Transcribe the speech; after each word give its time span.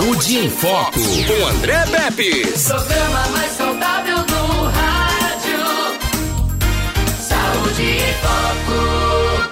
Saúde 0.00 0.38
em 0.38 0.48
Foco, 0.48 0.98
com 0.98 1.46
André 1.46 1.84
Pepe. 1.84 2.46
Programa 2.66 3.28
mais 3.32 3.52
saudável 3.52 4.16
do 4.24 4.62
rádio. 4.70 5.60
Saúde 7.20 7.82
em 7.82 8.14
Foco. 8.22 9.50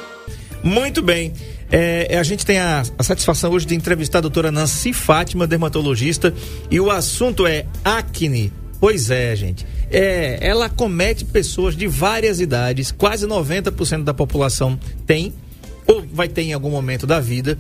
Muito 0.62 1.02
bem. 1.02 1.34
É, 1.70 2.16
a 2.16 2.22
gente 2.22 2.46
tem 2.46 2.58
a, 2.58 2.82
a, 2.96 3.02
satisfação 3.02 3.50
hoje 3.52 3.66
de 3.66 3.74
entrevistar 3.74 4.18
a 4.18 4.22
doutora 4.22 4.50
Nancy 4.50 4.94
Fátima, 4.94 5.46
dermatologista, 5.46 6.32
e 6.70 6.80
o 6.80 6.90
assunto 6.90 7.46
é 7.46 7.66
acne. 7.84 8.50
Pois 8.80 9.10
é, 9.10 9.36
gente. 9.36 9.66
É, 9.90 10.38
ela 10.40 10.70
comete 10.70 11.26
pessoas 11.26 11.76
de 11.76 11.86
várias 11.86 12.40
idades, 12.40 12.90
quase 12.90 13.26
90% 13.26 14.02
da 14.02 14.14
população 14.14 14.80
tem, 15.06 15.34
ou 15.86 16.02
vai 16.10 16.26
ter 16.26 16.40
em 16.40 16.54
algum 16.54 16.70
momento 16.70 17.06
da 17.06 17.20
vida. 17.20 17.58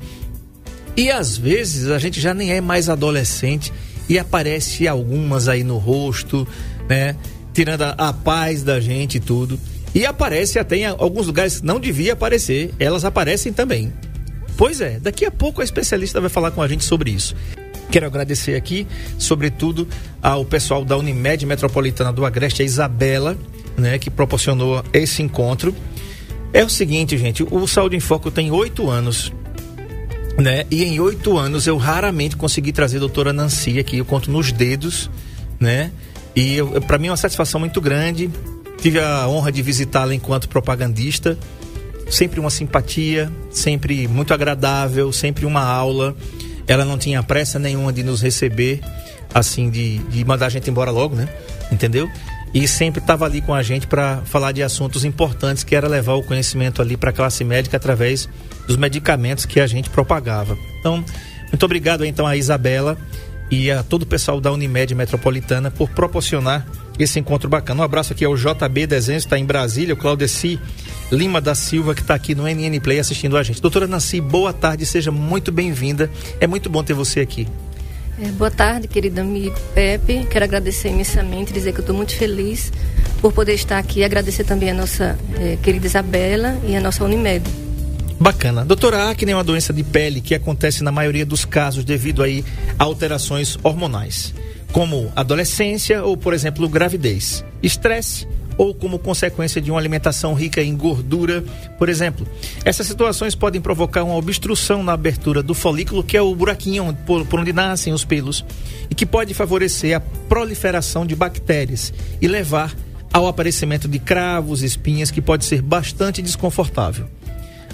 E 0.98 1.12
às 1.12 1.38
vezes 1.38 1.92
a 1.92 1.98
gente 2.00 2.20
já 2.20 2.34
nem 2.34 2.50
é 2.50 2.60
mais 2.60 2.88
adolescente 2.88 3.72
e 4.08 4.18
aparece 4.18 4.88
algumas 4.88 5.46
aí 5.46 5.62
no 5.62 5.78
rosto, 5.78 6.44
né? 6.88 7.14
Tirando 7.54 7.82
a, 7.82 7.90
a 7.90 8.12
paz 8.12 8.64
da 8.64 8.80
gente 8.80 9.18
e 9.18 9.20
tudo. 9.20 9.60
E 9.94 10.04
aparece 10.04 10.58
até 10.58 10.78
em 10.78 10.86
alguns 10.86 11.28
lugares 11.28 11.60
que 11.60 11.64
não 11.64 11.78
devia 11.78 12.14
aparecer, 12.14 12.74
elas 12.80 13.04
aparecem 13.04 13.52
também. 13.52 13.92
Pois 14.56 14.80
é, 14.80 14.98
daqui 14.98 15.24
a 15.24 15.30
pouco 15.30 15.60
a 15.60 15.64
especialista 15.64 16.20
vai 16.20 16.28
falar 16.28 16.50
com 16.50 16.62
a 16.62 16.66
gente 16.66 16.82
sobre 16.82 17.12
isso. 17.12 17.36
Quero 17.92 18.06
agradecer 18.06 18.56
aqui, 18.56 18.84
sobretudo, 19.16 19.86
ao 20.20 20.44
pessoal 20.44 20.84
da 20.84 20.96
Unimed 20.96 21.46
Metropolitana 21.46 22.12
do 22.12 22.26
Agreste, 22.26 22.62
a 22.62 22.64
Isabela, 22.64 23.38
né, 23.76 24.00
que 24.00 24.10
proporcionou 24.10 24.84
esse 24.92 25.22
encontro. 25.22 25.72
É 26.52 26.64
o 26.64 26.68
seguinte, 26.68 27.16
gente, 27.16 27.44
o 27.44 27.68
Saúde 27.68 27.94
em 27.94 28.00
Foco 28.00 28.32
tem 28.32 28.50
oito 28.50 28.90
anos, 28.90 29.32
né? 30.38 30.64
E 30.70 30.84
em 30.84 31.00
oito 31.00 31.36
anos 31.36 31.66
eu 31.66 31.76
raramente 31.76 32.36
consegui 32.36 32.72
trazer 32.72 32.96
a 32.98 33.00
doutora 33.00 33.32
Nancy 33.32 33.78
aqui, 33.78 33.98
eu 33.98 34.04
conto 34.04 34.30
nos 34.30 34.52
dedos, 34.52 35.10
né? 35.58 35.90
E 36.34 36.58
para 36.86 36.98
mim 36.98 37.08
é 37.08 37.10
uma 37.10 37.16
satisfação 37.16 37.58
muito 37.58 37.80
grande 37.80 38.30
Tive 38.80 39.00
a 39.00 39.26
honra 39.28 39.50
de 39.50 39.60
visitá-la 39.60 40.14
enquanto 40.14 40.48
propagandista. 40.48 41.36
Sempre 42.08 42.40
uma 42.40 42.48
simpatia, 42.48 43.30
sempre 43.50 44.06
muito 44.06 44.32
agradável, 44.32 45.12
sempre 45.12 45.44
uma 45.44 45.62
aula. 45.62 46.16
Ela 46.66 46.84
não 46.84 46.96
tinha 46.96 47.22
pressa 47.22 47.58
nenhuma 47.58 47.92
de 47.92 48.02
nos 48.02 48.22
receber, 48.22 48.80
assim, 49.34 49.68
de, 49.68 49.98
de 49.98 50.24
mandar 50.24 50.46
a 50.46 50.48
gente 50.48 50.70
embora 50.70 50.90
logo, 50.90 51.16
né? 51.16 51.28
Entendeu? 51.72 52.08
E 52.54 52.66
sempre 52.66 53.00
estava 53.00 53.24
ali 53.24 53.40
com 53.40 53.54
a 53.54 53.62
gente 53.62 53.86
para 53.86 54.18
falar 54.24 54.52
de 54.52 54.62
assuntos 54.62 55.04
importantes, 55.04 55.62
que 55.62 55.76
era 55.76 55.86
levar 55.86 56.14
o 56.14 56.22
conhecimento 56.22 56.80
ali 56.80 56.96
para 56.96 57.10
a 57.10 57.12
classe 57.12 57.44
médica 57.44 57.76
através 57.76 58.28
dos 58.66 58.76
medicamentos 58.76 59.44
que 59.44 59.60
a 59.60 59.66
gente 59.66 59.90
propagava. 59.90 60.56
Então, 60.80 61.04
muito 61.50 61.62
obrigado 61.64 62.04
então 62.04 62.26
a 62.26 62.36
Isabela 62.36 62.96
e 63.50 63.70
a 63.70 63.82
todo 63.82 64.02
o 64.02 64.06
pessoal 64.06 64.40
da 64.40 64.52
Unimed 64.52 64.94
Metropolitana 64.94 65.70
por 65.70 65.88
proporcionar 65.90 66.66
esse 66.98 67.18
encontro 67.18 67.48
bacana. 67.48 67.80
Um 67.80 67.84
abraço 67.84 68.12
aqui 68.12 68.24
ao 68.24 68.36
JB 68.36 68.86
Desenhos, 68.86 69.24
está 69.24 69.38
em 69.38 69.44
Brasília, 69.44 69.94
o 69.94 69.96
Claudeci 69.96 70.58
Lima 71.10 71.40
da 71.40 71.54
Silva, 71.54 71.94
que 71.94 72.02
está 72.02 72.14
aqui 72.14 72.34
no 72.34 72.42
NN 72.46 72.80
Play 72.80 72.98
assistindo 72.98 73.36
a 73.36 73.42
gente. 73.42 73.62
Doutora 73.62 73.86
Nancy, 73.86 74.20
boa 74.20 74.52
tarde, 74.52 74.84
seja 74.84 75.10
muito 75.10 75.50
bem-vinda. 75.50 76.10
É 76.40 76.46
muito 76.46 76.68
bom 76.68 76.82
ter 76.82 76.92
você 76.92 77.20
aqui. 77.20 77.46
É, 78.20 78.32
boa 78.32 78.50
tarde, 78.50 78.88
querido 78.88 79.20
amigo 79.20 79.54
Pepe. 79.74 80.26
Quero 80.28 80.44
agradecer 80.44 80.88
imensamente, 80.88 81.52
dizer 81.52 81.72
que 81.72 81.78
eu 81.78 81.82
estou 81.82 81.94
muito 81.94 82.16
feliz 82.16 82.72
por 83.20 83.32
poder 83.32 83.54
estar 83.54 83.78
aqui. 83.78 84.02
Agradecer 84.02 84.42
também 84.42 84.70
a 84.70 84.74
nossa 84.74 85.16
é, 85.38 85.56
querida 85.62 85.86
Isabela 85.86 86.58
e 86.66 86.74
a 86.74 86.80
nossa 86.80 87.04
Unimed. 87.04 87.48
Bacana. 88.18 88.64
Doutora, 88.64 89.04
a 89.04 89.10
acne 89.10 89.30
é 89.30 89.36
uma 89.36 89.44
doença 89.44 89.72
de 89.72 89.84
pele 89.84 90.20
que 90.20 90.34
acontece 90.34 90.82
na 90.82 90.90
maioria 90.90 91.24
dos 91.24 91.44
casos 91.44 91.84
devido 91.84 92.22
aí 92.22 92.44
a 92.76 92.82
alterações 92.82 93.56
hormonais 93.62 94.34
como 94.72 95.10
adolescência 95.16 96.04
ou, 96.04 96.16
por 96.16 96.34
exemplo, 96.34 96.68
gravidez, 96.68 97.44
estresse 97.62 98.26
ou 98.58 98.74
como 98.74 98.98
consequência 98.98 99.60
de 99.60 99.70
uma 99.70 99.78
alimentação 99.78 100.34
rica 100.34 100.60
em 100.60 100.76
gordura, 100.76 101.44
por 101.78 101.88
exemplo. 101.88 102.26
Essas 102.64 102.88
situações 102.88 103.36
podem 103.36 103.60
provocar 103.60 104.02
uma 104.02 104.16
obstrução 104.16 104.82
na 104.82 104.92
abertura 104.92 105.42
do 105.42 105.54
folículo, 105.54 106.02
que 106.02 106.16
é 106.16 106.20
o 106.20 106.34
buraquinho 106.34 106.92
por, 107.06 107.24
por 107.24 107.38
onde 107.38 107.52
nascem 107.52 107.92
os 107.92 108.04
pelos, 108.04 108.44
e 108.90 108.94
que 108.94 109.06
pode 109.06 109.32
favorecer 109.32 109.96
a 109.96 110.00
proliferação 110.00 111.06
de 111.06 111.14
bactérias 111.14 111.94
e 112.20 112.26
levar 112.26 112.74
ao 113.12 113.26
aparecimento 113.28 113.88
de 113.88 113.98
cravos, 113.98 114.62
espinhas, 114.62 115.10
que 115.10 115.22
pode 115.22 115.44
ser 115.44 115.62
bastante 115.62 116.20
desconfortável. 116.20 117.06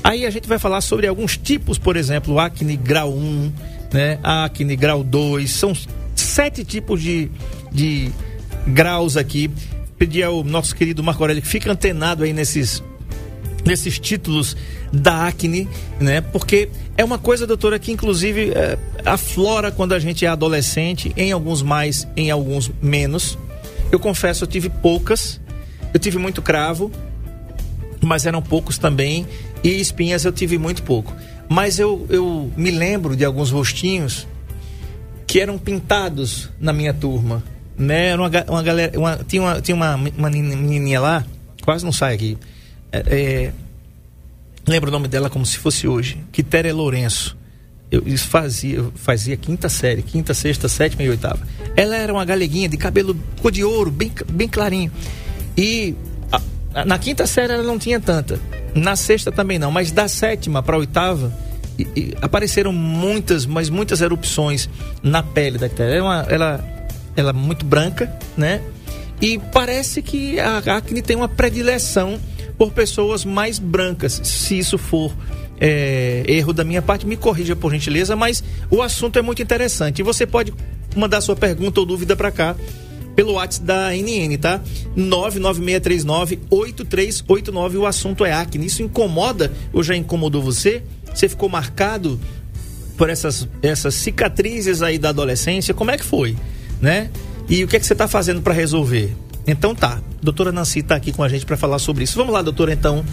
Aí 0.03 0.26
a 0.26 0.30
gente 0.30 0.47
vai 0.47 0.59
falar 0.59 0.82
sobre 0.82 1.06
alguns 1.06 1.38
tipos, 1.38 1.78
por 1.78 1.97
exemplo, 1.97 2.38
acne 2.38 2.76
grau 2.76 3.10
1, 3.10 3.53
né, 3.92 4.19
acne 4.22 4.76
grau 4.76 5.03
2, 5.03 5.50
são 5.50 5.72
sete 6.14 6.62
tipos 6.62 7.00
de, 7.00 7.30
de 7.72 8.10
graus 8.66 9.16
aqui. 9.16 9.50
Pedir 10.04 10.22
ao 10.22 10.44
nosso 10.44 10.76
querido 10.76 11.03
Marco 11.03 11.22
Aurélio 11.22 11.41
que 11.41 11.48
fique 11.48 11.66
antenado 11.66 12.25
aí 12.25 12.32
nesses, 12.34 12.82
nesses 13.65 13.98
títulos 13.98 14.54
da 14.92 15.26
acne, 15.26 15.66
né? 15.98 16.20
Porque 16.20 16.69
é 16.94 17.03
uma 17.03 17.16
coisa, 17.16 17.47
doutora, 17.47 17.78
que 17.78 17.91
inclusive 17.91 18.50
é, 18.50 18.76
aflora 19.03 19.72
quando 19.72 19.94
a 19.94 19.98
gente 19.98 20.26
é 20.26 20.28
adolescente, 20.28 21.10
em 21.16 21.32
alguns 21.32 21.62
mais, 21.62 22.06
em 22.19 22.31
alguns 22.31 22.70
menos. 22.82 23.38
Eu 23.91 23.98
confesso, 23.98 24.44
eu 24.44 24.47
tive 24.47 24.69
poucas, 24.69 25.41
eu 25.94 25.98
tive 25.98 26.19
muito 26.19 26.42
cravo, 26.42 26.92
mas 28.03 28.26
eram 28.26 28.42
poucos 28.42 28.76
também, 28.76 29.26
e 29.62 29.81
espinhas 29.81 30.26
eu 30.26 30.32
tive 30.32 30.59
muito 30.59 30.82
pouco. 30.82 31.15
Mas 31.48 31.78
eu, 31.78 32.06
eu 32.10 32.53
me 32.59 32.71
lembro 32.71 33.16
de 33.16 33.25
alguns 33.25 33.50
rostinhos 33.50 34.28
que 35.26 35.41
eram 35.41 35.56
pintados 35.56 36.50
na 36.60 36.75
minha 36.75 36.92
turma. 36.92 37.42
Né? 37.76 38.08
Era 38.08 38.22
uma, 38.22 38.30
uma 38.48 38.62
galera. 38.62 38.98
Uma, 38.98 39.16
tinha 39.18 39.42
uma, 39.42 39.60
tinha 39.60 39.74
uma, 39.74 39.94
uma 39.96 40.30
menininha 40.30 41.00
lá, 41.00 41.24
quase 41.62 41.84
não 41.84 41.92
sai 41.92 42.14
aqui. 42.14 42.38
É, 42.92 42.98
é, 43.06 43.52
lembro 44.66 44.88
o 44.88 44.92
nome 44.92 45.08
dela 45.08 45.28
como 45.28 45.44
se 45.44 45.58
fosse 45.58 45.88
hoje. 45.88 46.18
Quitéria 46.30 46.74
Lourenço. 46.74 47.36
Eu 47.90 48.02
fazia, 48.18 48.76
eu 48.76 48.92
fazia 48.96 49.36
quinta 49.36 49.68
série, 49.68 50.02
quinta, 50.02 50.34
sexta, 50.34 50.68
sétima 50.68 51.02
e 51.04 51.10
oitava. 51.10 51.38
Ela 51.76 51.96
era 51.96 52.12
uma 52.12 52.24
galeguinha 52.24 52.68
de 52.68 52.76
cabelo 52.76 53.16
cor 53.40 53.52
de 53.52 53.62
ouro, 53.62 53.91
bem, 53.91 54.10
bem 54.30 54.48
clarinho. 54.48 54.91
E 55.56 55.94
a, 56.74 56.84
na 56.84 56.98
quinta 56.98 57.26
série 57.26 57.52
ela 57.52 57.62
não 57.62 57.78
tinha 57.78 58.00
tanta. 58.00 58.41
Na 58.74 58.96
sexta 58.96 59.30
também 59.30 59.58
não, 59.58 59.70
mas 59.70 59.92
da 59.92 60.08
sétima 60.08 60.60
para 60.60 60.76
oitava 60.76 61.32
e, 61.78 61.86
e 61.94 62.14
apareceram 62.20 62.72
muitas, 62.72 63.46
mas 63.46 63.68
muitas 63.68 64.00
erupções 64.00 64.68
na 65.02 65.22
pele 65.22 65.58
da 65.58 65.68
Quitéria. 65.68 65.98
Ela, 65.98 66.26
é 66.28 66.34
ela, 66.34 66.64
ela 67.16 67.30
é 67.30 67.32
muito 67.32 67.64
branca, 67.64 68.12
né? 68.36 68.60
E 69.20 69.38
parece 69.38 70.02
que 70.02 70.38
a 70.38 70.58
acne 70.58 71.00
tem 71.00 71.16
uma 71.16 71.28
predileção 71.28 72.20
por 72.58 72.72
pessoas 72.72 73.25
mais 73.25 73.58
brancas. 73.58 74.20
Se 74.22 74.58
isso 74.58 74.76
for 74.76 75.12
é, 75.60 76.24
erro 76.26 76.53
da 76.53 76.64
minha 76.64 76.82
parte, 76.82 77.06
me 77.06 77.16
corrija 77.16 77.56
por 77.56 77.72
gentileza, 77.72 78.14
mas 78.16 78.42
o 78.70 78.82
assunto 78.82 79.19
é 79.19 79.22
muito 79.22 79.41
interessante. 79.42 80.00
E 80.00 80.03
você 80.03 80.26
pode 80.26 80.53
mandar 80.94 81.20
sua 81.20 81.36
pergunta 81.36 81.80
ou 81.80 81.86
dúvida 81.86 82.16
para 82.16 82.30
cá 82.30 82.56
pelo 83.14 83.34
WhatsApp 83.34 83.66
da 83.66 83.94
NN, 83.94 84.38
tá? 84.38 84.62
99639-8389. 84.97 87.76
O 87.76 87.86
assunto 87.86 88.24
é 88.24 88.32
acne. 88.32 88.66
Isso 88.66 88.82
incomoda 88.82 89.53
ou 89.72 89.80
já 89.82 89.97
incomodou 89.97 90.42
você? 90.42 90.82
Você 91.14 91.28
ficou 91.28 91.48
marcado 91.48 92.19
por 92.97 93.08
essas, 93.08 93.47
essas 93.62 93.94
cicatrizes 93.94 94.82
aí 94.82 94.98
da 94.98 95.10
adolescência? 95.10 95.72
Como 95.72 95.92
é 95.92 95.97
que 95.97 96.04
foi, 96.04 96.36
né? 96.80 97.10
E 97.48 97.62
o 97.62 97.68
que 97.68 97.76
é 97.76 97.80
que 97.80 97.86
você 97.86 97.92
está 97.92 98.08
fazendo 98.08 98.40
para 98.40 98.54
resolver? 98.54 99.14
Então 99.46 99.74
tá, 99.74 100.00
doutora 100.22 100.50
Nancy 100.50 100.80
está 100.80 100.94
aqui 100.94 101.12
com 101.12 101.22
a 101.22 101.28
gente 101.28 101.44
para 101.44 101.56
falar 101.56 101.78
sobre 101.78 102.04
isso. 102.04 102.16
Vamos 102.16 102.32
lá, 102.32 102.40
doutora, 102.40 102.72
então, 102.72 103.04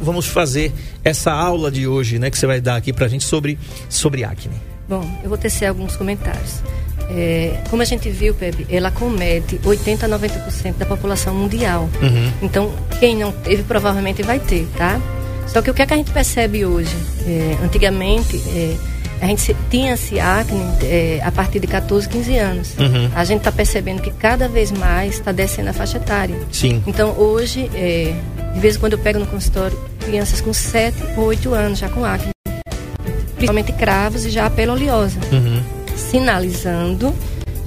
vamos 0.00 0.26
fazer 0.26 0.72
essa 1.02 1.32
aula 1.32 1.70
de 1.70 1.86
hoje, 1.86 2.18
né, 2.18 2.30
que 2.30 2.38
você 2.38 2.46
vai 2.46 2.60
dar 2.60 2.76
aqui 2.76 2.92
para 2.92 3.06
a 3.06 3.08
gente 3.08 3.24
sobre, 3.24 3.58
sobre 3.88 4.24
acne. 4.24 4.54
Bom, 4.88 5.04
eu 5.22 5.28
vou 5.28 5.38
tecer 5.38 5.66
alguns 5.66 5.96
comentários. 5.96 6.62
É, 7.10 7.62
como 7.70 7.80
a 7.80 7.84
gente 7.84 8.10
viu, 8.10 8.34
Pepe, 8.34 8.66
ela 8.68 8.90
comete 8.90 9.58
80 9.64 10.06
a 10.06 10.08
90% 10.08 10.74
da 10.76 10.86
população 10.86 11.34
mundial. 11.34 11.88
Uhum. 12.02 12.32
Então, 12.42 12.72
quem 13.00 13.16
não 13.16 13.32
teve 13.32 13.62
provavelmente 13.62 14.22
vai 14.22 14.38
ter, 14.38 14.66
tá? 14.76 15.00
Só 15.46 15.62
que 15.62 15.70
o 15.70 15.74
que, 15.74 15.80
é 15.80 15.86
que 15.86 15.94
a 15.94 15.96
gente 15.96 16.10
percebe 16.10 16.66
hoje? 16.66 16.94
É, 17.26 17.56
antigamente, 17.64 18.36
é, 18.48 18.76
a 19.20 19.26
gente 19.26 19.56
tinha-se 19.70 20.20
acne 20.20 20.60
é, 20.82 21.20
a 21.24 21.32
partir 21.32 21.60
de 21.60 21.66
14, 21.66 22.08
15 22.08 22.38
anos. 22.38 22.74
Uhum. 22.78 23.10
A 23.14 23.24
gente 23.24 23.38
está 23.38 23.52
percebendo 23.52 24.00
que 24.02 24.10
cada 24.10 24.48
vez 24.48 24.70
mais 24.70 25.14
está 25.14 25.32
descendo 25.32 25.70
a 25.70 25.72
faixa 25.72 25.96
etária. 25.98 26.38
Sim. 26.52 26.82
Então, 26.86 27.10
hoje, 27.18 27.70
é, 27.74 28.14
de 28.54 28.60
vez 28.60 28.76
em 28.76 28.78
quando 28.78 28.92
eu 28.94 28.98
pego 28.98 29.18
no 29.18 29.26
consultório 29.26 29.78
crianças 30.04 30.40
com 30.40 30.52
7 30.52 30.96
ou 31.16 31.24
8 31.24 31.52
anos 31.52 31.78
já 31.78 31.88
com 31.88 32.04
acne. 32.04 32.30
Principalmente 33.34 33.72
cravos 33.72 34.24
e 34.24 34.30
já 34.30 34.46
a 34.46 34.50
pele 34.50 34.72
oleosa. 34.72 35.18
Uhum. 35.30 35.62
Sinalizando 35.96 37.14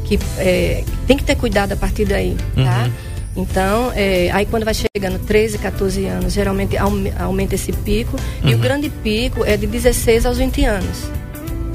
que 0.05 0.19
é, 0.37 0.83
tem 1.07 1.15
que 1.15 1.23
ter 1.23 1.35
cuidado 1.35 1.71
a 1.71 1.75
partir 1.75 2.05
daí, 2.05 2.35
tá? 2.55 2.85
Uhum. 2.85 3.43
Então, 3.43 3.93
é, 3.95 4.29
aí 4.31 4.45
quando 4.45 4.65
vai 4.65 4.73
chegando 4.73 5.19
13, 5.25 5.57
14 5.57 6.05
anos, 6.05 6.33
geralmente 6.33 6.75
aumenta 6.77 7.55
esse 7.55 7.71
pico. 7.71 8.17
Uhum. 8.43 8.49
E 8.49 8.53
o 8.53 8.57
uhum. 8.57 8.61
grande 8.61 8.89
pico 8.89 9.45
é 9.45 9.55
de 9.55 9.67
16 9.67 10.25
aos 10.25 10.37
20 10.37 10.65
anos. 10.65 10.97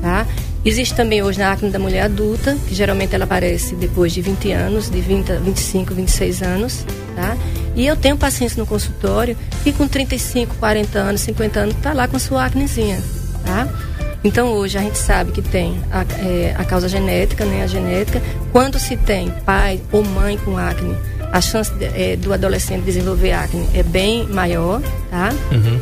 Tá? 0.07 0.25
Existe 0.65 0.95
também 0.95 1.21
hoje 1.21 1.41
na 1.41 1.51
acne 1.51 1.69
da 1.69 1.81
mulher 1.81 2.03
adulta, 2.03 2.57
que 2.69 2.77
geralmente 2.77 3.13
ela 3.13 3.25
aparece 3.25 3.75
depois 3.75 4.13
de 4.13 4.23
20 4.23 4.53
anos, 4.53 4.89
de 4.89 5.01
20 5.01 5.33
a 5.33 5.39
25, 5.41 5.93
26 5.93 6.43
anos, 6.43 6.87
tá? 7.17 7.37
E 7.75 7.85
eu 7.85 7.97
tenho 7.97 8.17
pacientes 8.17 8.57
no 8.57 8.65
consultório 8.65 9.37
que 9.65 9.73
com 9.73 9.89
35, 9.89 10.55
40 10.59 10.97
anos, 10.97 11.23
50 11.23 11.59
anos, 11.59 11.75
tá 11.83 11.93
lá 11.93 12.07
com 12.07 12.21
sua 12.21 12.45
acnezinha, 12.45 13.03
tá? 13.45 13.69
Então 14.23 14.53
hoje 14.53 14.79
a 14.79 14.81
gente 14.81 14.97
sabe 14.97 15.33
que 15.33 15.43
tem 15.43 15.77
a, 15.91 16.03
é, 16.25 16.55
a 16.57 16.65
causa 16.65 16.89
genética, 16.89 17.45
né? 17.45 17.65
A 17.65 17.67
genética. 17.67 18.23
Quando 18.53 18.79
se 18.79 18.97
tem 18.97 19.29
pai 19.45 19.81
ou 19.91 20.05
mãe 20.05 20.39
com 20.39 20.57
acne, 20.57 20.97
a 21.33 21.41
chance 21.41 21.75
de, 21.75 21.85
é, 21.85 22.15
do 22.15 22.33
adolescente 22.33 22.85
desenvolver 22.85 23.33
acne 23.33 23.69
é 23.75 23.83
bem 23.83 24.25
maior, 24.29 24.81
tá? 25.11 25.33
Uhum. 25.51 25.81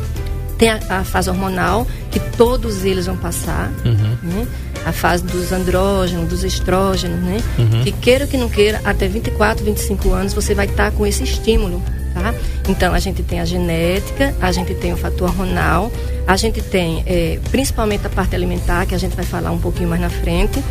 Tem 0.57 0.69
a, 0.69 0.79
a, 0.89 1.03
fase 1.03 1.29
hormonal, 1.29 1.85
que 2.11 2.19
todos 2.19 2.85
eles 2.85 3.05
vão 3.05 3.17
passar, 3.17 3.71
uhum. 3.83 4.17
né? 4.23 4.47
A 4.85 4.91
fase 4.91 5.23
dos 5.23 5.51
andrógenos, 5.51 6.29
dos 6.29 6.43
estrógenos, 6.43 7.19
né? 7.19 7.37
Uhum. 7.57 7.83
Que 7.83 7.91
queira 7.91 8.25
ou 8.25 8.29
que 8.29 8.37
não 8.37 8.47
queira, 8.47 8.79
até 8.85 9.07
24, 9.07 9.65
25 9.65 10.11
anos 10.11 10.33
você 10.33 10.53
vai 10.53 10.65
estar 10.65 10.91
tá 10.91 10.97
com 10.97 11.05
esse 11.05 11.23
estímulo, 11.23 11.81
tá? 12.13 12.33
Então 12.69 12.93
a 12.93 12.99
gente 12.99 13.21
tem 13.21 13.39
a 13.39 13.45
genética, 13.45 14.33
a 14.39 14.51
gente 14.51 14.73
tem 14.75 14.93
o 14.93 14.97
fator 14.97 15.29
hormonal, 15.29 15.91
a 16.27 16.37
gente 16.37 16.61
tem 16.61 17.03
é, 17.05 17.39
principalmente 17.51 18.05
a 18.07 18.09
parte 18.09 18.35
alimentar, 18.35 18.85
que 18.85 18.95
a 18.95 18.97
gente 18.97 19.15
vai 19.15 19.25
falar 19.25 19.51
um 19.51 19.59
pouquinho 19.59 19.89
mais 19.89 20.01
na 20.01 20.09
frente. 20.09 20.63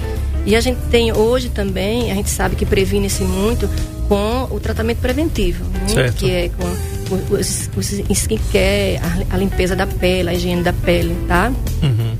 E 0.47 0.55
a 0.55 0.61
gente 0.61 0.79
tem 0.91 1.13
hoje 1.13 1.49
também, 1.49 2.11
a 2.11 2.15
gente 2.15 2.29
sabe 2.29 2.55
que 2.55 2.67
previne-se 2.67 3.23
muito 3.25 3.69
com 4.09 4.47
o 4.51 4.61
tratamento 4.61 4.99
preventivo, 4.99 5.65
né? 5.65 6.13
que 6.15 6.31
é 6.31 6.51
com 6.51 6.94
os, 7.11 7.71
os 7.77 7.93
skincare, 8.11 8.99
a, 9.31 9.35
a, 9.35 9.39
limpeza 9.39 9.75
da 9.77 9.87
pele, 9.87 10.29
a 10.31 10.35
higiene 10.35 10.63
da 10.63 10.73
pele, 10.73 11.17
tá? 11.27 11.53
Uhum. 11.83 12.17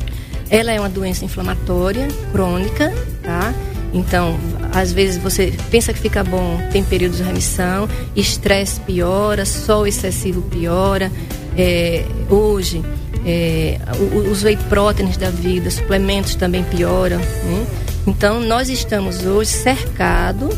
Ela 0.51 0.73
é 0.73 0.79
uma 0.81 0.89
doença 0.89 1.25
inflamatória 1.25 2.07
crônica, 2.33 2.93
tá? 3.23 3.55
Então, 3.93 4.37
às 4.73 4.93
vezes 4.93 5.19
você 5.19 5.55
pensa 5.71 5.93
que 5.93 6.01
fica 6.01 6.25
bom, 6.25 6.61
tem 6.73 6.83
períodos 6.83 7.19
de 7.19 7.23
remissão, 7.23 7.89
estresse 8.17 8.81
piora, 8.81 9.47
sol 9.47 9.87
excessivo 9.87 10.43
piora. 10.43 11.11
É, 11.57 12.05
hoje, 12.29 12.83
é, 13.25 13.79
os 14.29 14.43
whey 14.43 14.57
proteins 14.69 15.17
da 15.17 15.31
vida, 15.31 15.71
suplementos 15.71 16.35
também 16.35 16.65
pioram. 16.65 17.19
Né? 17.19 17.67
Então, 18.07 18.41
nós 18.41 18.69
estamos 18.69 19.25
hoje 19.25 19.51
cercados 19.51 20.55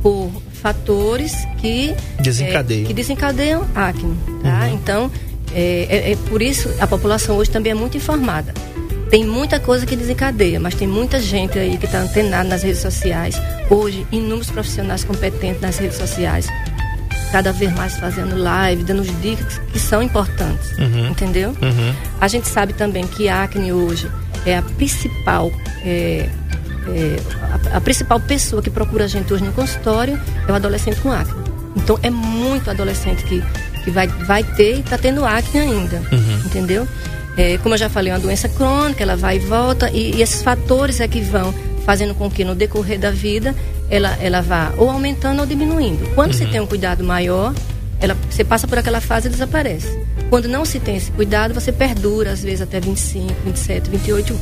por 0.00 0.30
fatores 0.58 1.34
que 1.58 1.94
desencadeiam, 2.20 2.84
é, 2.84 2.86
que 2.86 2.94
desencadeiam 2.94 3.66
acne. 3.74 4.16
Tá? 4.42 4.66
Uhum. 4.66 4.74
Então, 4.74 5.10
é, 5.54 6.12
é, 6.12 6.16
por 6.28 6.42
isso 6.42 6.68
a 6.80 6.86
população 6.86 7.36
hoje 7.36 7.50
também 7.50 7.72
é 7.72 7.74
muito 7.74 7.96
informada. 7.96 8.52
Tem 9.10 9.24
muita 9.24 9.58
coisa 9.58 9.86
que 9.86 9.96
desencadeia, 9.96 10.60
mas 10.60 10.74
tem 10.74 10.86
muita 10.86 11.18
gente 11.18 11.58
aí 11.58 11.78
que 11.78 11.86
está 11.86 11.98
antenada 12.00 12.46
nas 12.46 12.62
redes 12.62 12.80
sociais. 12.80 13.36
Hoje, 13.70 14.06
inúmeros 14.12 14.50
profissionais 14.50 15.02
competentes 15.02 15.62
nas 15.62 15.78
redes 15.78 15.96
sociais. 15.96 16.46
Cada 17.32 17.50
vez 17.52 17.74
mais 17.74 17.96
fazendo 17.96 18.36
live, 18.36 18.84
dando 18.84 19.02
dicas 19.20 19.58
que 19.72 19.78
são 19.78 20.02
importantes. 20.02 20.72
Uhum. 20.78 21.08
Entendeu? 21.08 21.50
Uhum. 21.50 21.94
A 22.20 22.28
gente 22.28 22.48
sabe 22.48 22.74
também 22.74 23.06
que 23.06 23.30
a 23.30 23.44
acne 23.44 23.72
hoje 23.72 24.10
é 24.44 24.58
a 24.58 24.62
principal 24.62 25.50
é, 25.84 26.28
é, 26.94 27.16
a, 27.72 27.76
a, 27.76 27.80
principal 27.80 28.20
pessoa 28.20 28.62
que 28.62 28.70
procura 28.70 29.04
a 29.04 29.08
gente 29.08 29.32
hoje 29.32 29.44
no 29.44 29.52
consultório 29.52 30.18
é 30.46 30.52
o 30.52 30.54
adolescente 30.54 31.00
com 31.00 31.10
acne. 31.10 31.42
Então 31.76 31.98
é 32.02 32.10
muito 32.10 32.70
adolescente 32.70 33.24
que, 33.24 33.42
que 33.84 33.90
vai, 33.90 34.06
vai 34.06 34.42
ter 34.42 34.76
e 34.76 34.80
está 34.80 34.98
tendo 34.98 35.24
acne 35.24 35.60
ainda. 35.60 36.02
Uhum. 36.12 36.42
Entendeu? 36.46 36.88
É, 37.36 37.56
como 37.58 37.74
eu 37.74 37.78
já 37.78 37.88
falei, 37.88 38.12
é 38.12 38.14
uma 38.16 38.20
doença 38.20 38.48
crônica, 38.48 39.02
ela 39.02 39.16
vai 39.16 39.36
e 39.36 39.38
volta, 39.38 39.88
e, 39.90 40.16
e, 40.16 40.22
esses 40.22 40.42
fatores 40.42 41.00
é 41.00 41.06
que 41.06 41.20
vão 41.20 41.54
fazendo 41.84 42.14
com 42.14 42.28
que 42.28 42.44
no 42.44 42.54
decorrer 42.54 42.98
da 42.98 43.12
vida 43.12 43.54
ela, 43.88 44.18
ela 44.20 44.42
vá 44.42 44.72
ou 44.76 44.90
aumentando 44.90 45.40
ou 45.40 45.46
diminuindo. 45.46 46.04
Quando 46.14 46.32
uhum. 46.32 46.38
se 46.38 46.46
tem 46.46 46.60
um 46.60 46.66
cuidado 46.66 47.04
maior, 47.04 47.54
ela, 48.00 48.16
você 48.28 48.44
passa 48.44 48.66
por 48.66 48.78
aquela 48.78 49.00
fase 49.00 49.28
e 49.28 49.30
desaparece. 49.30 49.98
Quando 50.30 50.48
não 50.48 50.64
se 50.64 50.78
tem 50.78 50.96
esse 50.96 51.10
cuidado, 51.10 51.54
você 51.54 51.72
perdura, 51.72 52.32
às 52.32 52.42
vezes 52.42 52.60
até 52.60 52.80
25, 52.80 53.32
27, 53.44 53.90
28, 53.90 54.40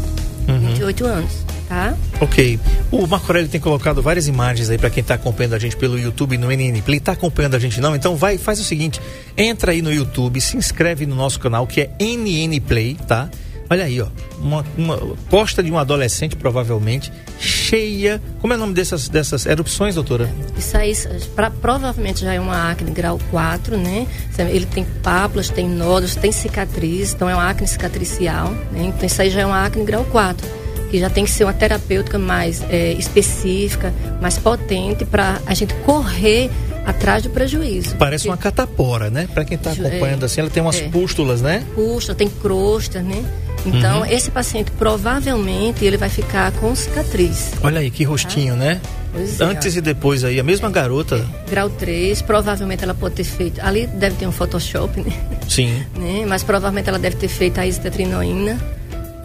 28 0.78 1.04
anos 1.04 1.46
tá? 1.68 1.96
Ok. 2.20 2.58
O 2.90 3.06
Marco 3.06 3.26
Aurélio 3.26 3.48
tem 3.48 3.60
colocado 3.60 4.00
várias 4.00 4.26
imagens 4.26 4.70
aí 4.70 4.78
para 4.78 4.90
quem 4.90 5.00
está 5.00 5.14
acompanhando 5.14 5.54
a 5.54 5.58
gente 5.58 5.76
pelo 5.76 5.98
YouTube 5.98 6.38
no 6.38 6.50
NN 6.50 6.80
Play. 6.82 7.00
Tá 7.00 7.12
acompanhando 7.12 7.54
a 7.54 7.58
gente 7.58 7.80
não? 7.80 7.94
Então 7.94 8.16
vai, 8.16 8.38
faz 8.38 8.60
o 8.60 8.64
seguinte, 8.64 9.00
entra 9.36 9.72
aí 9.72 9.82
no 9.82 9.92
YouTube, 9.92 10.40
se 10.40 10.56
inscreve 10.56 11.06
no 11.06 11.14
nosso 11.14 11.38
canal 11.38 11.66
que 11.66 11.82
é 11.82 11.90
NN 12.00 12.60
Play, 12.60 12.96
tá? 13.06 13.28
Olha 13.68 13.84
aí, 13.84 14.00
ó, 14.00 14.06
uma, 14.38 14.64
uma 14.78 14.96
posta 15.28 15.60
de 15.60 15.72
um 15.72 15.76
adolescente 15.76 16.36
provavelmente 16.36 17.12
cheia. 17.40 18.22
Como 18.40 18.52
é 18.52 18.56
o 18.56 18.60
nome 18.60 18.72
dessas 18.72 19.08
dessas 19.08 19.44
erupções, 19.44 19.96
doutora? 19.96 20.30
Isso 20.56 20.76
aí 20.76 20.94
pra, 21.34 21.50
provavelmente 21.50 22.20
já 22.20 22.32
é 22.32 22.38
uma 22.38 22.70
acne 22.70 22.92
grau 22.92 23.18
4, 23.28 23.76
né? 23.76 24.06
Ele 24.38 24.66
tem 24.66 24.84
pápulas, 25.02 25.50
tem 25.50 25.68
nódulos, 25.68 26.14
tem 26.14 26.30
cicatriz, 26.30 27.12
então 27.12 27.28
é 27.28 27.34
uma 27.34 27.50
acne 27.50 27.66
cicatricial, 27.66 28.52
né? 28.70 28.84
Então 28.84 29.04
isso 29.04 29.20
aí 29.20 29.30
já 29.30 29.40
é 29.40 29.46
uma 29.46 29.66
acne 29.66 29.84
grau 29.84 30.04
4 30.04 30.65
que 30.90 30.98
já 30.98 31.10
tem 31.10 31.24
que 31.24 31.30
ser 31.30 31.44
uma 31.44 31.52
terapêutica 31.52 32.18
mais 32.18 32.62
é, 32.68 32.92
específica, 32.92 33.92
mais 34.20 34.38
potente 34.38 35.04
para 35.04 35.40
a 35.46 35.54
gente 35.54 35.74
correr 35.84 36.50
atrás 36.86 37.22
do 37.22 37.30
prejuízo. 37.30 37.96
Parece 37.96 38.24
porque... 38.24 38.30
uma 38.30 38.36
catapora, 38.36 39.10
né? 39.10 39.28
Para 39.32 39.44
quem 39.44 39.56
está 39.56 39.72
acompanhando 39.72 40.22
é, 40.22 40.26
assim, 40.26 40.40
ela 40.40 40.50
tem 40.50 40.62
umas 40.62 40.80
é, 40.80 40.88
pústulas, 40.88 41.42
né? 41.42 41.64
Pústula, 41.74 42.14
tem 42.14 42.28
crosta, 42.28 43.02
né? 43.02 43.24
Então, 43.66 44.00
uhum. 44.00 44.06
esse 44.06 44.30
paciente 44.30 44.70
provavelmente 44.70 45.84
ele 45.84 45.96
vai 45.96 46.08
ficar 46.08 46.52
com 46.52 46.72
cicatriz. 46.74 47.52
Olha 47.62 47.80
aí 47.80 47.90
que 47.90 48.04
rostinho, 48.04 48.54
tá? 48.54 48.60
né? 48.60 48.80
Pois 49.12 49.40
é, 49.40 49.44
Antes 49.44 49.74
e 49.74 49.80
depois 49.80 50.22
aí, 50.22 50.38
a 50.38 50.44
mesma 50.44 50.70
garota. 50.70 51.16
É, 51.16 51.50
grau 51.50 51.68
3, 51.68 52.22
provavelmente 52.22 52.84
ela 52.84 52.94
pode 52.94 53.16
ter 53.16 53.24
feito. 53.24 53.60
Ali 53.60 53.86
deve 53.88 54.16
ter 54.16 54.26
um 54.26 54.32
Photoshop, 54.32 55.00
né? 55.00 55.12
Sim. 55.48 55.84
né? 55.98 56.24
Mas 56.28 56.44
provavelmente 56.44 56.88
ela 56.88 56.98
deve 56.98 57.16
ter 57.16 57.28
feito 57.28 57.58
a 57.58 57.66
isotretinoína 57.66 58.56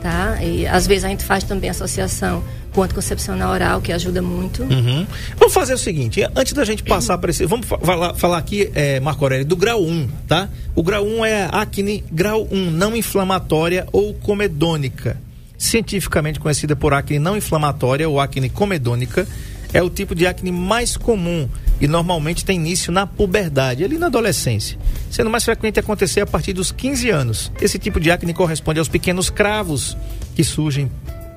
tá? 0.01 0.43
E 0.43 0.67
às 0.67 0.87
vezes 0.87 1.05
a 1.05 1.09
gente 1.09 1.23
faz 1.23 1.43
também 1.43 1.69
associação 1.69 2.43
com 2.73 2.83
anticoncepcional 2.83 3.51
oral, 3.51 3.81
que 3.81 3.91
ajuda 3.91 4.21
muito. 4.21 4.63
Uhum. 4.63 5.05
Vamos 5.37 5.53
fazer 5.53 5.73
o 5.73 5.77
seguinte, 5.77 6.21
antes 6.35 6.53
da 6.53 6.63
gente 6.63 6.83
passar 6.83 7.17
para 7.17 7.29
esse. 7.29 7.45
Vamos 7.45 7.67
falar, 7.67 8.13
falar 8.15 8.37
aqui, 8.37 8.71
é, 8.73 8.99
Marco 8.99 9.23
Aurélio, 9.23 9.45
do 9.45 9.55
grau 9.55 9.83
1, 9.83 10.07
tá? 10.27 10.49
O 10.73 10.81
grau 10.81 11.05
1 11.05 11.25
é 11.25 11.49
acne 11.51 12.03
grau 12.11 12.47
1, 12.51 12.71
não 12.71 12.95
inflamatória 12.95 13.87
ou 13.91 14.13
comedônica. 14.13 15.17
Cientificamente 15.57 16.39
conhecida 16.39 16.75
por 16.75 16.93
acne 16.93 17.19
não 17.19 17.37
inflamatória 17.37 18.09
ou 18.09 18.19
acne 18.19 18.49
comedônica, 18.49 19.27
é 19.73 19.81
o 19.81 19.89
tipo 19.89 20.15
de 20.15 20.25
acne 20.25 20.51
mais 20.51 20.97
comum 20.97 21.47
e 21.81 21.87
normalmente 21.87 22.45
tem 22.45 22.57
início 22.57 22.91
na 22.91 23.07
puberdade, 23.07 23.83
ali 23.83 23.97
na 23.97 24.05
adolescência, 24.05 24.77
sendo 25.09 25.31
mais 25.31 25.43
frequente 25.43 25.79
acontecer 25.79 26.21
a 26.21 26.27
partir 26.27 26.53
dos 26.53 26.71
15 26.71 27.09
anos. 27.09 27.51
Esse 27.59 27.79
tipo 27.79 27.99
de 27.99 28.11
acne 28.11 28.33
corresponde 28.33 28.77
aos 28.77 28.87
pequenos 28.87 29.31
cravos 29.31 29.97
que 30.35 30.43
surgem 30.43 30.91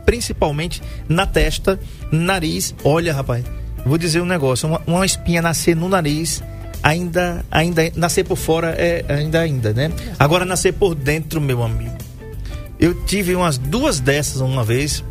principalmente 0.05 0.83
na 1.09 1.27
testa, 1.27 1.81
nariz. 2.13 2.75
Olha, 2.85 3.15
rapaz, 3.15 3.43
vou 3.87 3.97
dizer 3.97 4.21
um 4.21 4.27
negócio: 4.27 4.69
uma, 4.69 4.83
uma 4.87 5.07
espinha 5.07 5.41
nascer 5.41 5.75
no 5.75 5.89
nariz 5.89 6.43
ainda 6.83 7.43
ainda 7.51 7.91
nascer 7.97 8.25
por 8.25 8.37
fora 8.37 8.75
é 8.77 9.03
ainda 9.09 9.41
ainda, 9.41 9.73
né? 9.73 9.91
Agora 10.19 10.45
nascer 10.45 10.75
por 10.75 10.95
dentro, 10.95 11.41
meu 11.41 11.63
amigo. 11.63 11.97
Eu 12.79 13.03
tive 13.07 13.35
umas 13.35 13.57
duas 13.57 13.99
dessas 13.99 14.43
uma 14.43 14.63
vez 14.63 15.03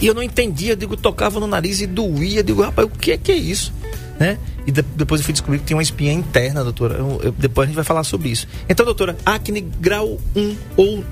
e 0.00 0.06
eu 0.06 0.14
não 0.14 0.22
entendia, 0.22 0.74
digo, 0.74 0.96
tocava 0.96 1.38
no 1.40 1.46
nariz 1.46 1.80
e 1.80 1.86
doía, 1.86 2.42
digo, 2.42 2.62
rapaz, 2.62 2.86
o 2.86 2.90
que 2.90 3.12
é 3.12 3.18
que 3.18 3.32
é 3.32 3.36
isso? 3.36 3.72
Né? 4.18 4.38
E 4.66 4.72
de, 4.72 4.82
depois 4.82 5.20
eu 5.20 5.24
fui 5.24 5.32
descobrir 5.32 5.58
que 5.58 5.64
tem 5.64 5.76
uma 5.76 5.82
espinha 5.82 6.12
interna, 6.12 6.64
doutora. 6.64 6.94
Eu, 6.94 7.20
eu, 7.22 7.32
depois 7.32 7.64
a 7.64 7.68
gente 7.68 7.76
vai 7.76 7.84
falar 7.84 8.04
sobre 8.04 8.28
isso. 8.28 8.46
Então, 8.68 8.84
doutora, 8.84 9.16
acne 9.24 9.60
grau 9.60 10.18
1 10.34 10.56
ou 10.76 11.04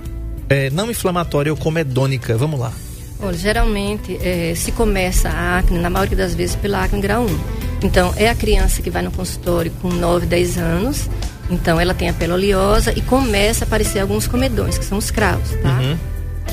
é, 0.49 0.71
não 0.71 0.91
inflamatória 0.91 1.53
ou 1.53 1.57
comedônica, 1.57 2.37
vamos 2.37 2.59
lá. 2.59 2.73
Olha, 3.21 3.37
geralmente 3.37 4.19
é, 4.21 4.55
se 4.55 4.73
começa 4.73 5.29
a 5.29 5.59
acne, 5.59 5.79
na 5.79 5.89
maioria 5.89 6.17
das 6.17 6.35
vezes, 6.35 6.57
pela 6.57 6.85
acne 6.85 7.01
grau 7.01 7.25
1. 7.25 7.39
Então, 7.83 8.13
é 8.17 8.29
a 8.29 8.35
criança 8.35 8.83
que 8.83 8.91
vai 8.91 9.03
no 9.03 9.11
consultório 9.11 9.71
com 9.81 9.89
9, 9.89 10.27
10 10.27 10.59
anos. 10.59 11.09
Então, 11.49 11.81
ela 11.81 11.95
tem 11.95 12.09
a 12.09 12.13
pele 12.13 12.33
oleosa 12.33 12.93
e 12.97 13.01
começa 13.01 13.65
a 13.65 13.67
aparecer 13.67 14.01
alguns 14.01 14.27
comedões, 14.27 14.77
que 14.77 14.85
são 14.85 14.99
os 14.99 15.11
cravos, 15.11 15.51
tá? 15.63 15.79
Uhum. 15.81 15.97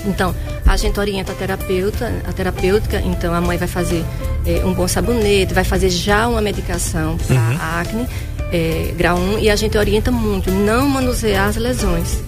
Então, 0.06 0.36
a 0.66 0.76
gente 0.76 1.00
orienta 1.00 1.32
a 1.32 1.36
terapeuta, 1.36 2.12
a 2.28 2.34
terapêutica, 2.34 3.02
então 3.02 3.34
a 3.34 3.42
mãe 3.42 3.58
vai 3.58 3.68
fazer 3.68 4.04
é, 4.46 4.66
um 4.66 4.74
bom 4.74 4.88
sabonete, 4.88 5.54
vai 5.54 5.64
fazer 5.64 5.90
já 5.90 6.28
uma 6.28 6.42
medicação 6.42 7.18
para 7.18 7.36
uhum. 7.36 7.58
acne, 7.80 8.08
é, 8.52 8.94
grau 8.98 9.18
1, 9.18 9.40
e 9.40 9.50
a 9.50 9.56
gente 9.56 9.78
orienta 9.78 10.12
muito, 10.12 10.52
não 10.52 10.88
manusear 10.88 11.48
as 11.48 11.56
lesões. 11.56 12.22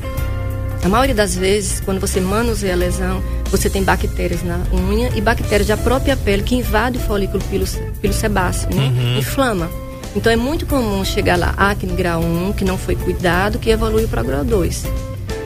A 0.84 0.88
maioria 0.88 1.16
das 1.16 1.36
vezes, 1.36 1.82
quando 1.82 2.00
você 2.00 2.22
manuseia 2.22 2.74
a 2.74 2.76
lesão, 2.76 3.22
você 3.50 3.70
tem 3.70 3.84
bactérias 3.84 4.44
na 4.44 4.60
unha 4.72 5.10
e 5.16 5.22
bactérias 5.22 5.68
da 5.68 5.78
própria 5.78 6.16
pele 6.16 6.44
que 6.44 6.56
invadem 6.56 7.02
o 7.02 7.04
folículo 7.04 7.44
pilo, 7.46 8.14
sebáceo, 8.14 8.70
né? 8.74 8.88
Uhum. 8.88 9.18
inflama. 9.18 9.70
Então 10.16 10.32
é 10.32 10.36
muito 10.36 10.66
comum 10.66 11.04
chegar 11.04 11.38
lá 11.38 11.54
acne 11.58 11.94
grau 11.94 12.22
1, 12.22 12.54
que 12.54 12.64
não 12.64 12.78
foi 12.78 12.96
cuidado, 12.96 13.58
que 13.58 13.70
evolui 13.70 14.08
para 14.08 14.24
grau 14.24 14.44
2. 14.44 14.86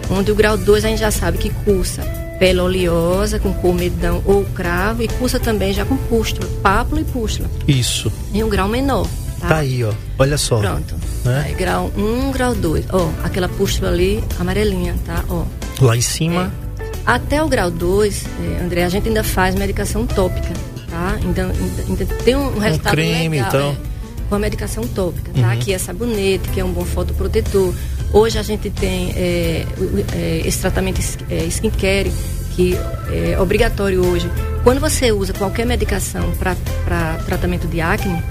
Onde 0.09 0.31
o 0.31 0.35
grau 0.35 0.57
2 0.57 0.85
a 0.85 0.87
gente 0.89 0.99
já 0.99 1.11
sabe 1.11 1.37
que 1.37 1.49
cursa 1.49 2.03
pele 2.39 2.59
oleosa, 2.61 3.37
com 3.37 3.53
comedão 3.53 4.23
ou 4.25 4.45
cravo, 4.45 5.03
e 5.03 5.07
cursa 5.07 5.39
também 5.39 5.73
já 5.73 5.83
com 5.83 5.97
pústula, 5.97 6.47
pápula 6.63 7.01
e 7.01 7.03
pústula. 7.03 7.49
Isso. 7.67 8.11
Em 8.33 8.43
um 8.43 8.49
grau 8.49 8.67
menor. 8.67 9.05
Tá, 9.39 9.47
Tá 9.49 9.57
aí, 9.57 9.83
ó. 9.83 9.93
Olha 10.17 10.37
só. 10.37 10.59
Pronto. 10.59 10.95
Né? 11.23 11.43
Aí, 11.47 11.53
grau 11.53 11.91
1, 11.95 12.01
um, 12.01 12.31
grau 12.31 12.55
2. 12.55 12.85
Ó, 12.91 13.09
aquela 13.23 13.47
pústula 13.49 13.89
ali, 13.91 14.23
amarelinha, 14.39 14.95
tá? 15.05 15.23
Ó. 15.29 15.43
Lá 15.81 15.95
em 15.95 16.01
cima. 16.01 16.51
É. 16.79 16.89
Até 17.05 17.43
o 17.43 17.47
grau 17.47 17.69
2, 17.69 18.25
é, 18.25 18.63
André, 18.63 18.83
a 18.83 18.89
gente 18.89 19.07
ainda 19.07 19.23
faz 19.23 19.55
medicação 19.55 20.05
tópica, 20.05 20.53
tá? 20.89 21.17
Ainda, 21.23 21.43
ainda, 21.43 21.83
ainda 21.87 22.05
tem 22.05 22.35
um 22.35 22.57
resultado 22.57 22.91
creme, 22.93 23.37
legal, 23.37 23.49
então. 23.49 23.69
é, 23.71 23.75
com 24.29 24.35
a 24.35 24.39
medicação 24.39 24.87
tópica, 24.87 25.31
tá? 25.33 25.53
Uhum. 25.53 25.59
Que 25.59 25.73
é 25.73 25.77
sabonete, 25.77 26.49
que 26.49 26.59
é 26.59 26.65
um 26.65 26.71
bom 26.71 26.85
fotoprotetor. 26.85 27.73
Hoje 28.11 28.39
a 28.39 28.43
gente 28.43 28.69
tem 28.71 29.11
é, 29.15 29.65
é, 30.13 30.41
esse 30.43 30.59
tratamento 30.59 30.99
é, 31.29 31.45
skincare, 31.45 32.11
que 32.55 32.75
é 33.11 33.39
obrigatório 33.39 34.05
hoje. 34.05 34.29
Quando 34.63 34.79
você 34.79 35.11
usa 35.11 35.31
qualquer 35.33 35.65
medicação 35.65 36.31
para 36.37 36.55
tratamento 37.25 37.67
de 37.67 37.79
acne, 37.79 38.21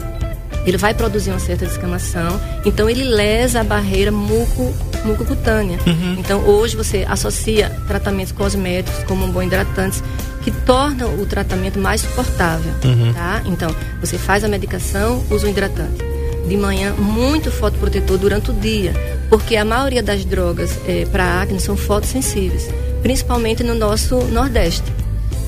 ele 0.67 0.77
vai 0.77 0.93
produzir 0.93 1.31
uma 1.31 1.39
certa 1.39 1.65
descamação, 1.65 2.39
então 2.65 2.91
ele 2.91 3.05
lesa 3.05 3.61
a 3.61 3.65
barreira 3.65 4.11
muco, 4.13 4.75
mucocutânea. 5.05 5.79
Então 6.19 6.41
hoje 6.41 6.77
você 6.77 7.07
associa 7.09 7.71
tratamentos 7.87 8.33
cosméticos 8.33 9.03
como 9.05 9.25
um 9.25 9.31
bom 9.31 9.43
hidratantes 9.43 10.03
que 10.43 10.51
tornam 10.51 11.15
o 11.21 11.25
tratamento 11.25 11.79
mais 11.79 12.03
suportável, 12.03 12.73
tá? 13.15 13.43
Então 13.47 13.75
você 14.01 14.19
faz 14.19 14.45
a 14.45 14.49
medicação, 14.49 15.25
usa 15.31 15.47
o 15.47 15.51
hidratante. 15.51 16.08
De 16.49 16.57
manhã, 16.57 16.95
muito 16.95 17.51
fotoprotetor 17.51 18.17
durante 18.17 18.51
o 18.51 18.55
dia, 18.55 18.93
porque 19.29 19.55
a 19.55 19.65
maioria 19.65 20.03
das 20.03 20.25
drogas 20.25 20.71
para 21.13 21.43
acne 21.43 21.61
são 21.61 21.77
fotossensíveis, 21.77 22.69
principalmente 23.03 23.63
no 23.63 23.75
nosso 23.75 24.17
Nordeste 24.25 24.91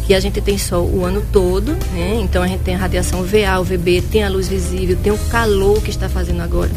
que 0.07 0.15
a 0.15 0.19
gente 0.19 0.41
tem 0.41 0.59
sol 0.59 0.91
o 0.93 1.05
ano 1.05 1.23
todo, 1.33 1.71
né? 1.93 2.19
Então 2.21 2.43
a 2.43 2.47
gente 2.49 2.63
tem 2.63 2.75
a 2.75 2.79
radiação 2.79 3.23
VA, 3.23 3.61
UVB, 3.61 4.03
tem 4.11 4.25
a 4.25 4.29
luz 4.29 4.49
visível, 4.49 4.99
tem 5.01 5.13
o 5.13 5.19
calor 5.31 5.81
que 5.81 5.89
está 5.89 6.09
fazendo 6.09 6.43
agora, 6.43 6.71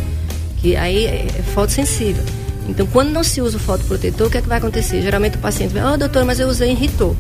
que 0.58 0.76
aí 0.76 1.08
é 1.08 1.26
é 1.40 1.42
fotossensível. 1.42 2.24
Então 2.70 2.86
quando 2.86 3.10
não 3.10 3.24
se 3.24 3.42
usa 3.42 3.58
o 3.58 3.60
fotoprotetor, 3.60 4.28
o 4.28 4.30
que 4.30 4.38
é 4.38 4.42
que 4.42 4.48
vai 4.48 4.60
acontecer? 4.60 5.02
Geralmente 5.02 5.38
o 5.38 5.40
paciente 5.40 5.74
vai, 5.74 5.84
oh 5.84 5.98
doutor, 5.98 6.24
mas 6.26 6.40
eu 6.40 6.48
usei 6.48 6.74
irritou. 6.74 7.16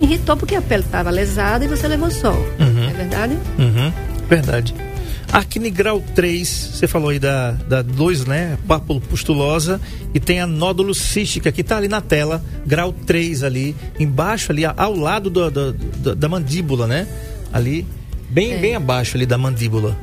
Irritou 0.00 0.36
porque 0.36 0.56
a 0.56 0.60
pele 0.60 0.82
estava 0.82 1.10
lesada 1.10 1.64
e 1.64 1.68
você 1.68 1.86
levou 1.86 2.10
sol. 2.10 2.44
É 2.58 2.92
verdade? 2.92 3.38
Uhum. 3.56 3.92
Verdade. 4.28 4.74
Acne 5.32 5.70
grau 5.70 6.02
3, 6.14 6.46
você 6.74 6.86
falou 6.86 7.08
aí 7.08 7.18
da, 7.18 7.52
da 7.52 7.80
2, 7.80 8.26
né? 8.26 8.58
Pápula 8.68 9.00
pustulosa. 9.00 9.80
E 10.12 10.20
tem 10.20 10.40
a 10.40 10.46
nódulo 10.46 10.94
cística, 10.94 11.50
que 11.50 11.64
tá 11.64 11.78
ali 11.78 11.88
na 11.88 12.02
tela. 12.02 12.44
Grau 12.66 12.92
3 12.92 13.42
ali, 13.42 13.74
embaixo 13.98 14.52
ali, 14.52 14.64
ao 14.66 14.94
lado 14.94 15.30
do, 15.30 15.50
do- 15.50 15.72
do- 15.72 16.14
da 16.14 16.28
mandíbula, 16.28 16.86
né? 16.86 17.06
Ali, 17.50 17.86
bem, 18.28 18.52
É. 18.52 18.58
bem 18.58 18.74
abaixo 18.74 19.16
ali 19.16 19.24
da 19.24 19.38
mandíbula. 19.38 19.96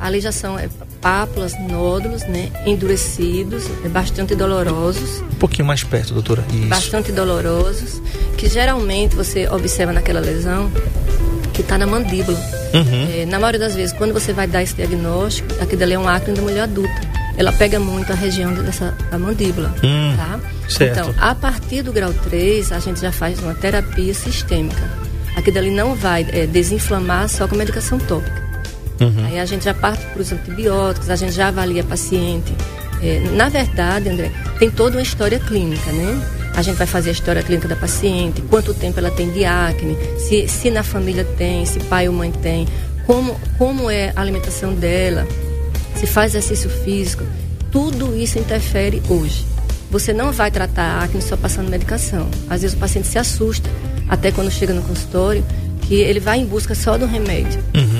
Ali 0.00 0.20
já 0.20 0.32
são 0.32 0.58
é, 0.58 0.68
pápulas, 1.00 1.52
nódulos, 1.68 2.24
né? 2.24 2.50
Endurecidos, 2.66 3.62
é, 3.84 3.88
bastante 3.88 4.34
dolorosos. 4.34 5.20
Um 5.32 5.36
pouquinho 5.36 5.66
mais 5.68 5.84
perto, 5.84 6.12
doutora. 6.12 6.44
Isso. 6.52 6.66
bastante 6.66 7.12
dolorosos, 7.12 8.02
que 8.36 8.48
geralmente 8.48 9.14
você 9.14 9.48
observa 9.48 9.92
naquela 9.92 10.18
lesão 10.18 10.68
que 11.52 11.60
está 11.60 11.76
na 11.78 11.86
mandíbula. 11.86 12.38
Uhum. 12.74 13.08
É, 13.22 13.26
na 13.26 13.38
maioria 13.38 13.60
das 13.60 13.74
vezes, 13.74 13.92
quando 13.96 14.12
você 14.12 14.32
vai 14.32 14.46
dar 14.46 14.62
esse 14.62 14.74
diagnóstico, 14.74 15.48
aquilo 15.60 15.78
dali 15.80 15.94
é 15.94 15.98
um 15.98 16.08
acne 16.08 16.34
da 16.34 16.42
mulher 16.42 16.62
adulta. 16.62 17.12
Ela 17.36 17.52
pega 17.52 17.78
muito 17.78 18.12
a 18.12 18.14
região 18.14 18.52
dessa 18.54 18.94
da 19.10 19.18
mandíbula, 19.18 19.74
Hum, 19.82 20.14
tá? 20.16 20.38
certo. 20.68 20.98
Então, 21.00 21.14
a 21.18 21.34
partir 21.34 21.82
do 21.82 21.92
grau 21.92 22.12
3, 22.12 22.72
a 22.72 22.78
gente 22.78 23.00
já 23.00 23.10
faz 23.10 23.38
uma 23.40 23.54
terapia 23.54 24.12
sistêmica. 24.12 24.82
Aquilo 25.34 25.54
dali 25.54 25.70
não 25.70 25.94
vai 25.94 26.26
é, 26.30 26.46
desinflamar 26.46 27.28
só 27.28 27.48
com 27.48 27.56
medicação 27.56 27.98
tópica. 27.98 28.42
Uhum. 29.00 29.26
Aí 29.26 29.40
a 29.40 29.44
gente 29.46 29.64
já 29.64 29.72
parte 29.74 30.04
para 30.06 30.20
os 30.20 30.30
antibióticos, 30.30 31.08
a 31.08 31.16
gente 31.16 31.32
já 31.32 31.48
avalia 31.48 31.80
a 31.82 31.84
paciente. 31.84 32.52
É, 33.02 33.18
na 33.34 33.48
verdade, 33.48 34.08
André, 34.10 34.30
tem 34.58 34.70
toda 34.70 34.96
uma 34.96 35.02
história 35.02 35.38
clínica, 35.40 35.90
né? 35.90 36.20
A 36.54 36.62
gente 36.62 36.76
vai 36.76 36.86
fazer 36.86 37.10
a 37.10 37.12
história 37.12 37.42
clínica 37.42 37.66
da 37.66 37.76
paciente, 37.76 38.42
quanto 38.42 38.74
tempo 38.74 38.98
ela 38.98 39.10
tem 39.10 39.30
de 39.30 39.44
acne, 39.44 39.96
se, 40.18 40.46
se 40.48 40.70
na 40.70 40.82
família 40.82 41.24
tem, 41.24 41.64
se 41.64 41.80
pai 41.80 42.08
ou 42.08 42.14
mãe 42.14 42.30
tem, 42.30 42.68
como, 43.06 43.38
como 43.58 43.90
é 43.90 44.12
a 44.14 44.20
alimentação 44.20 44.74
dela, 44.74 45.26
se 45.96 46.06
faz 46.06 46.34
exercício 46.34 46.68
físico. 46.68 47.24
Tudo 47.70 48.14
isso 48.16 48.38
interfere 48.38 49.02
hoje. 49.08 49.46
Você 49.90 50.12
não 50.12 50.32
vai 50.32 50.50
tratar 50.50 50.82
a 50.82 51.04
acne 51.04 51.20
só 51.20 51.36
passando 51.36 51.68
medicação. 51.68 52.28
Às 52.48 52.62
vezes 52.62 52.76
o 52.76 52.80
paciente 52.80 53.08
se 53.08 53.18
assusta, 53.18 53.68
até 54.08 54.30
quando 54.30 54.50
chega 54.50 54.72
no 54.72 54.82
consultório, 54.82 55.44
que 55.82 55.94
ele 55.94 56.20
vai 56.20 56.38
em 56.38 56.46
busca 56.46 56.74
só 56.74 56.96
do 56.96 57.06
remédio. 57.06 57.62
Uhum. 57.74 57.91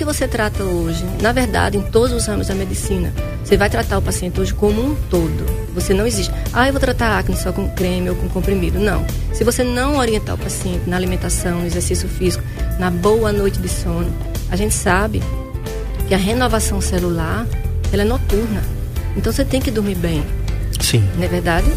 Que 0.00 0.04
você 0.06 0.26
trata 0.26 0.64
hoje, 0.64 1.04
na 1.20 1.30
verdade, 1.30 1.76
em 1.76 1.82
todos 1.82 2.10
os 2.14 2.24
ramos 2.24 2.46
da 2.46 2.54
medicina, 2.54 3.12
você 3.44 3.54
vai 3.54 3.68
tratar 3.68 3.98
o 3.98 4.02
paciente 4.02 4.40
hoje 4.40 4.54
como 4.54 4.82
um 4.82 4.94
todo. 5.10 5.44
Você 5.74 5.92
não 5.92 6.06
existe. 6.06 6.32
Ah, 6.54 6.66
eu 6.66 6.72
vou 6.72 6.80
tratar 6.80 7.08
a 7.08 7.18
acne 7.18 7.36
só 7.36 7.52
com 7.52 7.68
creme 7.68 8.08
ou 8.08 8.16
com 8.16 8.26
comprimido. 8.30 8.78
Não. 8.78 9.04
Se 9.34 9.44
você 9.44 9.62
não 9.62 9.98
orientar 9.98 10.36
o 10.36 10.38
paciente 10.38 10.88
na 10.88 10.96
alimentação, 10.96 11.58
no 11.58 11.66
exercício 11.66 12.08
físico, 12.08 12.42
na 12.78 12.90
boa 12.90 13.30
noite 13.30 13.58
de 13.58 13.68
sono, 13.68 14.10
a 14.50 14.56
gente 14.56 14.74
sabe 14.74 15.22
que 16.08 16.14
a 16.14 16.18
renovação 16.18 16.80
celular, 16.80 17.46
ela 17.92 18.00
é 18.00 18.06
noturna. 18.06 18.62
Então 19.18 19.30
você 19.30 19.44
tem 19.44 19.60
que 19.60 19.70
dormir 19.70 19.96
bem, 19.96 20.24
Sim. 20.80 21.06
não 21.18 21.24
é 21.24 21.28
verdade? 21.28 21.70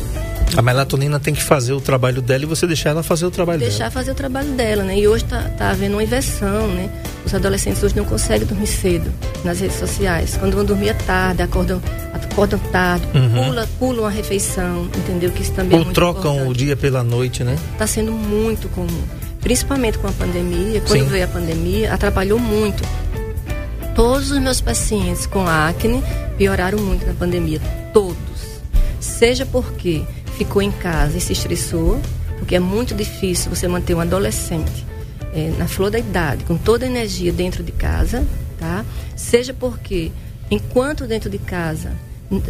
A 0.55 0.61
melatonina 0.61 1.19
tem 1.19 1.33
que 1.33 1.43
fazer 1.43 1.73
o 1.73 1.81
trabalho 1.81 2.21
dela 2.21 2.43
e 2.43 2.45
você 2.45 2.65
deixar 2.65 2.91
ela 2.91 3.03
fazer 3.03 3.25
o 3.25 3.31
trabalho 3.31 3.59
deixar 3.59 3.79
dela. 3.79 3.91
fazer 3.91 4.11
o 4.11 4.15
trabalho 4.15 4.51
dela, 4.51 4.83
né? 4.83 4.97
E 4.97 5.09
hoje 5.09 5.25
tá, 5.25 5.41
tá 5.57 5.71
havendo 5.71 5.95
uma 5.95 6.03
inversão, 6.03 6.69
né? 6.69 6.89
Os 7.25 7.33
adolescentes 7.33 7.81
hoje 7.81 7.95
não 7.95 8.03
conseguem 8.05 8.45
dormir 8.45 8.67
cedo 8.67 9.09
nas 9.43 9.59
redes 9.59 9.77
sociais. 9.77 10.35
Quando 10.37 10.55
vão 10.55 10.65
dormir 10.65 10.89
é 10.89 10.93
tarde, 10.93 11.41
acordam, 11.41 11.81
acordam 12.13 12.59
tarde, 12.71 13.05
Uhum. 13.15 13.45
pula, 13.45 13.69
pulam 13.79 14.05
a 14.05 14.09
refeição, 14.09 14.85
entendeu? 14.97 15.31
Que 15.31 15.41
isso 15.41 15.53
também 15.53 15.75
é 15.77 15.79
Ou 15.79 15.85
muito 15.85 15.95
trocam 15.95 16.31
o 16.31 16.35
importante. 16.41 16.57
dia 16.57 16.75
pela 16.75 17.03
noite, 17.03 17.43
né? 17.43 17.57
Está 17.71 17.87
sendo 17.87 18.11
muito 18.11 18.67
comum. 18.69 19.03
Principalmente 19.41 19.97
com 19.97 20.07
a 20.07 20.11
pandemia. 20.11 20.81
Quando 20.81 20.99
Sim. 21.03 21.07
veio 21.09 21.25
a 21.25 21.27
pandemia, 21.27 21.93
atrapalhou 21.93 22.39
muito. 22.39 22.83
Todos 23.95 24.31
os 24.31 24.39
meus 24.39 24.59
pacientes 24.59 25.25
com 25.25 25.47
acne 25.47 26.03
pioraram 26.37 26.79
muito 26.79 27.05
na 27.05 27.13
pandemia. 27.13 27.59
Todos. 27.93 28.15
Seja 28.99 29.45
porque 29.45 30.03
ficou 30.37 30.61
em 30.61 30.71
casa 30.71 31.17
e 31.17 31.21
se 31.21 31.33
estressou, 31.33 31.99
porque 32.39 32.55
é 32.55 32.59
muito 32.59 32.95
difícil 32.95 33.53
você 33.53 33.67
manter 33.67 33.93
um 33.93 33.99
adolescente 33.99 34.85
eh, 35.33 35.51
na 35.57 35.67
flor 35.67 35.89
da 35.89 35.99
idade, 35.99 36.43
com 36.43 36.57
toda 36.57 36.85
a 36.85 36.87
energia 36.87 37.31
dentro 37.31 37.63
de 37.63 37.71
casa, 37.71 38.25
tá? 38.59 38.85
Seja 39.15 39.53
porque, 39.53 40.11
enquanto 40.49 41.05
dentro 41.05 41.29
de 41.29 41.37
casa, 41.37 41.91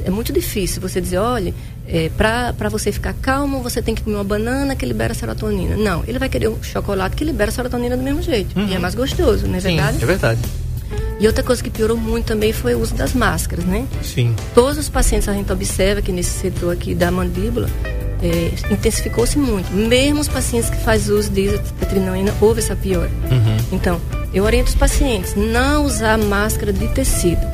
é 0.05 0.09
muito 0.09 0.31
difícil 0.31 0.81
você 0.81 1.01
dizer, 1.01 1.17
olha, 1.17 1.53
é, 1.87 2.09
para 2.09 2.69
você 2.69 2.91
ficar 2.91 3.13
calmo, 3.13 3.61
você 3.61 3.81
tem 3.81 3.93
que 3.93 4.01
comer 4.01 4.15
uma 4.15 4.23
banana 4.23 4.75
que 4.75 4.85
libera 4.85 5.13
serotonina. 5.13 5.75
Não, 5.75 6.03
ele 6.07 6.19
vai 6.19 6.29
querer 6.29 6.47
um 6.47 6.61
chocolate 6.61 7.15
que 7.15 7.23
libera 7.23 7.51
serotonina 7.51 7.97
do 7.97 8.03
mesmo 8.03 8.21
jeito. 8.21 8.57
E 8.59 8.73
é 8.73 8.79
mais 8.79 8.95
gostoso, 8.95 9.47
não 9.47 9.55
é 9.55 9.59
verdade? 9.59 9.97
Sim, 9.97 10.03
é 10.03 10.05
verdade. 10.05 10.41
E 11.19 11.27
outra 11.27 11.43
coisa 11.43 11.63
que 11.63 11.69
piorou 11.69 11.97
muito 11.97 12.25
também 12.25 12.51
foi 12.51 12.75
o 12.75 12.79
uso 12.79 12.95
das 12.95 13.13
máscaras, 13.13 13.65
né? 13.65 13.87
Sim. 14.03 14.35
Todos 14.53 14.77
os 14.77 14.89
pacientes 14.89 15.27
a 15.27 15.33
gente 15.33 15.51
observa 15.51 16.01
que 16.01 16.11
nesse 16.11 16.31
setor 16.31 16.73
aqui 16.73 16.93
da 16.93 17.09
mandíbula 17.11 17.69
é, 18.23 18.73
intensificou-se 18.73 19.37
muito. 19.37 19.71
Mesmo 19.73 20.21
os 20.21 20.27
pacientes 20.27 20.69
que 20.69 20.77
fazem 20.77 21.13
uso 21.13 21.29
de 21.29 21.41
isotretinoína, 21.41 22.33
houve 22.39 22.61
essa 22.61 22.75
piora. 22.75 23.11
Então, 23.71 23.99
eu 24.33 24.43
oriento 24.43 24.69
os 24.69 24.75
pacientes 24.75 25.35
não 25.35 25.85
usar 25.85 26.17
máscara 26.17 26.71
de 26.71 26.87
tecido 26.89 27.45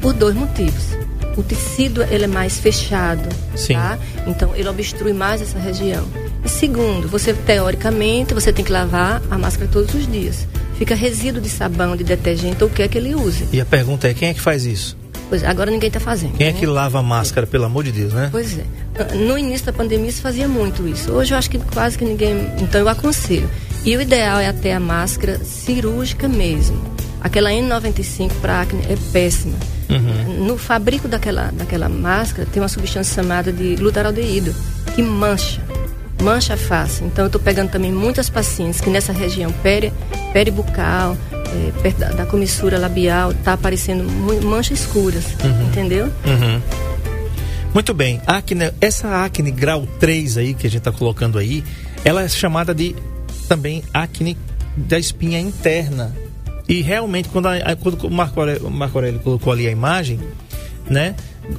por 0.00 0.12
dois 0.12 0.34
motivos. 0.34 0.96
O 1.36 1.42
tecido 1.42 2.02
ele 2.04 2.24
é 2.24 2.28
mais 2.28 2.58
fechado, 2.58 3.28
Sim. 3.54 3.74
tá? 3.74 3.98
Então 4.26 4.56
ele 4.56 4.68
obstrui 4.68 5.12
mais 5.12 5.42
essa 5.42 5.58
região. 5.58 6.06
E 6.42 6.48
segundo, 6.48 7.08
você 7.08 7.34
teoricamente 7.34 8.32
você 8.32 8.50
tem 8.52 8.64
que 8.64 8.72
lavar 8.72 9.20
a 9.30 9.36
máscara 9.36 9.68
todos 9.70 9.94
os 9.94 10.10
dias. 10.10 10.46
Fica 10.78 10.94
resíduo 10.94 11.42
de 11.42 11.50
sabão, 11.50 11.94
de 11.94 12.04
detergente 12.04 12.62
ou 12.62 12.70
o 12.70 12.72
que 12.72 12.82
é 12.82 12.88
que 12.88 12.96
ele 12.96 13.14
use. 13.14 13.48
E 13.52 13.60
a 13.60 13.66
pergunta 13.66 14.08
é, 14.08 14.14
quem 14.14 14.28
é 14.28 14.34
que 14.34 14.40
faz 14.40 14.64
isso? 14.64 14.96
Pois 15.28 15.42
é, 15.42 15.46
agora 15.46 15.70
ninguém 15.70 15.88
está 15.88 16.00
fazendo. 16.00 16.36
Quem 16.36 16.48
é 16.48 16.52
né? 16.52 16.58
que 16.58 16.66
lava 16.66 17.00
a 17.00 17.02
máscara, 17.02 17.46
pelo 17.46 17.64
amor 17.64 17.84
de 17.84 17.92
Deus, 17.92 18.12
né? 18.12 18.28
Pois 18.30 18.58
é. 18.58 18.64
No 19.14 19.36
início 19.36 19.66
da 19.66 19.72
pandemia 19.72 20.10
se 20.10 20.20
fazia 20.20 20.48
muito 20.48 20.86
isso. 20.86 21.12
Hoje 21.12 21.34
eu 21.34 21.38
acho 21.38 21.50
que 21.50 21.58
quase 21.58 21.98
que 21.98 22.04
ninguém. 22.04 22.50
Então 22.60 22.80
eu 22.80 22.88
aconselho. 22.88 23.48
E 23.84 23.96
o 23.96 24.00
ideal 24.00 24.38
é 24.38 24.48
até 24.48 24.74
a 24.74 24.80
máscara 24.80 25.38
cirúrgica 25.38 26.26
mesmo. 26.28 26.80
Aquela 27.20 27.50
N95 27.50 28.30
para 28.40 28.62
acne 28.62 28.82
é 28.88 28.96
péssima. 29.12 29.56
No 30.40 30.58
fabrico 30.58 31.06
daquela, 31.08 31.50
daquela 31.52 31.88
máscara 31.88 32.48
tem 32.52 32.60
uma 32.60 32.68
substância 32.68 33.22
chamada 33.22 33.52
de 33.52 33.76
glutaraldeído, 33.76 34.54
que 34.94 35.02
mancha. 35.02 35.60
Mancha 36.22 36.54
a 36.54 36.56
face. 36.56 37.04
Então 37.04 37.24
eu 37.24 37.26
estou 37.26 37.40
pegando 37.40 37.70
também 37.70 37.92
muitas 37.92 38.28
pacientes 38.28 38.80
que 38.80 38.90
nessa 38.90 39.12
região 39.12 39.52
peri, 39.62 39.92
peribucal, 40.32 41.16
eh, 41.46 41.72
perto 41.82 41.98
da, 41.98 42.08
da 42.10 42.26
comissura 42.26 42.78
labial, 42.78 43.32
está 43.32 43.52
aparecendo 43.54 44.04
manchas 44.44 44.80
escuras. 44.80 45.24
Entendeu? 45.68 46.06
Uhum. 46.06 46.60
Muito 47.74 47.92
bem. 47.92 48.20
Acne, 48.26 48.72
essa 48.80 49.24
acne 49.24 49.50
grau 49.50 49.86
3 50.00 50.38
aí 50.38 50.54
que 50.54 50.66
a 50.66 50.70
gente 50.70 50.78
está 50.78 50.92
colocando 50.92 51.38
aí, 51.38 51.62
ela 52.04 52.22
é 52.22 52.28
chamada 52.28 52.74
de 52.74 52.96
também 53.48 53.82
acne 53.92 54.36
da 54.76 54.98
espinha 54.98 55.38
interna. 55.38 56.14
E 56.68 56.82
realmente, 56.82 57.28
quando, 57.28 57.46
a, 57.46 57.76
quando 57.76 58.02
o 58.06 58.10
Marco 58.10 58.40
Aurélio, 58.40 58.70
Marco 58.70 58.98
Aurélio 58.98 59.20
colocou 59.20 59.52
ali 59.52 59.68
a 59.68 59.70
imagem, 59.70 60.18
né, 60.88 61.14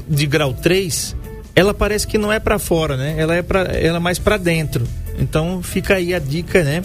de 0.08 0.26
grau 0.26 0.54
3, 0.54 1.16
ela 1.56 1.74
parece 1.74 2.06
que 2.06 2.18
não 2.18 2.32
é 2.32 2.40
para 2.40 2.60
fora, 2.60 2.98
né? 2.98 3.16
Ela 3.18 3.36
é 3.36 3.42
para 3.42 3.62
ela 3.62 3.98
é 3.98 4.00
mais 4.00 4.20
para 4.20 4.38
dentro. 4.38 4.88
Então 5.18 5.64
fica 5.64 5.96
aí 5.96 6.14
a 6.14 6.20
dica, 6.20 6.64
né? 6.64 6.84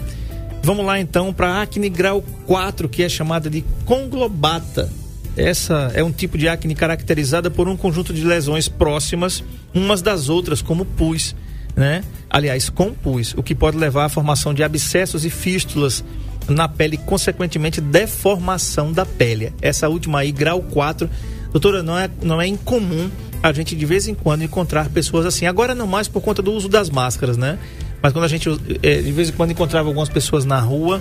Vamos 0.62 0.86
lá 0.86 1.00
então 1.00 1.32
para 1.32 1.60
acne 1.60 1.88
grau 1.88 2.22
4, 2.46 2.88
que 2.88 3.02
é 3.02 3.08
chamada 3.08 3.50
de 3.50 3.64
conglobata. 3.84 4.88
Essa 5.36 5.90
é 5.94 6.04
um 6.04 6.12
tipo 6.12 6.38
de 6.38 6.48
acne 6.48 6.74
caracterizada 6.74 7.50
por 7.50 7.68
um 7.68 7.76
conjunto 7.76 8.12
de 8.12 8.22
lesões 8.24 8.68
próximas 8.68 9.42
umas 9.74 10.02
das 10.02 10.28
outras, 10.28 10.60
como 10.60 10.84
pus, 10.84 11.34
né? 11.74 12.02
Aliás, 12.28 12.68
com 12.68 12.92
pus, 12.92 13.34
o 13.36 13.42
que 13.42 13.54
pode 13.54 13.76
levar 13.76 14.04
à 14.04 14.08
formação 14.08 14.52
de 14.52 14.62
abscessos 14.62 15.24
e 15.24 15.30
fístulas 15.30 16.04
na 16.48 16.68
pele, 16.68 16.96
consequentemente 16.96 17.80
deformação 17.80 18.92
da 18.92 19.06
pele. 19.06 19.52
Essa 19.60 19.88
última 19.88 20.20
aí, 20.20 20.30
grau 20.30 20.62
4, 20.62 21.08
doutora, 21.50 21.82
não 21.82 21.98
é, 21.98 22.10
não 22.22 22.40
é 22.40 22.46
incomum 22.46 23.10
a 23.42 23.52
gente 23.52 23.74
de 23.74 23.84
vez 23.84 24.06
em 24.06 24.14
quando 24.14 24.42
encontrar 24.42 24.88
pessoas 24.90 25.26
assim. 25.26 25.46
Agora 25.46 25.74
não 25.74 25.86
mais 25.86 26.08
por 26.08 26.20
conta 26.20 26.40
do 26.40 26.52
uso 26.52 26.68
das 26.68 26.88
máscaras, 26.88 27.36
né? 27.36 27.58
Mas 28.02 28.12
quando 28.12 28.24
a 28.24 28.28
gente 28.28 28.48
é, 28.82 29.00
de 29.00 29.12
vez 29.12 29.28
em 29.28 29.32
quando 29.32 29.52
encontrava 29.52 29.88
algumas 29.88 30.08
pessoas 30.08 30.44
na 30.44 30.58
rua 30.58 31.00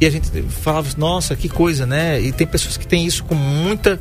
e 0.00 0.06
a 0.06 0.10
gente 0.10 0.30
falava, 0.48 0.88
nossa, 0.96 1.36
que 1.36 1.48
coisa, 1.48 1.86
né? 1.86 2.20
E 2.20 2.32
tem 2.32 2.46
pessoas 2.46 2.76
que 2.76 2.86
têm 2.86 3.06
isso 3.06 3.22
com 3.24 3.34
muita 3.34 4.00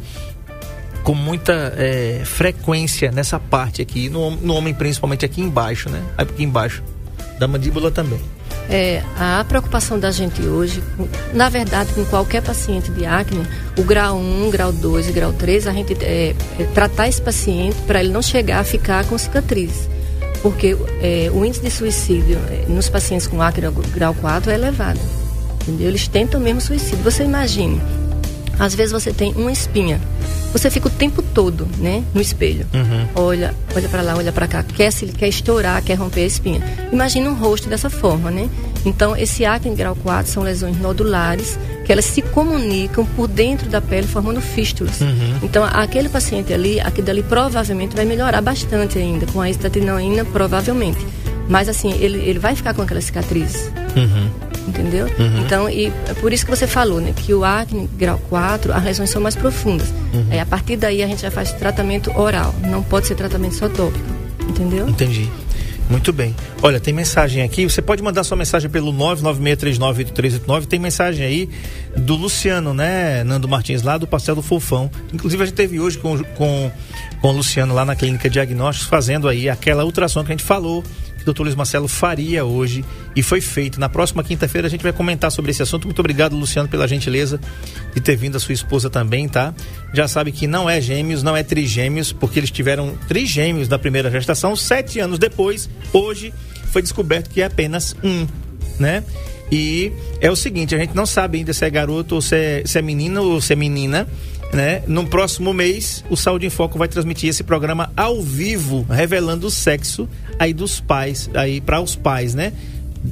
com 1.03 1.13
muita 1.13 1.73
é, 1.77 2.21
frequência 2.25 3.11
nessa 3.11 3.39
parte 3.39 3.81
aqui, 3.81 4.09
no, 4.09 4.31
no 4.31 4.53
homem 4.53 4.73
principalmente 4.73 5.25
aqui 5.25 5.41
embaixo, 5.41 5.89
né? 5.89 6.01
Aqui 6.17 6.43
embaixo 6.43 6.83
da 7.39 7.47
mandíbula 7.47 7.89
também. 7.89 8.19
É, 8.69 9.01
a 9.17 9.43
preocupação 9.47 9.99
da 9.99 10.11
gente 10.11 10.41
hoje, 10.43 10.83
na 11.33 11.49
verdade, 11.49 11.91
com 11.93 12.05
qualquer 12.05 12.43
paciente 12.43 12.91
de 12.91 13.05
acne, 13.05 13.43
o 13.77 13.83
grau 13.83 14.17
1, 14.17 14.49
grau 14.51 14.71
2 14.71 15.09
e 15.09 15.11
grau 15.11 15.33
3, 15.33 15.65
a 15.65 15.73
gente 15.73 15.97
é, 16.03 16.35
é 16.59 16.63
tratar 16.75 17.07
esse 17.07 17.21
paciente 17.21 17.77
para 17.87 17.99
ele 17.99 18.09
não 18.09 18.21
chegar 18.21 18.59
a 18.59 18.63
ficar 18.63 19.05
com 19.05 19.17
cicatriz. 19.17 19.89
Porque 20.41 20.77
é, 21.01 21.29
o 21.33 21.43
índice 21.43 21.61
de 21.61 21.71
suicídio 21.71 22.37
é, 22.49 22.65
nos 22.67 22.89
pacientes 22.89 23.27
com 23.27 23.41
acne 23.41 23.69
grau 23.93 24.13
4 24.13 24.51
é 24.51 24.55
elevado. 24.55 24.99
Entendeu? 25.61 25.89
Eles 25.89 26.07
tentam 26.07 26.39
mesmo 26.39 26.61
suicídio. 26.61 27.03
Você 27.03 27.23
imagine, 27.23 27.81
às 28.57 28.73
vezes 28.73 28.91
você 28.91 29.11
tem 29.11 29.33
uma 29.33 29.51
espinha 29.51 29.99
você 30.51 30.69
fica 30.69 30.87
o 30.87 30.91
tempo 30.91 31.21
todo, 31.21 31.67
né, 31.77 32.03
no 32.13 32.19
espelho. 32.19 32.65
Uhum. 32.73 33.07
Olha, 33.15 33.53
olha 33.75 33.87
para 33.87 34.01
lá, 34.01 34.15
olha 34.15 34.31
para 34.31 34.47
cá, 34.47 34.63
quer 34.63 34.91
se 34.91 35.05
quer 35.07 35.27
estourar, 35.27 35.81
quer 35.83 35.93
romper 35.95 36.21
a 36.21 36.25
espinha. 36.25 36.61
Imagina 36.91 37.29
um 37.29 37.35
rosto 37.35 37.69
dessa 37.69 37.89
forma, 37.89 38.31
né? 38.31 38.49
Então, 38.85 39.15
esse 39.15 39.45
acne 39.45 39.75
grau 39.75 39.95
4 39.95 40.31
são 40.31 40.41
lesões 40.41 40.79
nodulares 40.79 41.59
que 41.89 41.93
elas 41.93 42.05
se 42.05 42.21
comunicam 42.21 43.03
por 43.03 43.27
dentro 43.27 43.67
da 43.67 43.81
pele 43.81 44.05
formando 44.05 44.39
fístulas. 44.39 45.01
Uhum. 45.01 45.39
Então, 45.41 45.63
aquele 45.63 46.07
paciente 46.07 46.53
ali, 46.53 46.79
aquele 46.79 47.01
dali 47.01 47.23
provavelmente 47.23 47.95
vai 47.95 48.05
melhorar 48.05 48.41
bastante 48.41 48.99
ainda 48.99 49.25
com 49.25 49.41
a 49.41 49.49
estatinoína, 49.49 50.23
provavelmente. 50.25 50.99
Mas 51.47 51.67
assim, 51.67 51.91
ele, 51.93 52.19
ele 52.19 52.37
vai 52.37 52.55
ficar 52.55 52.75
com 52.75 52.83
aquela 52.83 53.01
cicatriz. 53.01 53.71
Uhum 53.95 54.29
entendeu? 54.67 55.07
Uhum. 55.17 55.41
Então, 55.43 55.67
e 55.67 55.87
é 55.87 56.13
por 56.21 56.31
isso 56.31 56.45
que 56.45 56.51
você 56.51 56.67
falou, 56.67 57.01
né, 57.01 57.11
que 57.15 57.33
o 57.33 57.43
acne 57.43 57.89
grau 57.97 58.19
4, 58.29 58.71
as 58.71 58.83
lesões 58.83 59.09
são 59.09 59.19
mais 59.19 59.35
profundas. 59.35 59.87
Uhum. 60.13 60.27
É, 60.29 60.41
a 60.41 60.45
partir 60.45 60.75
daí 60.77 61.01
a 61.01 61.07
gente 61.07 61.23
já 61.23 61.31
faz 61.31 61.51
tratamento 61.53 62.15
oral, 62.15 62.53
não 62.61 62.83
pode 62.83 63.07
ser 63.07 63.15
tratamento 63.15 63.55
só 63.55 63.67
tópico, 63.67 64.05
entendeu? 64.47 64.87
Entendi. 64.87 65.27
Muito 65.89 66.13
bem. 66.13 66.35
Olha, 66.61 66.79
tem 66.79 66.93
mensagem 66.93 67.41
aqui. 67.41 67.63
Você 67.63 67.81
pode 67.81 68.03
mandar 68.03 68.23
sua 68.23 68.37
mensagem 68.37 68.69
pelo 68.69 68.93
996398389. 68.93 70.65
Tem 70.67 70.79
mensagem 70.79 71.25
aí 71.25 71.49
do 71.97 72.15
Luciano, 72.15 72.75
né, 72.75 73.23
Nando 73.23 73.47
Martins, 73.47 73.81
lá 73.81 73.97
do 73.97 74.05
Pastel 74.05 74.35
do 74.35 74.43
Fofão. 74.43 74.91
Inclusive, 75.11 75.41
a 75.41 75.45
gente 75.47 75.55
teve 75.55 75.79
hoje 75.79 75.97
com, 75.97 76.23
com, 76.35 76.71
com 77.19 77.27
o 77.27 77.31
Luciano 77.31 77.73
lá 77.73 77.83
na 77.83 77.95
Clínica 77.95 78.29
Diagnósticos, 78.29 78.87
fazendo 78.87 79.27
aí 79.27 79.49
aquela 79.49 79.83
ultrassom 79.83 80.23
que 80.23 80.31
a 80.31 80.35
gente 80.35 80.45
falou 80.45 80.83
que 81.19 81.23
o 81.23 81.25
doutor 81.25 81.43
Luiz 81.43 81.55
Marcelo 81.55 81.87
faria 81.87 82.45
hoje 82.45 82.83
e 83.15 83.21
foi 83.21 83.41
feito. 83.41 83.79
Na 83.79 83.89
próxima 83.89 84.23
quinta-feira 84.23 84.67
a 84.67 84.69
gente 84.69 84.81
vai 84.81 84.93
comentar 84.93 85.31
sobre 85.31 85.51
esse 85.51 85.61
assunto. 85.61 85.85
Muito 85.85 85.99
obrigado, 85.99 86.35
Luciano, 86.35 86.67
pela 86.67 86.87
gentileza 86.87 87.39
de 87.93 88.01
ter 88.01 88.15
vindo 88.15 88.37
a 88.37 88.39
sua 88.39 88.53
esposa 88.53 88.89
também, 88.89 89.27
tá? 89.27 89.53
Já 89.93 90.07
sabe 90.07 90.31
que 90.31 90.47
não 90.47 90.69
é 90.69 90.81
gêmeos, 90.81 91.21
não 91.21 91.35
é 91.35 91.43
trigêmeos, 91.43 92.11
porque 92.11 92.39
eles 92.39 92.51
tiveram 92.51 92.97
trigêmeos 93.07 93.67
da 93.67 93.77
primeira 93.77 94.09
gestação. 94.09 94.55
Sete 94.55 94.99
anos 94.99 95.19
depois, 95.19 95.69
hoje, 95.93 96.33
foi 96.71 96.81
descoberto 96.81 97.29
que 97.29 97.41
é 97.41 97.45
apenas 97.45 97.95
um, 98.03 98.25
né? 98.79 99.03
E 99.51 99.91
é 100.21 100.29
o 100.29 100.35
seguinte, 100.35 100.75
a 100.75 100.77
gente 100.77 100.95
não 100.95 101.05
sabe 101.05 101.39
ainda 101.39 101.53
se 101.53 101.65
é 101.65 101.69
garoto 101.69 102.15
ou 102.15 102.21
se 102.21 102.35
é, 102.35 102.63
se 102.65 102.77
é 102.77 102.81
menino 102.81 103.23
ou 103.23 103.41
se 103.41 103.53
é 103.53 103.55
menina 103.55 104.07
né? 104.53 104.81
No 104.87 105.05
próximo 105.05 105.53
mês, 105.53 106.03
o 106.09 106.17
Saúde 106.17 106.45
em 106.45 106.49
Foco 106.49 106.77
vai 106.77 106.87
transmitir 106.87 107.29
esse 107.29 107.43
programa 107.43 107.91
ao 107.95 108.21
vivo, 108.21 108.85
revelando 108.89 109.47
o 109.47 109.51
sexo 109.51 110.09
aí 110.39 110.53
dos 110.53 110.79
pais, 110.79 111.29
aí 111.33 111.59
para 111.59 111.81
os 111.81 111.95
pais, 111.95 112.33
né? 112.33 112.53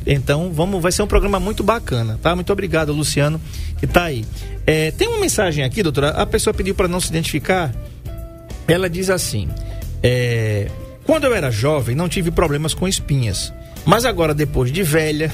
Então, 0.06 0.52
vamos, 0.52 0.82
vai 0.82 0.92
ser 0.92 1.04
um 1.04 1.08
programa 1.08 1.40
muito 1.40 1.64
bacana, 1.64 2.20
tá? 2.22 2.36
Muito 2.36 2.52
obrigado, 2.52 2.94
Luciano, 2.94 3.40
que 3.78 3.86
tá 3.86 4.06
aí. 4.06 4.26
É, 4.66 4.92
tem 4.92 5.08
uma 5.08 5.20
mensagem 5.20 5.64
aqui, 5.64 5.84
doutora. 5.84 6.10
A 6.10 6.26
pessoa 6.26 6.54
pediu 6.54 6.74
para 6.74 6.88
não 6.88 7.00
se 7.00 7.10
identificar. 7.10 7.74
Ela 8.68 8.90
diz 8.90 9.10
assim: 9.10 9.48
é, 10.04 10.70
quando 11.04 11.26
eu 11.26 11.34
era 11.34 11.52
jovem, 11.52 11.96
não 11.96 12.10
tive 12.10 12.32
problemas 12.32 12.74
com 12.74 12.88
espinhas, 12.88 13.54
mas 13.86 14.06
agora 14.06 14.34
depois 14.34 14.72
de 14.72 14.84
velha, 14.84 15.32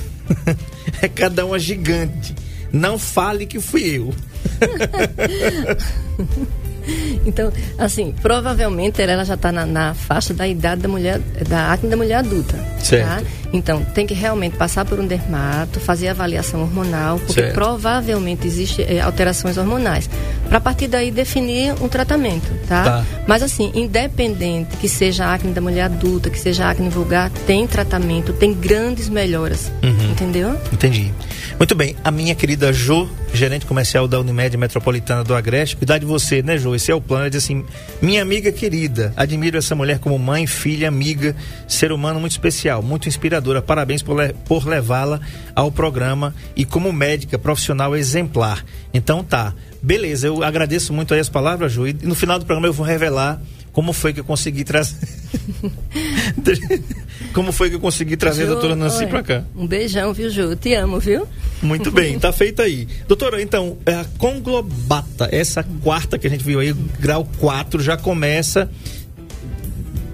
é 1.02 1.08
cada 1.08 1.46
uma 1.46 1.58
gigante. 1.58 2.36
Não 2.72 2.98
fale 2.98 3.46
que 3.46 3.60
fui 3.60 3.98
eu. 3.98 4.14
Então, 7.26 7.52
assim, 7.78 8.14
provavelmente 8.22 9.02
ela 9.02 9.24
já 9.24 9.36
está 9.36 9.52
na, 9.52 9.66
na, 9.66 9.94
faixa 9.94 10.34
da 10.34 10.48
idade 10.48 10.82
da 10.82 10.90
mulher, 10.90 11.20
da 11.48 11.72
acne 11.72 11.90
da 11.90 11.96
mulher 11.96 12.16
adulta. 12.16 12.58
Certo. 12.80 13.08
Tá? 13.08 13.22
Então, 13.54 13.84
tem 13.94 14.06
que 14.06 14.14
realmente 14.14 14.58
passar 14.58 14.84
por 14.84 15.00
um 15.00 15.06
dermato, 15.06 15.80
fazer 15.80 16.10
avaliação 16.10 16.62
hormonal, 16.62 17.18
porque 17.20 17.34
certo. 17.34 17.54
provavelmente 17.54 18.48
existem 18.48 18.86
é, 18.86 19.00
alterações 19.00 19.58
hormonais. 19.58 20.10
Para 20.48 20.58
a 20.58 20.62
partir 20.62 20.88
daí 20.88 21.10
definir 21.10 21.74
um 21.82 21.88
tratamento, 21.88 22.48
tá? 22.68 22.84
tá? 22.84 23.06
Mas 23.28 23.42
assim, 23.42 23.72
independente 23.74 24.78
que 24.78 24.88
seja 24.88 25.34
acne 25.34 25.52
da 25.52 25.62
mulher 25.62 25.84
adulta, 25.84 26.30
que 26.30 26.40
seja 26.40 26.70
acne 26.70 26.90
vulgar, 26.90 27.32
tem 27.48 27.66
tratamento, 27.66 28.34
tem 28.34 28.54
grandes 28.54 29.10
melhoras. 29.10 29.72
Uhum. 29.82 30.12
Entendeu? 30.12 30.60
Entendi. 30.72 31.12
Muito 31.58 31.76
bem, 31.76 31.96
a 32.04 32.12
minha 32.12 32.36
querida 32.36 32.74
Jo, 32.74 33.08
gerente 33.34 33.66
comercial 33.66 34.08
da 34.08 34.20
Unimed 34.20 34.58
Metropolitana 34.58 35.24
do 35.24 35.36
Agreste, 35.36 35.76
cuidar 35.76 35.98
de 35.98 36.06
você, 36.06 36.42
né, 36.42 36.58
Jo? 36.58 36.76
Esse 36.76 36.92
é 36.92 36.96
o 36.96 37.02
plano. 37.02 37.30
Diz 37.30 37.44
assim: 37.44 37.64
minha 38.02 38.22
amiga 38.22 38.52
querida, 38.52 39.14
admiro 39.16 39.58
essa 39.58 39.76
mulher 39.76 40.00
como 40.00 40.18
mãe, 40.18 40.46
filha, 40.48 40.88
amiga, 40.88 41.36
ser 41.68 41.92
humano 41.92 42.20
muito 42.20 42.32
especial, 42.32 42.82
muito 42.82 43.08
inspiradora. 43.08 43.62
Parabéns 43.62 44.02
por, 44.02 44.20
le 44.20 44.34
por 44.46 44.68
levá-la 44.68 45.22
ao 45.56 45.72
programa 45.72 46.34
e 46.56 46.66
como 46.66 46.92
médica 46.92 47.38
profissional 47.38 47.96
exemplar. 47.96 48.66
Então 48.94 49.24
tá, 49.24 49.54
beleza, 49.84 50.28
eu 50.28 50.42
agradejo 50.42 50.94
muito 50.94 51.14
aí 51.14 51.20
as 51.20 51.30
palavras, 51.30 51.72
Jo, 51.74 51.86
e 51.88 51.94
no 51.94 52.16
final 52.16 52.40
do 52.40 52.46
programa 52.46 52.68
eu 52.68 52.74
vou 52.74 52.86
revelar 52.86 53.42
como 53.74 53.92
foi 53.92 54.14
que 54.14 54.22
eu 54.22 54.24
consegui 54.24 54.64
trazer. 54.64 54.96
Como 57.34 57.52
foi 57.52 57.70
que 57.70 57.76
eu 57.76 57.80
consegui 57.80 58.16
trazer 58.16 58.44
Ju, 58.44 58.52
a 58.52 58.54
doutora 58.54 58.76
Nancy 58.76 59.08
para 59.08 59.24
cá? 59.24 59.44
Um 59.56 59.66
beijão, 59.66 60.14
viu, 60.14 60.30
Ju? 60.30 60.56
Te 60.56 60.76
amo, 60.76 61.00
viu? 61.00 61.28
Muito 61.64 61.92
bem, 61.92 62.20
tá 62.20 62.32
feito 62.32 62.62
aí. 62.62 62.88
Doutora, 63.08 63.42
então, 63.42 63.78
é 63.86 63.96
a 63.96 64.06
conglobata, 64.20 65.28
essa 65.32 65.64
quarta 65.82 66.20
que 66.20 66.28
a 66.28 66.30
gente 66.30 66.44
viu 66.44 66.60
aí, 66.60 66.72
grau 67.00 67.28
4, 67.40 67.82
já 67.82 67.98
começa 67.98 68.70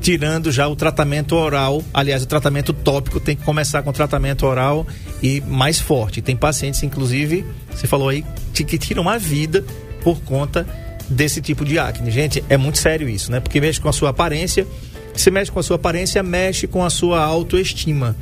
tirando 0.01 0.51
já 0.51 0.67
o 0.67 0.75
tratamento 0.75 1.35
oral. 1.35 1.83
Aliás, 1.93 2.23
o 2.23 2.25
tratamento 2.25 2.73
tópico 2.73 3.19
tem 3.19 3.35
que 3.35 3.43
começar 3.43 3.81
com 3.81 3.89
o 3.89 3.93
tratamento 3.93 4.45
oral 4.45 4.87
e 5.21 5.41
mais 5.41 5.79
forte. 5.79 6.21
Tem 6.21 6.35
pacientes, 6.35 6.81
inclusive, 6.83 7.45
você 7.71 7.87
falou 7.87 8.09
aí, 8.09 8.23
que 8.53 8.77
tiram 8.77 9.07
a 9.07 9.17
vida 9.17 9.63
por 10.01 10.21
conta 10.21 10.67
desse 11.09 11.41
tipo 11.41 11.65
de 11.65 11.79
acne. 11.79 12.11
Gente, 12.11 12.43
é 12.49 12.57
muito 12.57 12.77
sério 12.77 13.09
isso, 13.09 13.31
né? 13.31 13.39
Porque 13.39 13.59
mexe 13.59 13.79
com 13.79 13.89
a 13.89 13.93
sua 13.93 14.09
aparência. 14.09 14.67
Se 15.15 15.31
mexe 15.31 15.51
com 15.51 15.59
a 15.59 15.63
sua 15.63 15.75
aparência, 15.75 16.21
mexe 16.21 16.67
com 16.67 16.83
a 16.83 16.89
sua 16.89 17.21
autoestima. 17.21 18.15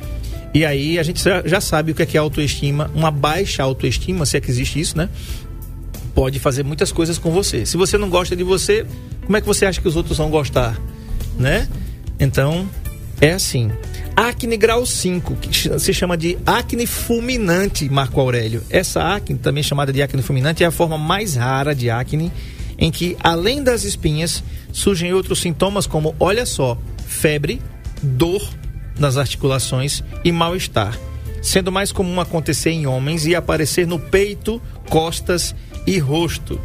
E 0.54 0.64
aí 0.64 0.98
a 0.98 1.02
gente 1.02 1.22
já 1.44 1.60
sabe 1.60 1.92
o 1.92 1.94
que 1.94 2.02
é, 2.02 2.06
que 2.06 2.16
é 2.16 2.20
autoestima. 2.20 2.90
Uma 2.94 3.10
baixa 3.10 3.62
autoestima, 3.62 4.24
se 4.24 4.36
é 4.36 4.40
que 4.40 4.50
existe 4.50 4.80
isso, 4.80 4.96
né? 4.96 5.08
Pode 6.14 6.38
fazer 6.38 6.64
muitas 6.64 6.90
coisas 6.90 7.18
com 7.18 7.30
você. 7.30 7.66
Se 7.66 7.76
você 7.76 7.98
não 7.98 8.08
gosta 8.08 8.34
de 8.34 8.42
você, 8.42 8.86
como 9.24 9.36
é 9.36 9.40
que 9.40 9.46
você 9.46 9.66
acha 9.66 9.80
que 9.80 9.86
os 9.86 9.94
outros 9.94 10.16
vão 10.18 10.30
gostar? 10.30 10.80
Né? 11.38 11.68
Então, 12.18 12.68
é 13.20 13.32
assim. 13.32 13.70
Acne 14.16 14.56
grau 14.56 14.84
5, 14.84 15.36
que 15.36 15.78
se 15.78 15.94
chama 15.94 16.16
de 16.16 16.36
acne 16.44 16.86
fulminante, 16.86 17.88
Marco 17.88 18.20
Aurélio. 18.20 18.62
Essa 18.68 19.14
acne, 19.14 19.38
também 19.38 19.62
chamada 19.62 19.92
de 19.92 20.02
acne 20.02 20.22
fulminante, 20.22 20.64
é 20.64 20.66
a 20.66 20.72
forma 20.72 20.98
mais 20.98 21.36
rara 21.36 21.74
de 21.74 21.88
acne 21.88 22.32
em 22.76 22.90
que, 22.90 23.16
além 23.20 23.62
das 23.62 23.84
espinhas, 23.84 24.42
surgem 24.72 25.12
outros 25.12 25.40
sintomas 25.40 25.86
como, 25.86 26.14
olha 26.18 26.46
só, 26.46 26.78
febre, 27.06 27.60
dor 28.02 28.42
nas 28.98 29.16
articulações 29.16 30.02
e 30.24 30.32
mal-estar. 30.32 30.98
sendo 31.40 31.70
mais 31.70 31.92
comum 31.92 32.20
acontecer 32.20 32.70
em 32.70 32.86
homens 32.86 33.24
e 33.24 33.34
aparecer 33.34 33.86
no 33.86 33.98
peito, 33.98 34.60
costas 34.88 35.54
e 35.86 35.98
rosto. 35.98 36.60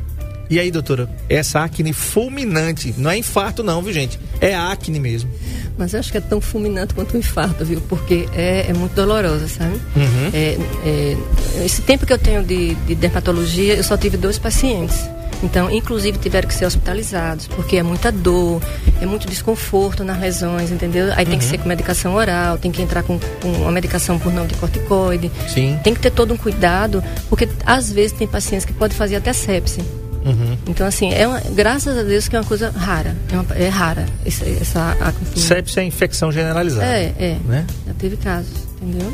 E 0.50 0.60
aí, 0.60 0.70
doutora, 0.70 1.10
essa 1.30 1.64
acne 1.64 1.94
fulminante, 1.94 2.94
não 2.98 3.10
é 3.10 3.18
infarto 3.18 3.64
não, 3.64 3.82
viu 3.82 3.94
gente? 3.94 4.20
É 4.40 4.54
acne 4.54 5.00
mesmo. 5.00 5.30
Mas 5.78 5.94
eu 5.94 6.00
acho 6.00 6.12
que 6.12 6.18
é 6.18 6.22
tão 6.22 6.40
fulminante 6.40 6.94
quanto 6.94 7.16
um 7.16 7.20
infarto, 7.20 7.66
viu? 7.66 7.82
Porque 7.82 8.28
é, 8.36 8.68
é 8.70 8.74
muito 8.74 8.94
dolorosa, 8.94 9.48
sabe? 9.48 9.76
Uhum. 9.96 10.30
É, 10.34 10.58
é, 10.86 11.66
esse 11.66 11.82
tempo 11.82 12.06
que 12.06 12.14
eu 12.14 12.20
tenho 12.20 12.44
de, 12.44 12.76
de 12.76 12.96
dermatologia, 12.96 13.76
eu 13.76 13.84
só 13.84 13.98
tive 13.98 14.18
dois 14.18 14.38
pacientes. 14.38 14.98
Então, 15.42 15.70
inclusive, 15.70 16.18
tiveram 16.18 16.48
que 16.48 16.54
ser 16.54 16.66
hospitalizados, 16.66 17.48
porque 17.48 17.76
é 17.76 17.84
muita 17.84 18.12
dor, 18.12 18.62
é 19.02 19.06
muito 19.06 19.28
desconforto 19.28 20.04
nas 20.04 20.18
lesões, 20.20 20.72
entendeu? 20.72 21.12
Aí 21.16 21.26
tem 21.26 21.38
que 21.38 21.44
ser 21.44 21.58
com 21.58 21.68
medicação 21.68 22.16
oral, 22.16 22.58
tem 22.58 22.72
que 22.72 22.82
entrar 22.82 23.04
com, 23.04 23.20
com 23.20 23.50
uma 23.50 23.72
medicação 23.72 24.18
por 24.18 24.32
não 24.32 24.48
de 24.48 24.54
corticoide. 24.56 25.30
Sim. 25.50 25.78
Tem 25.84 25.94
que 25.94 26.00
ter 26.00 26.12
todo 26.12 26.34
um 26.34 26.38
cuidado, 26.38 27.04
porque 27.30 27.50
às 27.66 27.92
vezes 27.92 28.14
tem 28.14 28.26
pacientes 28.26 28.66
que 28.66 28.72
podem 28.72 28.96
fazer 28.96 29.18
até 29.18 29.34
sepse. 29.34 29.82
Uhum. 30.26 30.58
Então, 30.68 30.88
assim, 30.88 31.12
é 31.14 31.28
uma, 31.28 31.40
graças 31.40 31.98
a 31.98 32.04
Deus 32.04 32.28
que 32.28 32.36
é 32.36 32.40
uma 32.40 32.46
coisa 32.46 32.70
rara. 32.72 33.16
É, 33.32 33.36
uma- 33.36 33.56
é 33.56 33.68
rara 33.68 34.06
essa, 34.26 34.46
essa. 34.46 34.98
Sepsis 35.36 35.78
é 35.78 35.84
infecção 35.84 36.32
generalizada. 36.32 36.86
É, 36.86 37.14
é. 37.20 37.38
Né? 37.46 37.66
Já 37.88 37.94
teve 37.96 38.18
casos, 38.18 38.52
entendeu? 38.82 39.14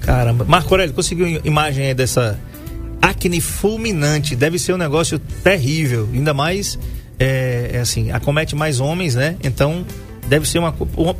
Caramba. 0.00 0.44
Marco 0.44 0.72
Aurélio, 0.74 0.94
conseguiu 0.94 1.26
im- 1.26 1.40
imagem 1.44 1.86
aí 1.86 1.94
dessa 1.94 2.38
acne 3.00 3.40
fulminante? 3.40 4.36
Deve 4.36 4.58
ser 4.58 4.74
um 4.74 4.78
negócio 4.78 5.18
terrível. 5.18 6.08
Ainda 6.12 6.34
mais, 6.34 6.78
é, 7.18 7.70
é 7.74 7.78
assim, 7.80 8.10
acomete 8.10 8.54
mais 8.54 8.80
homens, 8.80 9.14
né? 9.14 9.36
Então, 9.42 9.84
deve 10.28 10.46
ser 10.48 10.58
uma. 10.58 10.74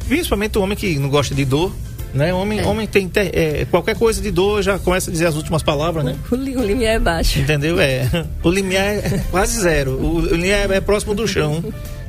Principalmente 0.09 0.59
o 0.59 0.63
homem 0.63 0.77
que 0.77 0.99
não 0.99 1.09
gosta 1.09 1.35
de 1.35 1.45
dor. 1.45 1.75
Né? 2.13 2.35
Homem, 2.35 2.59
É. 2.61 2.67
homem 2.67 2.87
tem 2.87 3.09
ter- 3.09 3.31
é, 3.33 3.65
qualquer 3.71 3.95
coisa 3.97 4.21
de 4.21 4.31
dor 4.31 4.63
já 4.63 4.79
começa 4.79 5.11
a 5.11 5.13
dizer 5.13 5.27
as 5.27 5.37
últimas 5.37 5.63
palavras, 5.63 6.05
né? 6.05 6.17
O, 6.31 6.35
o 6.35 6.65
limiar 6.65 6.95
é 6.97 6.99
baixo. 6.99 7.39
Entendeu? 7.39 7.81
É. 7.81 8.09
O 8.43 8.51
limiar 8.51 8.85
é 8.87 9.25
quase 9.31 9.61
zero. 9.61 9.93
O, 9.93 10.17
o 10.17 10.35
limiar 10.35 10.71
é 10.71 10.81
próximo 10.81 11.15
do 11.15 11.27
chão. 11.29 11.63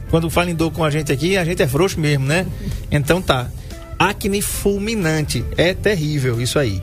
Quando 0.10 0.30
fala 0.30 0.50
em 0.50 0.56
dor 0.56 0.72
com 0.72 0.84
a 0.84 0.90
gente 0.90 1.12
aqui, 1.12 1.38
a 1.38 1.46
gente 1.46 1.62
é 1.62 1.68
frouxo 1.68 2.00
mesmo, 2.00 2.26
né? 2.26 2.46
Então 2.92 3.22
tá. 3.22 3.48
Acne 4.00 4.42
fulminante. 4.42 5.46
É 5.58 5.74
terrível 5.74 6.42
isso 6.42 6.58
aí. 6.58 6.82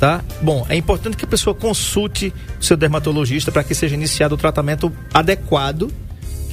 Tá? 0.00 0.20
Bom, 0.42 0.66
é 0.68 0.76
importante 0.76 1.16
que 1.16 1.24
a 1.24 1.28
pessoa 1.28 1.54
consulte 1.54 2.30
o 2.60 2.64
seu 2.64 2.76
dermatologista 2.76 3.50
para 3.50 3.64
que 3.64 3.74
seja 3.74 3.94
iniciado 3.94 4.34
o 4.34 4.38
tratamento 4.38 4.92
adequado, 5.14 5.90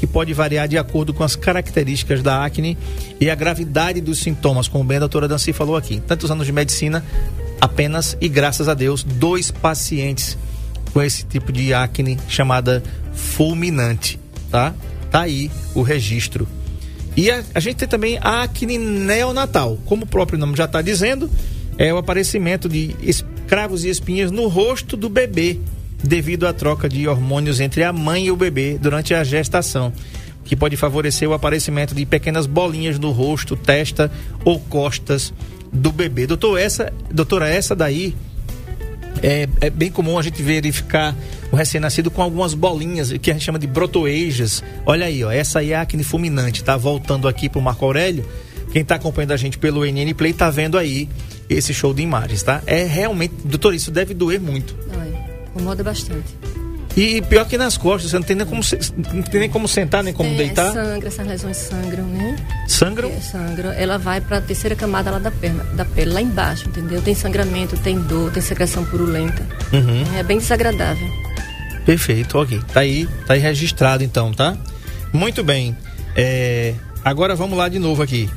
que 0.03 0.07
pode 0.07 0.33
variar 0.33 0.67
de 0.67 0.77
acordo 0.77 1.13
com 1.13 1.23
as 1.23 1.33
características 1.33 2.21
da 2.21 2.43
acne 2.43 2.77
e 3.21 3.29
a 3.29 3.35
gravidade 3.35 4.01
dos 4.01 4.19
sintomas, 4.19 4.67
como 4.67 4.83
bem 4.83 4.97
a 4.97 4.99
doutora 4.99 5.29
Dancy 5.29 5.53
falou 5.53 5.77
aqui. 5.77 6.01
Tantos 6.05 6.29
anos 6.29 6.45
de 6.45 6.51
medicina, 6.51 7.05
apenas 7.61 8.17
e 8.19 8.27
graças 8.27 8.67
a 8.67 8.73
Deus, 8.73 9.01
dois 9.01 9.49
pacientes 9.49 10.37
com 10.91 11.01
esse 11.01 11.23
tipo 11.23 11.53
de 11.53 11.73
acne 11.73 12.19
chamada 12.27 12.83
fulminante, 13.13 14.19
tá? 14.51 14.75
Tá 15.09 15.21
aí 15.21 15.49
o 15.73 15.81
registro. 15.81 16.49
E 17.15 17.31
a, 17.31 17.41
a 17.55 17.61
gente 17.61 17.77
tem 17.77 17.87
também 17.87 18.19
a 18.19 18.43
acne 18.43 18.77
neonatal, 18.77 19.79
como 19.85 20.03
o 20.03 20.07
próprio 20.07 20.37
nome 20.37 20.57
já 20.57 20.65
está 20.65 20.81
dizendo, 20.81 21.31
é 21.77 21.93
o 21.93 21.97
aparecimento 21.97 22.67
de 22.67 22.93
escravos 23.01 23.85
e 23.85 23.89
espinhas 23.89 24.31
no 24.31 24.49
rosto 24.49 24.97
do 24.97 25.07
bebê, 25.07 25.61
devido 26.03 26.45
à 26.45 26.53
troca 26.53 26.89
de 26.89 27.07
hormônios 27.07 27.59
entre 27.59 27.83
a 27.83 27.93
mãe 27.93 28.25
e 28.25 28.31
o 28.31 28.35
bebê 28.35 28.77
durante 28.79 29.13
a 29.13 29.23
gestação, 29.23 29.93
que 30.43 30.55
pode 30.55 30.75
favorecer 30.75 31.29
o 31.29 31.33
aparecimento 31.33 31.95
de 31.95 32.05
pequenas 32.05 32.45
bolinhas 32.45 32.99
no 32.99 33.11
rosto, 33.11 33.55
testa 33.55 34.11
ou 34.43 34.59
costas 34.59 35.33
do 35.71 35.91
bebê. 35.91 36.27
Doutor, 36.27 36.59
essa, 36.59 36.91
doutora, 37.09 37.47
essa 37.47 37.75
daí 37.75 38.13
é, 39.21 39.47
é 39.61 39.69
bem 39.69 39.89
comum 39.89 40.19
a 40.19 40.21
gente 40.21 40.41
verificar 40.43 41.15
o 41.51 41.55
recém-nascido 41.55 42.11
com 42.11 42.21
algumas 42.21 42.53
bolinhas, 42.53 43.13
que 43.13 43.29
a 43.31 43.33
gente 43.33 43.45
chama 43.45 43.59
de 43.59 43.67
brotoejas. 43.67 44.63
Olha 44.85 45.05
aí, 45.05 45.23
ó, 45.23 45.31
essa 45.31 45.59
aí 45.59 45.71
é 45.71 45.75
a 45.75 45.81
acne 45.81 46.03
fulminante, 46.03 46.63
tá? 46.63 46.75
Voltando 46.75 47.27
aqui 47.27 47.47
pro 47.47 47.61
Marco 47.61 47.85
Aurélio, 47.85 48.25
quem 48.71 48.83
tá 48.83 48.95
acompanhando 48.95 49.31
a 49.31 49.37
gente 49.37 49.57
pelo 49.57 49.85
NN 49.85 50.13
Play 50.15 50.33
tá 50.33 50.49
vendo 50.49 50.77
aí 50.77 51.07
esse 51.49 51.73
show 51.73 51.93
de 51.93 52.01
imagens, 52.01 52.43
tá? 52.43 52.61
É 52.65 52.83
realmente, 52.83 53.33
doutor, 53.45 53.73
isso 53.73 53.91
deve 53.91 54.13
doer 54.13 54.41
muito. 54.41 54.75
Olha, 54.91 55.32
incomoda 55.53 55.83
bastante. 55.83 56.35
E 56.95 57.23
pior 57.23 57.45
que 57.47 57.57
nas 57.57 57.75
costas, 57.75 58.11
você 58.11 58.17
não 58.17 58.23
tem 58.23 58.35
nem 58.35 58.45
como, 58.45 58.61
não 59.13 59.23
tem 59.23 59.39
nem 59.39 59.49
como 59.49 59.67
sentar, 59.67 60.03
nem 60.03 60.13
como 60.13 60.29
É, 60.29 60.35
deitar. 60.35 60.71
Sangra, 60.71 61.07
essas 61.07 61.25
lesões 61.25 61.57
sangram, 61.57 62.05
né? 62.05 62.35
Sangram? 62.67 63.09
É, 63.09 63.19
sangram. 63.19 63.71
Ela 63.71 63.97
vai 63.97 64.21
para 64.21 64.37
a 64.37 64.41
terceira 64.41 64.75
camada 64.75 65.09
lá 65.09 65.17
da 65.17 65.31
perna, 65.31 65.63
da 65.73 65.85
pele, 65.85 66.11
lá 66.11 66.21
embaixo, 66.21 66.67
entendeu? 66.69 67.01
Tem 67.01 67.15
sangramento, 67.15 67.75
tem 67.77 67.99
dor, 67.99 68.31
tem 68.31 68.43
secreção 68.43 68.85
purulenta. 68.85 69.41
Uhum. 69.71 70.03
É 70.19 70.21
bem 70.21 70.37
desagradável. 70.37 71.07
Perfeito, 71.83 72.37
ok. 72.37 72.61
Tá 72.71 72.81
aí, 72.81 73.07
tá 73.25 73.33
aí 73.33 73.39
registrado 73.39 74.03
então, 74.03 74.31
tá? 74.31 74.55
Muito 75.11 75.43
bem. 75.43 75.75
É, 76.15 76.75
agora 77.03 77.35
vamos 77.35 77.57
lá 77.57 77.67
de 77.69 77.79
novo 77.79 78.03
aqui. 78.03 78.29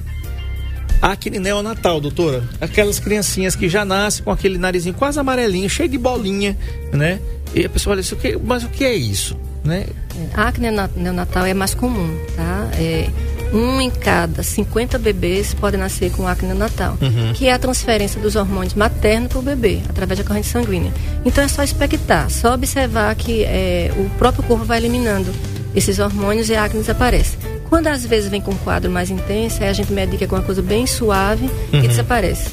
Acne 1.01 1.39
neonatal, 1.39 2.01
doutora. 2.01 2.43
Aquelas 2.61 2.99
criancinhas 2.99 3.55
que 3.55 3.69
já 3.69 3.85
nascem 3.85 4.25
com 4.25 4.31
aquele 4.31 4.59
narizinho 4.59 4.95
quase 4.95 5.19
amarelinho, 5.21 5.69
cheio 5.69 5.89
de 5.89 5.99
bolinha, 5.99 6.57
né? 6.93 7.21
E 7.55 7.65
a 7.65 7.69
pessoa 7.69 7.93
olha 7.95 8.01
assim, 8.01 8.15
"O 8.15 8.19
que- 8.19 8.37
mas 8.43 8.65
o 8.65 8.69
que 8.69 8.85
é 8.85 8.95
isso? 8.95 9.37
Né? 9.65 9.87
É, 10.35 10.41
A 10.41 10.49
acne 10.49 10.71
neona- 10.71 10.91
neonatal 10.97 11.45
é 11.45 11.53
mais 11.55 11.75
comum, 11.75 12.17
tá? 12.37 12.69
É, 12.79 13.09
um 13.53 13.81
em 13.81 13.91
cada 13.91 14.43
50 14.43 14.99
bebês 14.99 15.55
pode 15.55 15.77
nascer 15.77 16.11
com 16.13 16.27
acne 16.27 16.49
neonatal, 16.49 16.97
que 17.35 17.47
é 17.47 17.53
a 17.53 17.59
transferência 17.59 18.21
dos 18.21 18.35
hormônios 18.37 18.75
maternos 18.75 19.29
para 19.29 19.39
o 19.39 19.43
bebê, 19.43 19.81
através 19.89 20.19
da 20.19 20.25
corrente 20.25 20.47
sanguínea. 20.49 20.93
Então 21.25 21.43
é 21.45 21.49
só 21.49 21.63
expectar, 21.63 22.31
só 22.31 22.55
observar 22.55 23.15
que 23.17 23.45
é, 23.45 23.93
o 23.97 24.09
próprio 24.19 24.43
corpo 24.45 24.65
vai 24.65 24.79
eliminando 24.79 25.33
esses 25.75 25.99
hormônios 25.99 26.49
e 26.49 26.55
a 26.55 26.65
acne 26.65 26.81
desaparece. 26.81 27.37
Quando 27.69 27.89
às 27.89 28.05
vezes 28.07 28.31
vem 28.31 28.41
com 28.41 28.53
um 28.53 28.57
quadro 28.59 28.91
mais 28.91 29.11
intenso, 29.11 29.63
aí 29.63 29.69
a 29.69 29.73
gente 29.73 29.93
medica 29.93 30.27
com 30.27 30.37
uma 30.37 30.43
coisa 30.43 30.63
bem 30.63 30.87
suave 30.87 31.49
e 31.73 31.87
desaparece. 31.89 32.51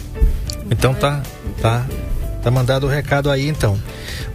Então 0.72 0.94
tá, 0.94 1.22
tá, 1.62 1.86
tá 2.42 2.50
mandado 2.52 2.86
o 2.88 2.90
recado 2.90 3.30
aí 3.30 3.48
então. 3.48 3.78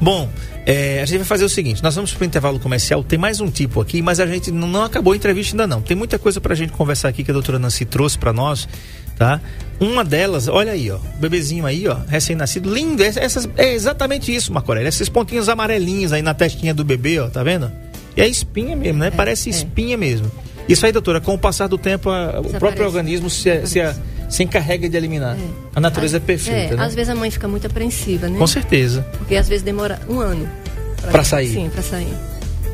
Bom, 0.00 0.28
é, 0.64 1.00
a 1.02 1.06
gente 1.06 1.18
vai 1.18 1.26
fazer 1.26 1.44
o 1.44 1.48
seguinte, 1.48 1.82
nós 1.82 1.94
vamos 1.94 2.12
para 2.12 2.22
o 2.22 2.26
intervalo 2.26 2.60
comercial, 2.60 3.02
tem 3.02 3.18
mais 3.18 3.40
um 3.40 3.50
tipo 3.50 3.80
aqui, 3.80 4.00
mas 4.02 4.20
a 4.20 4.26
gente 4.26 4.52
não, 4.52 4.84
acabou 4.84 5.12
a 5.12 5.16
entrevista 5.16 5.54
ainda 5.54 5.66
não. 5.66 5.80
Tem 5.82 5.96
muita 5.96 6.18
coisa 6.18 6.40
pra 6.40 6.54
gente 6.54 6.72
conversar 6.72 7.08
aqui 7.08 7.24
que 7.24 7.30
a 7.30 7.34
doutora 7.34 7.58
Nancy 7.58 7.84
trouxe 7.84 8.16
pra 8.18 8.32
nós, 8.32 8.68
tá? 9.16 9.40
Uma 9.80 10.04
delas, 10.04 10.46
olha 10.46 10.72
aí, 10.72 10.90
ó, 10.90 10.96
o 10.96 11.18
bebezinho 11.18 11.64
aí, 11.66 11.88
ó, 11.88 11.96
recém-nascido, 12.08 12.72
lindo, 12.72 13.02
essa- 13.02 13.20
essas, 13.20 13.48
é 13.56 13.72
exatamente 13.72 14.32
isso, 14.34 14.52
Marco 14.52 14.70
Aurélio, 14.70 14.88
esses 14.88 15.08
pontinhos 15.08 15.48
amarelinhos 15.48 16.12
aí 16.12 16.22
na 16.22 16.34
testinha 16.34 16.72
do 16.74 16.84
bebê, 16.84 17.18
ó, 17.18 17.28
tá 17.28 17.42
vendo? 17.42 17.72
E 18.16 18.20
é 18.20 18.28
espinha 18.28 18.76
mesmo, 18.76 18.98
né? 18.98 19.10
Parece 19.10 19.48
é. 19.48 19.52
espinha 19.52 19.96
mesmo. 19.96 20.30
Isso 20.68 20.84
aí, 20.86 20.92
doutora, 20.92 21.20
com 21.20 21.34
o 21.34 21.38
passar 21.38 21.66
do 21.66 21.78
tempo, 21.78 22.10
a- 22.10 22.40
o 22.40 22.50
próprio 22.58 22.84
organismo 22.84 23.30
se, 23.30 23.66
se, 23.66 23.80
se 24.28 24.42
encarrega 24.42 24.88
de 24.88 24.96
eliminar. 24.96 25.36
A 25.74 25.80
natureza 25.80 26.18
é 26.18 26.20
perfeita, 26.20 26.74
É, 26.74 26.76
né? 26.76 26.84
às 26.84 26.94
vezes 26.94 27.08
a 27.10 27.14
mãe 27.14 27.30
fica 27.30 27.48
muito 27.48 27.66
apreensiva, 27.66 28.28
né? 28.28 28.38
Com 28.38 28.46
certeza. 28.46 29.06
Porque 29.16 29.34
às 29.36 29.48
vezes 29.48 29.62
demora 29.64 29.98
um 30.08 30.20
ano. 30.20 30.48
Pra 31.10 31.24
sair. 31.24 31.54
Sim, 31.54 31.70
pra 31.72 31.82
sair. 31.82 32.12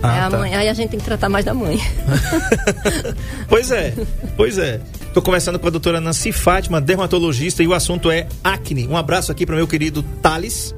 Ah, 0.03 0.13
aí, 0.13 0.21
a 0.21 0.31
tá. 0.31 0.39
mãe- 0.39 0.55
aí 0.55 0.69
a 0.69 0.75
gente 0.75 0.91
tem 0.91 0.99
que 0.99 1.05
tratar 1.05 1.29
mais 1.29 1.45
da 1.45 1.55
mãe. 1.55 1.79
Pois 3.49 3.71
é, 3.71 3.95
pois 4.37 4.59
é. 4.59 4.81
Tô 5.13 5.23
conversando 5.23 5.59
com 5.59 5.67
a 5.67 5.71
doutora 5.71 6.01
Nancy 6.01 6.33
Fátima, 6.33 6.81
dermatologista, 6.81 7.63
e 7.63 7.69
o 7.69 7.75
assunto 7.75 8.11
é 8.11 8.27
acne. 8.43 8.87
Um 8.89 8.97
abraço 8.97 9.31
aqui 9.31 9.47
para 9.47 9.55
meu 9.57 9.67
querido 9.67 10.03
Thales. 10.21 10.75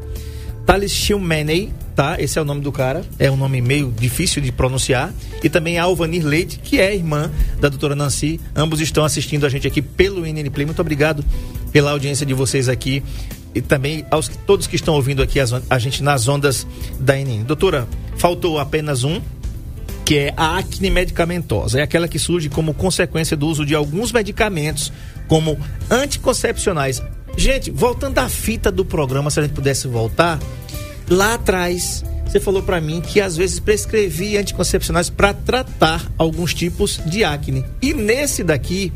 Thales 0.66 0.90
Schilmeney, 0.92 1.72
tá? 1.94 2.20
Esse 2.20 2.38
é 2.38 2.42
o 2.42 2.44
nome 2.44 2.60
do 2.60 2.72
cara. 2.72 3.04
É 3.18 3.30
um 3.30 3.36
nome 3.36 3.60
meio 3.60 3.92
difícil 3.96 4.42
de 4.42 4.50
pronunciar. 4.50 5.12
E 5.42 5.48
também 5.48 5.78
a 5.78 5.84
Alvanir 5.84 6.26
Leite, 6.26 6.58
que 6.58 6.80
é 6.80 6.94
irmã 6.94 7.30
da 7.60 7.68
doutora 7.68 7.94
Nancy. 7.94 8.40
Ambos 8.54 8.80
estão 8.80 9.04
assistindo 9.04 9.46
a 9.46 9.48
gente 9.48 9.66
aqui 9.66 9.80
pelo 9.80 10.26
NN 10.26 10.50
Play. 10.50 10.66
Muito 10.66 10.80
obrigado 10.80 11.24
pela 11.72 11.92
audiência 11.92 12.26
de 12.26 12.34
vocês 12.34 12.68
aqui. 12.68 13.02
E 13.54 13.62
também 13.62 14.04
aos 14.10 14.28
todos 14.46 14.66
que 14.66 14.76
estão 14.76 14.94
ouvindo 14.94 15.22
aqui 15.22 15.40
on- 15.40 15.62
a 15.70 15.78
gente 15.78 16.02
nas 16.02 16.26
ondas 16.28 16.66
da 16.98 17.16
NN. 17.16 17.44
Doutora, 17.44 17.86
faltou 18.16 18.58
apenas 18.58 19.04
um, 19.04 19.20
que 20.06 20.16
é 20.16 20.34
a 20.36 20.56
acne 20.56 20.88
medicamentosa. 20.88 21.80
É 21.80 21.82
aquela 21.82 22.06
que 22.06 22.16
surge 22.16 22.48
como 22.48 22.72
consequência 22.72 23.36
do 23.36 23.48
uso 23.48 23.66
de 23.66 23.74
alguns 23.74 24.12
medicamentos, 24.12 24.92
como 25.26 25.58
anticoncepcionais. 25.90 27.02
Gente, 27.36 27.72
voltando 27.72 28.16
à 28.20 28.28
fita 28.28 28.70
do 28.70 28.84
programa, 28.84 29.30
se 29.30 29.40
a 29.40 29.42
gente 29.42 29.52
pudesse 29.52 29.88
voltar, 29.88 30.38
lá 31.10 31.34
atrás 31.34 32.04
você 32.24 32.38
falou 32.38 32.62
pra 32.62 32.80
mim 32.80 33.00
que 33.00 33.20
às 33.20 33.36
vezes 33.36 33.58
prescrevia 33.58 34.40
anticoncepcionais 34.40 35.10
para 35.10 35.34
tratar 35.34 36.06
alguns 36.16 36.54
tipos 36.54 37.00
de 37.04 37.24
acne. 37.24 37.64
E 37.82 37.92
nesse 37.92 38.44
daqui, 38.44 38.92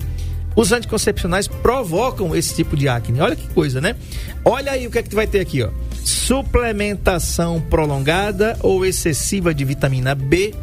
os 0.55 0.71
anticoncepcionais 0.71 1.49
provocam 1.49 2.37
esse 2.37 2.55
tipo 2.55 2.77
de 2.77 2.89
acne. 2.89 3.21
Olha 3.21 3.35
que 3.35 3.49
coisa, 3.49 3.81
né? 3.81 3.97
Olha 4.45 4.71
aí 4.71 4.87
o 4.87 4.91
que 4.91 4.99
é 4.99 5.03
que 5.03 5.13
vai 5.15 5.27
ter 5.27 5.41
aqui, 5.41 5.61
ó. 5.61 5.71
Suplementação 6.05 7.61
prolongada 7.61 8.57
ou 8.61 8.87
excessiva 8.87 9.53
de 9.53 9.65
vitamina 9.65 10.15
B 10.15 10.55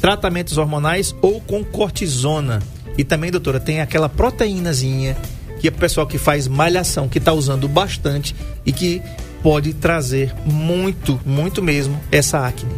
tratamentos 0.00 0.58
hormonais 0.58 1.14
ou 1.20 1.40
com 1.40 1.64
cortisona. 1.64 2.60
E 2.96 3.04
também, 3.04 3.30
doutora, 3.30 3.60
tem 3.60 3.80
aquela 3.80 4.08
proteínazinha 4.08 5.16
que 5.60 5.68
é 5.68 5.70
o 5.70 5.74
pessoal 5.74 6.06
que 6.06 6.16
faz 6.16 6.48
malhação, 6.48 7.06
que 7.06 7.18
está 7.18 7.32
usando 7.32 7.68
bastante 7.68 8.34
e 8.64 8.72
que 8.72 9.02
pode 9.42 9.74
trazer 9.74 10.34
muito, 10.44 11.20
muito 11.24 11.62
mesmo 11.62 12.00
essa 12.10 12.46
acne. 12.46 12.70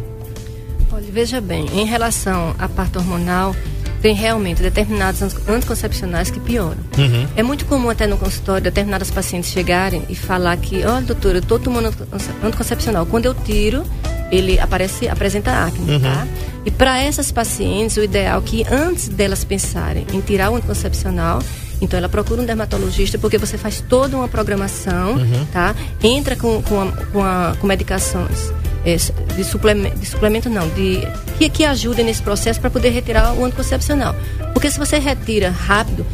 Olha, 0.91 1.05
veja 1.11 1.39
bem, 1.39 1.65
em 1.73 1.85
relação 1.85 2.53
à 2.59 2.67
parte 2.67 2.97
hormonal, 2.97 3.55
tem 4.01 4.13
realmente 4.13 4.61
determinados 4.61 5.21
anticoncepcionais 5.47 6.29
que 6.29 6.39
pioram. 6.41 6.77
Uhum. 6.97 7.25
É 7.37 7.41
muito 7.41 7.65
comum 7.65 7.89
até 7.89 8.05
no 8.05 8.17
consultório 8.17 8.61
determinadas 8.61 9.09
pacientes 9.09 9.49
chegarem 9.49 10.03
e 10.09 10.15
falar 10.15 10.57
que, 10.57 10.85
olha, 10.85 11.05
doutor, 11.05 11.35
eu 11.35 11.39
estou 11.39 11.57
tomando 11.57 11.93
anticoncepcional. 12.43 13.05
Quando 13.05 13.25
eu 13.25 13.33
tiro, 13.33 13.83
ele 14.33 14.59
aparece, 14.59 15.07
apresenta 15.07 15.51
acne, 15.51 15.91
Uhum. 15.93 15.99
tá? 15.99 16.27
E 16.65 16.71
para 16.71 17.01
essas 17.01 17.31
pacientes, 17.31 17.97
o 17.97 18.03
ideal 18.03 18.39
é 18.39 18.41
que 18.43 18.65
antes 18.71 19.07
delas 19.09 19.43
pensarem 19.43 20.05
em 20.13 20.21
tirar 20.21 20.49
o 20.49 20.55
anticoncepcional, 20.55 21.39
então 21.81 21.97
ela 21.97 22.07
procura 22.09 22.41
um 22.41 22.45
dermatologista 22.45 23.17
porque 23.17 23.37
você 23.37 23.57
faz 23.57 23.83
toda 23.87 24.15
uma 24.15 24.27
programação, 24.29 25.13
Uhum. 25.15 25.45
tá? 25.51 25.75
Entra 26.01 26.35
com, 26.35 26.61
com, 26.63 26.81
a- 26.81 26.91
com, 27.11 27.23
a- 27.23 27.55
com 27.59 27.67
medicações 27.67 28.51
é, 28.85 28.95
de, 29.35 29.43
suplemento, 29.45 29.97
de 29.97 30.05
suplemento 30.05 30.49
não, 30.49 30.67
de 30.69 30.99
que, 31.37 31.47
que 31.49 31.63
ajudem 31.65 32.03
nesse 32.05 32.21
processo 32.21 32.59
para 32.59 32.69
poder 32.69 32.89
retirar 32.89 33.33
o 33.33 33.45
anticoncepcional. 33.45 34.13
Porque 34.53 34.69
se 34.69 34.77
você 34.77 34.99
retira 34.99 35.49
rápido, 35.49 36.05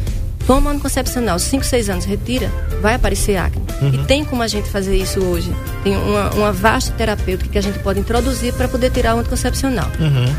toma 0.50 0.72
anticoncepcional, 0.72 1.38
5, 1.38 1.64
6 1.64 1.90
anos, 1.90 2.04
retira, 2.04 2.50
vai 2.82 2.94
aparecer 2.94 3.36
acne. 3.36 3.62
E 3.94 3.98
tem 3.98 4.24
como 4.24 4.42
a 4.42 4.48
gente 4.48 4.68
fazer 4.68 4.96
isso 4.96 5.20
hoje. 5.20 5.54
Tem 5.84 5.96
uma, 5.96 6.28
uma 6.30 6.52
vasta 6.52 6.90
terapêutica 6.90 7.48
que 7.48 7.56
a 7.56 7.60
gente 7.60 7.78
pode 7.78 8.00
introduzir 8.00 8.52
para 8.54 8.66
poder 8.66 8.90
tirar 8.90 9.14
o 9.14 9.20
anticoncepcional. 9.20 9.88
Uhum. 10.00 10.34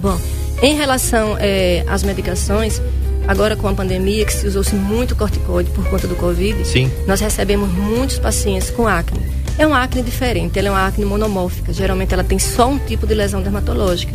Bom, 0.00 0.20
em 0.60 0.74
relação 0.76 1.38
eh, 1.40 1.82
às 1.88 2.02
medicações, 2.02 2.82
agora 3.26 3.56
com 3.56 3.66
a 3.66 3.72
pandemia, 3.72 4.26
que 4.26 4.34
se 4.34 4.46
usou-se 4.46 4.74
muito 4.74 5.16
corticoide 5.16 5.70
por 5.70 5.88
conta 5.88 6.06
do 6.06 6.14
Covid, 6.14 6.62
Sim. 6.66 6.90
nós 7.06 7.20
recebemos 7.20 7.72
muitos 7.72 8.18
pacientes 8.18 8.68
com 8.68 8.86
acne. 8.86 9.18
É 9.56 9.66
uma 9.66 9.82
acne 9.82 10.02
diferente, 10.02 10.58
ela 10.58 10.68
é 10.68 10.70
uma 10.72 10.86
acne 10.86 11.06
monomórfica. 11.06 11.72
Geralmente 11.72 12.12
ela 12.12 12.22
tem 12.22 12.38
só 12.38 12.68
um 12.68 12.78
tipo 12.78 13.06
de 13.06 13.14
lesão 13.14 13.40
dermatológica. 13.40 14.12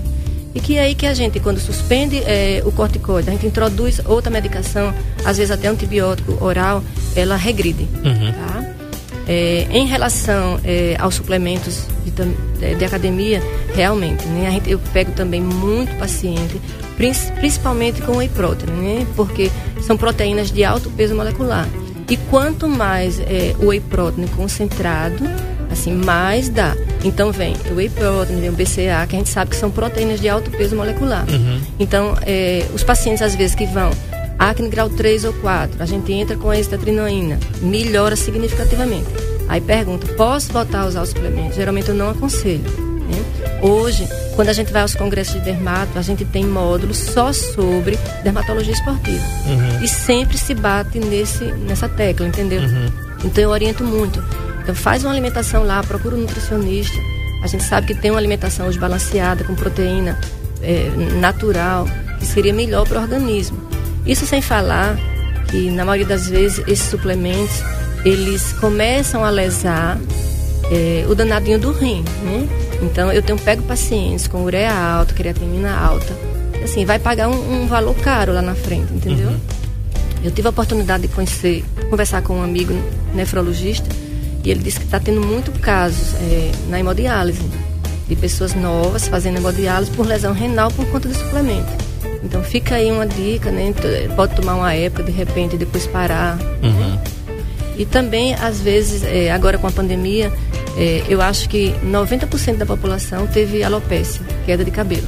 E 0.53 0.59
que 0.59 0.77
é 0.77 0.81
aí 0.81 0.95
que 0.95 1.05
a 1.05 1.13
gente, 1.13 1.39
quando 1.39 1.59
suspende 1.59 2.17
eh, 2.25 2.63
o 2.65 2.71
corticoide, 2.71 3.29
a 3.29 3.33
gente 3.33 3.45
introduz 3.45 4.01
outra 4.05 4.31
medicação, 4.31 4.93
às 5.23 5.37
vezes 5.37 5.51
até 5.51 5.67
antibiótico 5.67 6.43
oral, 6.43 6.83
ela 7.15 7.35
regride. 7.35 7.87
Tá? 8.33 8.65
É, 9.27 9.67
em 9.69 9.85
relação 9.85 10.59
é, 10.63 10.95
aos 10.99 11.13
suplementos 11.13 11.83
de, 12.03 12.09
de- 12.11 12.75
de 12.75 12.83
academia, 12.85 13.43
realmente, 13.75 14.25
né, 14.25 14.47
a 14.47 14.51
gente, 14.51 14.71
eu 14.71 14.79
pego 14.91 15.11
também 15.11 15.39
muito 15.39 15.95
paciente, 15.99 16.59
prin- 16.97 17.13
principalmente 17.39 18.01
com 18.01 18.17
whey 18.17 18.27
protein, 18.29 18.71
né, 18.71 19.07
porque 19.15 19.51
são 19.85 19.95
proteínas 19.95 20.49
de 20.51 20.63
alto 20.63 20.89
peso 20.89 21.13
molecular. 21.13 21.67
E 22.09 22.17
quanto 22.17 22.67
mais 22.67 23.19
é, 23.19 23.53
o 23.59 23.67
whey 23.67 23.79
protein 23.79 24.25
concentrado, 24.35 25.23
assim, 25.71 25.93
mais 25.93 26.49
dá. 26.49 26.75
Então 27.03 27.31
vem 27.31 27.55
o 27.71 27.75
whey 27.75 27.89
protein, 27.89 28.39
vem 28.41 28.49
o 28.49 28.53
BCA, 28.53 29.05
que 29.07 29.15
a 29.15 29.19
gente 29.19 29.29
sabe 29.29 29.51
que 29.51 29.55
são 29.57 29.71
proteínas 29.71 30.19
de 30.19 30.27
alto 30.27 30.51
peso 30.51 30.75
molecular. 30.75 31.25
Então, 31.79 32.15
é, 32.25 32.65
os 32.73 32.83
pacientes 32.83 33.21
às 33.21 33.35
vezes 33.35 33.55
que 33.55 33.65
vão 33.65 33.89
acne 34.37 34.69
grau 34.69 34.89
3 34.89 35.25
ou 35.25 35.33
4, 35.33 35.81
a 35.81 35.85
gente 35.85 36.11
entra 36.11 36.35
com 36.37 36.49
a 36.49 36.57
estatrinoína, 36.59 37.39
melhora 37.61 38.15
significativamente. 38.15 39.05
Aí 39.47 39.59
pergunta, 39.61 40.07
posso 40.13 40.51
voltar 40.53 40.81
a 40.81 40.85
usar 40.87 41.01
o 41.01 41.05
suplemento? 41.05 41.55
Geralmente 41.55 41.89
eu 41.89 41.95
não 41.95 42.09
aconselho. 42.09 42.61
né? 42.61 43.59
Hoje, 43.61 44.07
quando 44.35 44.49
a 44.49 44.53
gente 44.53 44.71
vai 44.71 44.81
aos 44.83 44.95
congressos 44.95 45.33
de 45.33 45.41
dermato, 45.41 45.97
a 45.97 46.01
gente 46.01 46.23
tem 46.23 46.45
módulos 46.45 46.97
só 46.97 47.33
sobre 47.33 47.97
dermatologia 48.23 48.73
esportiva. 48.73 49.23
E 49.83 49.87
sempre 49.87 50.37
se 50.37 50.53
bate 50.53 50.99
nesse, 50.99 51.43
nessa 51.45 51.89
tecla, 51.89 52.27
entendeu? 52.27 52.61
Então 53.25 53.43
eu 53.43 53.49
oriento 53.49 53.83
muito. 53.83 54.23
Faz 54.73 55.03
uma 55.03 55.11
alimentação 55.11 55.63
lá, 55.63 55.81
procura 55.83 56.15
um 56.15 56.19
nutricionista. 56.19 56.97
A 57.43 57.47
gente 57.47 57.63
sabe 57.63 57.87
que 57.87 57.95
tem 57.95 58.11
uma 58.11 58.19
alimentação 58.19 58.67
hoje 58.67 58.77
balanceada, 58.79 59.43
com 59.43 59.55
proteína 59.55 60.19
eh, 60.61 60.91
natural, 61.19 61.87
que 62.19 62.25
seria 62.25 62.53
melhor 62.53 62.87
para 62.87 62.99
o 62.99 63.01
organismo. 63.01 63.57
Isso 64.05 64.25
sem 64.25 64.41
falar 64.41 64.97
que 65.47 65.71
na 65.71 65.85
maioria 65.85 66.05
das 66.05 66.27
vezes 66.27 66.59
esses 66.67 66.89
suplementos 66.89 67.63
eles 68.05 68.53
começam 68.53 69.23
a 69.23 69.29
lesar 69.29 69.97
eh, 70.71 71.05
o 71.07 71.15
danadinho 71.15 71.59
do 71.59 71.71
rim, 71.71 72.03
né? 72.23 72.47
Então 72.81 73.11
eu 73.11 73.21
tenho 73.21 73.37
pego 73.39 73.63
pacientes 73.63 74.27
com 74.27 74.43
ureia 74.43 74.73
alta, 74.73 75.13
creatinina 75.13 75.75
alta, 75.75 76.13
assim 76.63 76.85
vai 76.85 76.99
pagar 76.99 77.27
um, 77.29 77.63
um 77.63 77.67
valor 77.67 77.95
caro 77.95 78.33
lá 78.33 78.41
na 78.41 78.55
frente, 78.55 78.93
entendeu? 78.93 79.31
Eu 80.23 80.31
tive 80.31 80.47
a 80.47 80.51
oportunidade 80.51 81.07
de 81.07 81.13
conhecer, 81.13 81.63
conversar 81.89 82.21
com 82.21 82.37
um 82.37 82.43
amigo 82.43 82.73
nefrologista 83.13 83.89
e 84.43 84.51
ele 84.51 84.61
disse 84.63 84.79
que 84.79 84.85
está 84.85 84.99
tendo 84.99 85.21
muito 85.21 85.51
casos 85.59 86.13
eh, 86.15 86.51
na 86.69 86.79
hemodiálise 86.79 87.41
de 88.07 88.15
pessoas 88.15 88.53
novas 88.55 89.07
fazendo 89.07 89.37
hemodiálise 89.37 89.91
por 89.91 90.05
lesão 90.07 90.33
renal 90.33 90.71
por 90.71 90.85
conta 90.87 91.07
de 91.09 91.15
suplemento. 91.15 91.67
Então 92.23 92.43
fica 92.43 92.75
aí 92.75 92.91
uma 92.91 93.05
dica, 93.07 93.51
né? 93.51 93.73
T- 93.73 94.09
Pode 94.15 94.35
tomar 94.35 94.55
uma 94.55 94.73
época 94.73 95.03
de 95.03 95.11
repente 95.11 95.55
e 95.55 95.57
depois 95.57 95.85
parar. 95.87 96.37
né? 96.61 96.99
E 97.77 97.85
também, 97.85 98.33
às 98.35 98.59
vezes, 98.59 99.03
eh, 99.03 99.31
agora 99.31 99.57
com 99.57 99.67
a 99.67 99.71
pandemia, 99.71 100.31
eh, 100.77 101.03
eu 101.07 101.21
acho 101.21 101.47
que 101.47 101.73
90% 101.85 102.57
da 102.57 102.65
população 102.65 103.25
teve 103.27 103.63
alopécia, 103.63 104.21
queda 104.45 104.65
de 104.65 104.71
cabelo. 104.71 105.07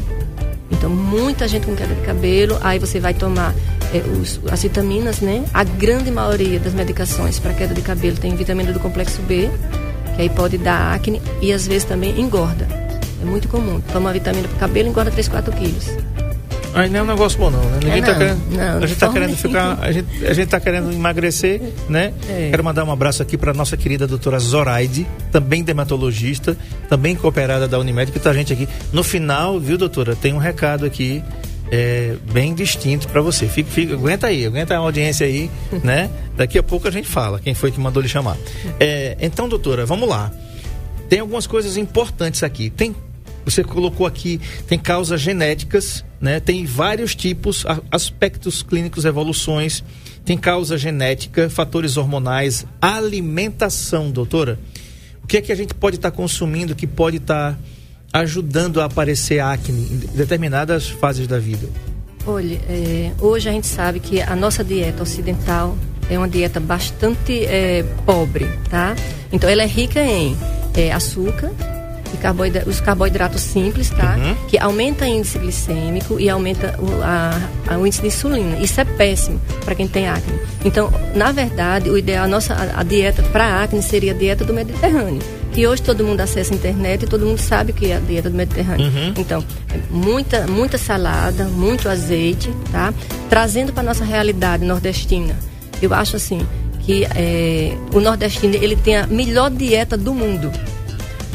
Então, 0.72 0.90
muita 0.90 1.48
gente 1.50 1.66
com 1.66 1.76
queda 1.76 1.94
de 1.94 2.02
cabelo, 2.02 2.58
aí 2.62 2.80
você 2.80 2.98
vai 3.00 3.14
tomar 3.14 3.54
os- 4.00 4.40
as 4.52 4.62
vitaminas, 4.64 5.20
né? 5.22 5.44
A 5.54 5.64
grande 5.64 6.10
maioria 6.12 6.60
das 6.60 6.74
medicações 6.74 7.40
para 7.40 7.54
queda 7.54 7.74
de 7.74 7.82
cabelo 7.82 8.18
tem 8.18 8.36
vitamina 8.36 8.72
do 8.72 8.80
complexo 8.80 9.22
B, 9.24 9.50
que 10.16 10.22
aí 10.22 10.30
pode 10.30 10.58
dar 10.58 10.94
acne 10.94 11.22
e 11.42 11.52
às 11.52 11.68
vezes 11.68 11.84
também 11.84 12.20
engorda. 12.20 12.68
É 13.22 13.26
muito 13.26 13.48
comum. 13.48 13.80
Toma 13.92 14.12
vitamina 14.14 14.48
para 14.48 14.58
cabelo 14.60 14.90
engorda 14.90 15.12
3, 15.12 15.28
4 15.28 15.52
quilos. 15.54 15.86
Aí 16.74 16.90
não 16.90 17.02
é 17.02 17.04
um 17.04 17.08
negócio 17.08 17.38
bom, 17.38 17.50
não. 17.52 17.60
Né? 17.60 17.80
Ninguém 17.84 18.00
É, 18.00 18.02
tá 18.02 18.12
não, 18.14 18.18
querendo. 18.18 18.42
não, 18.56 18.78
a 18.84 18.88
gente 18.88 18.98
tá 18.98 19.10
querendo 19.10 19.36
ficar. 19.36 19.78
A 19.82 19.92
gente, 19.92 20.26
a 20.26 20.34
gente 20.34 20.48
tá 20.48 20.58
querendo 20.60 20.90
emagrecer, 20.94 21.62
né? 21.90 22.14
É. 22.30 22.48
Quero 22.50 22.64
mandar 22.64 22.86
um 22.86 22.92
abraço 22.92 23.22
aqui 23.22 23.38
para 23.38 23.54
nossa 23.54 23.76
querida 23.76 24.08
doutora 24.08 24.40
Zoraide, 24.40 25.06
também 25.34 25.64
dermatologista, 25.64 26.56
também 26.88 27.14
cooperada 27.14 27.68
da 27.68 27.78
Unimed, 27.78 28.10
que 28.14 28.20
tá 28.22 28.30
a 28.30 28.34
gente 28.34 28.54
aqui. 28.54 28.70
No 28.94 29.04
final, 29.04 29.60
viu, 29.60 29.78
doutora? 29.78 30.16
Tem 30.16 30.34
um 30.34 30.38
recado 30.38 30.86
aqui. 30.86 31.22
É, 31.72 32.18
bem 32.34 32.54
distinto 32.54 33.08
para 33.08 33.22
você. 33.22 33.48
Fica, 33.48 33.72
fica, 33.72 33.94
aguenta 33.94 34.28
aí, 34.28 34.46
aguenta 34.46 34.76
a 34.76 34.78
audiência 34.78 35.26
aí, 35.26 35.50
né? 35.82 36.10
Daqui 36.36 36.58
a 36.58 36.64
pouco 36.64 36.88
a 36.88 36.92
gente 36.92 37.08
fala 37.08 37.40
quem 37.40 37.54
foi 37.54 37.72
que 37.72 37.80
mandou 37.80 38.04
lhe 38.04 38.10
chamar. 38.10 38.38
É, 38.80 39.16
então, 39.22 39.48
doutora, 39.48 39.86
vamos 39.86 40.08
lá. 40.08 40.32
Tem 41.08 41.20
algumas 41.22 41.48
coisas 41.48 41.78
importantes 41.78 42.44
aqui. 42.44 42.70
Tem, 42.70 42.94
você 43.46 43.64
colocou 43.64 44.06
aqui, 44.06 44.40
tem 44.68 44.78
causas 44.78 45.22
genéticas, 45.22 46.04
né? 46.20 46.42
Tem 46.42 46.66
vários 46.66 47.16
tipos, 47.16 47.66
aspectos 47.90 48.62
clínicos, 48.62 49.06
evoluções. 49.06 49.82
Tem 50.26 50.38
causa 50.38 50.78
genética, 50.78 51.50
fatores 51.50 51.98
hormonais, 51.98 52.66
alimentação, 52.80 54.12
doutora. 54.12 54.60
O 55.24 55.28
que 55.28 55.38
é 55.38 55.42
que 55.42 55.52
a 55.52 55.56
gente 55.56 55.74
pode 55.74 55.96
estar 55.96 56.12
consumindo 56.12 56.76
que 56.76 56.86
pode 56.86 57.18
estar 57.18 57.58
ajudando 58.14 58.82
a 58.82 58.86
aparecer 58.86 59.40
acne 59.40 59.82
em 59.92 59.98
determinadas 60.16 60.90
fases 60.90 61.28
da 61.28 61.40
vida? 61.40 61.68
Olha, 62.26 62.60
é, 62.70 63.12
hoje 63.20 63.50
a 63.50 63.52
gente 63.52 63.68
sabe 63.68 64.00
que 64.00 64.22
a 64.22 64.36
nossa 64.36 64.64
dieta 64.64 65.02
ocidental 65.02 65.76
é 66.10 66.18
uma 66.18 66.28
dieta 66.30 66.60
bastante 66.60 67.46
é, 67.46 67.84
pobre, 68.06 68.48
tá? 68.70 68.96
Então 69.32 69.50
ela 69.50 69.64
é 69.64 69.66
rica 69.66 70.00
em 70.04 70.38
é, 70.76 70.92
açúcar 70.92 71.50
e 72.14 72.18
carboidra- 72.18 72.64
os 72.68 72.80
carboidratos 72.82 73.42
simples, 73.42 73.90
tá? 73.90 74.18
Uhum. 74.18 74.36
Que 74.50 74.60
aumenta 74.60 75.06
o 75.06 75.08
índice 75.08 75.40
glicêmico 75.40 76.20
e 76.20 76.30
aumenta 76.30 76.76
o, 76.80 77.02
a- 77.02 77.42
a- 77.74 77.78
o 77.78 77.88
índice 77.88 78.02
de 78.02 78.08
insulina. 78.10 78.58
Isso 78.60 78.80
é 78.80 78.84
péssimo 78.86 79.40
para 79.64 79.74
quem 79.74 79.88
tem 79.88 80.08
acne. 80.10 80.38
Então, 80.66 80.92
na 81.16 81.32
verdade, 81.32 81.90
o 81.90 81.98
ideal, 81.98 82.26
a 82.26 82.28
nossa 82.28 82.54
a, 82.54 82.82
a 82.82 82.84
dieta 82.84 83.24
para 83.32 83.64
acne 83.64 83.82
seria 83.82 84.12
a 84.12 84.16
dieta 84.16 84.44
do 84.44 84.54
Mediterrâneo. 84.54 85.22
Que 85.54 85.68
hoje 85.68 85.82
todo 85.82 86.04
mundo 86.04 86.22
acessa 86.22 86.54
a 86.54 86.56
internet 86.56 87.04
e 87.04 87.08
todo 87.08 87.26
mundo 87.26 87.40
sabe 87.40 87.72
o 87.72 87.74
que 87.74 87.92
é 87.92 87.98
a 87.98 88.00
dieta 88.00 88.30
do 88.30 88.36
Mediterrâneo. 88.36 88.88
Então, 89.18 89.44
é 89.74 89.80
muita, 89.90 90.48
muita 90.48 90.78
salada, 90.78 91.46
muito 91.46 91.90
azeite, 91.90 92.50
tá? 92.72 92.94
Trazendo 93.30 93.74
para 93.74 93.84
nossa 93.84 94.04
realidade 94.06 94.64
nordestina. 94.64 95.36
Eu 95.82 95.94
acho 95.94 96.16
assim 96.16 96.46
que 96.82 97.06
é, 97.16 97.76
o 97.94 98.00
nordestino 98.00 98.56
ele 98.56 98.76
tem 98.76 98.96
a 98.98 99.08
melhor 99.08 99.50
dieta 99.50 99.98
do 99.98 100.14
mundo. 100.14 100.52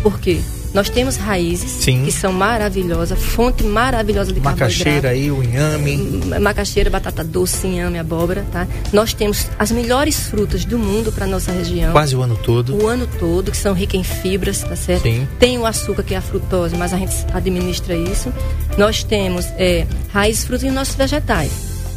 Por 0.02 0.18
quê? 0.18 0.40
Nós 0.76 0.90
temos 0.90 1.16
raízes 1.16 1.70
Sim. 1.70 2.04
que 2.04 2.12
são 2.12 2.34
maravilhosas, 2.34 3.18
fonte 3.18 3.64
maravilhosa 3.64 4.30
de 4.30 4.40
Macaxeira 4.40 5.08
aí, 5.08 5.30
o 5.30 5.42
inhame. 5.42 5.96
Macaxeira, 6.38 6.90
batata 6.90 7.24
doce, 7.24 7.66
inhame, 7.66 7.98
abóbora, 7.98 8.44
tá? 8.52 8.68
Nós 8.92 9.14
temos 9.14 9.48
as 9.58 9.72
melhores 9.72 10.28
frutas 10.28 10.66
do 10.66 10.78
mundo 10.78 11.10
para 11.10 11.26
nossa 11.26 11.50
região. 11.50 11.92
Quase 11.92 12.14
o 12.14 12.20
ano 12.20 12.36
todo. 12.36 12.76
O 12.76 12.86
ano 12.86 13.08
todo, 13.18 13.50
que 13.50 13.56
são 13.56 13.72
ricas 13.72 13.98
em 13.98 14.04
fibras, 14.04 14.58
tá 14.58 14.76
certo? 14.76 15.04
Sim. 15.04 15.26
Tem 15.38 15.56
o 15.56 15.64
açúcar, 15.64 16.02
que 16.02 16.12
é 16.12 16.18
a 16.18 16.20
frutose, 16.20 16.76
mas 16.76 16.92
a 16.92 16.98
gente 16.98 17.14
administra 17.32 17.96
isso. 17.96 18.30
Nós 18.76 19.02
temos 19.02 19.46
é, 19.56 19.86
raízes, 20.12 20.44
frutas 20.44 20.64
e 20.64 20.70
nossos 20.70 20.94
vegetais. 20.94 21.52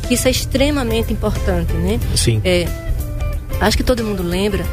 Isso 0.10 0.26
é 0.26 0.32
extremamente 0.32 1.12
importante, 1.12 1.74
né? 1.74 2.00
Sim. 2.16 2.40
É, 2.46 2.66
Acho 3.60 3.76
que 3.76 3.84
todo 3.84 4.04
mundo 4.06 4.24
lembra 4.24 4.64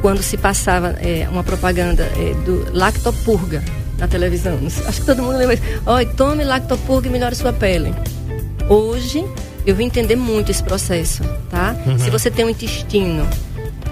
quando 0.00 0.22
se 0.22 0.36
passava 0.36 0.96
é, 1.00 1.28
uma 1.30 1.42
propaganda 1.42 2.04
é, 2.04 2.34
do 2.44 2.66
Lactopurga 2.72 3.62
na 3.98 4.06
televisão. 4.06 4.58
Acho 4.86 5.00
que 5.00 5.06
todo 5.06 5.22
mundo 5.22 5.38
lembra. 5.38 5.58
Olha, 5.84 6.06
tome 6.06 6.44
Lactopurga 6.44 7.08
e 7.08 7.10
melhore 7.10 7.34
sua 7.34 7.52
pele. 7.52 7.94
Hoje, 8.68 9.24
eu 9.66 9.74
vim 9.74 9.84
entender 9.84 10.16
muito 10.16 10.50
esse 10.50 10.62
processo, 10.62 11.22
tá? 11.50 11.76
Uhum. 11.86 11.98
Se 11.98 12.10
você 12.10 12.30
tem 12.30 12.44
um 12.44 12.50
intestino 12.50 13.26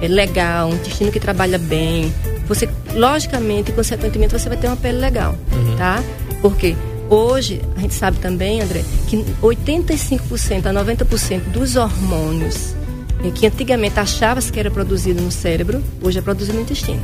é 0.00 0.08
legal, 0.08 0.68
um 0.68 0.74
intestino 0.74 1.10
que 1.10 1.20
trabalha 1.20 1.58
bem, 1.58 2.12
você, 2.46 2.68
logicamente, 2.94 3.72
consequentemente, 3.72 4.32
você 4.32 4.48
vai 4.48 4.58
ter 4.58 4.66
uma 4.66 4.76
pele 4.76 4.98
legal, 4.98 5.34
uhum. 5.52 5.76
tá? 5.76 6.02
Porque 6.42 6.76
hoje, 7.08 7.62
a 7.76 7.80
gente 7.80 7.94
sabe 7.94 8.18
também, 8.18 8.60
André, 8.60 8.84
que 9.08 9.16
85% 9.42 10.66
a 10.66 10.72
90% 10.72 11.40
dos 11.50 11.76
hormônios 11.76 12.74
que 13.32 13.46
antigamente 13.46 13.98
achava-se 13.98 14.52
que 14.52 14.60
era 14.60 14.70
produzido 14.70 15.20
no 15.20 15.30
cérebro, 15.30 15.82
hoje 16.02 16.18
é 16.18 16.22
produzido 16.22 16.56
no 16.56 16.62
intestino. 16.62 17.02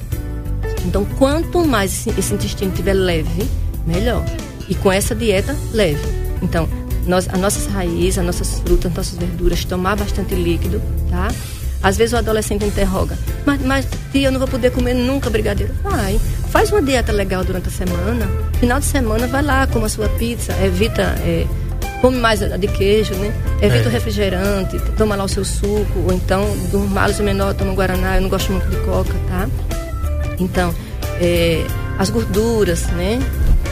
Então, 0.85 1.05
quanto 1.19 1.65
mais 1.65 2.07
esse, 2.07 2.35
intestino 2.35 2.71
estiver 2.71 2.95
leve, 2.95 3.49
melhor. 3.87 4.25
E 4.69 4.75
com 4.75 4.91
essa 4.91 5.15
dieta 5.15 5.57
leve. 5.73 6.01
Então, 6.43 6.69
nós, 7.07 7.29
as 7.29 7.39
nossas 7.39 7.67
raízes, 7.67 8.19
as 8.19 8.25
nossas 8.25 8.61
frutas, 8.61 8.91
as 8.91 8.97
nossas 8.97 9.19
verduras, 9.19 9.65
tomar 9.65 9.97
bastante 9.97 10.35
líquido, 10.35 10.81
tá? 11.09 11.29
Às 11.83 11.97
vezes 11.97 12.13
o 12.13 12.19
adolescente 12.19 12.65
interroga, 12.65 13.17
mas, 13.47 13.61
mas 13.63 13.89
tia, 14.13 14.29
eu 14.29 14.33
não 14.33 14.39
vou 14.39 14.49
poder 14.49 14.71
comer 14.71 14.93
nunca 14.93 15.31
brigadeiro. 15.31 15.73
Vai, 15.83 16.21
faz 16.51 16.71
uma 16.71 16.83
dieta 16.83 17.11
legal 17.11 17.43
durante 17.43 17.69
a 17.69 17.71
semana. 17.71 18.29
Final 18.59 18.81
de 18.81 18.85
semana, 18.85 19.27
vai 19.27 19.43
lá, 19.43 19.67
coma 19.67 19.87
a 19.87 19.89
sua 19.89 20.09
pizza, 20.11 20.53
evita, 20.63 21.03
é, 21.21 21.47
come 22.01 22.19
mais 22.19 22.41
de 22.41 22.69
queijo, 22.69 23.15
né? 23.15 23.33
Evita 23.61 23.85
é. 23.85 23.87
o 23.87 23.91
refrigerante, 23.91 24.79
toma 24.97 25.15
lá 25.15 25.25
o 25.25 25.29
seu 25.29 25.45
suco, 25.45 25.99
ou 26.07 26.13
então, 26.13 26.45
do 26.71 26.81
males 26.81 27.21
menor, 27.21 27.55
toma 27.55 27.75
guaraná, 27.75 28.17
eu 28.17 28.23
não 28.23 28.29
gosto 28.29 28.51
muito 28.53 28.69
de 28.69 28.77
coca, 28.79 29.15
tá? 29.29 29.49
Então, 30.39 30.75
é, 31.21 31.65
as 31.99 32.11
gorduras, 32.11 32.87
né? 32.89 33.21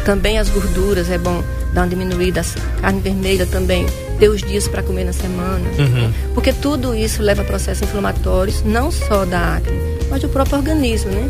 Também 0.04 0.38
as 0.38 0.48
gorduras 0.48 1.10
é 1.10 1.18
bom 1.18 1.42
dar 1.72 1.82
uma 1.82 1.88
diminuída, 1.88 2.40
a 2.40 2.80
carne 2.80 3.00
vermelha 3.00 3.46
também, 3.46 3.86
ter 4.18 4.28
os 4.28 4.42
dias 4.42 4.68
para 4.68 4.82
comer 4.82 5.04
na 5.04 5.12
semana. 5.12 5.68
Uhum. 5.78 6.12
Porque 6.34 6.52
tudo 6.52 6.94
isso 6.94 7.22
leva 7.22 7.42
a 7.42 7.44
processos 7.44 7.82
inflamatórios, 7.82 8.62
não 8.64 8.90
só 8.90 9.24
da 9.24 9.56
acne, 9.56 9.78
mas 10.10 10.20
do 10.20 10.28
próprio 10.28 10.58
organismo, 10.58 11.10
né? 11.10 11.28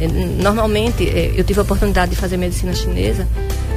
É, 0.00 0.04
é, 0.04 0.08
normalmente, 0.42 1.08
é, 1.08 1.32
eu 1.34 1.42
tive 1.42 1.58
a 1.58 1.62
oportunidade 1.62 2.10
de 2.10 2.16
fazer 2.16 2.36
medicina 2.36 2.74
chinesa 2.74 3.26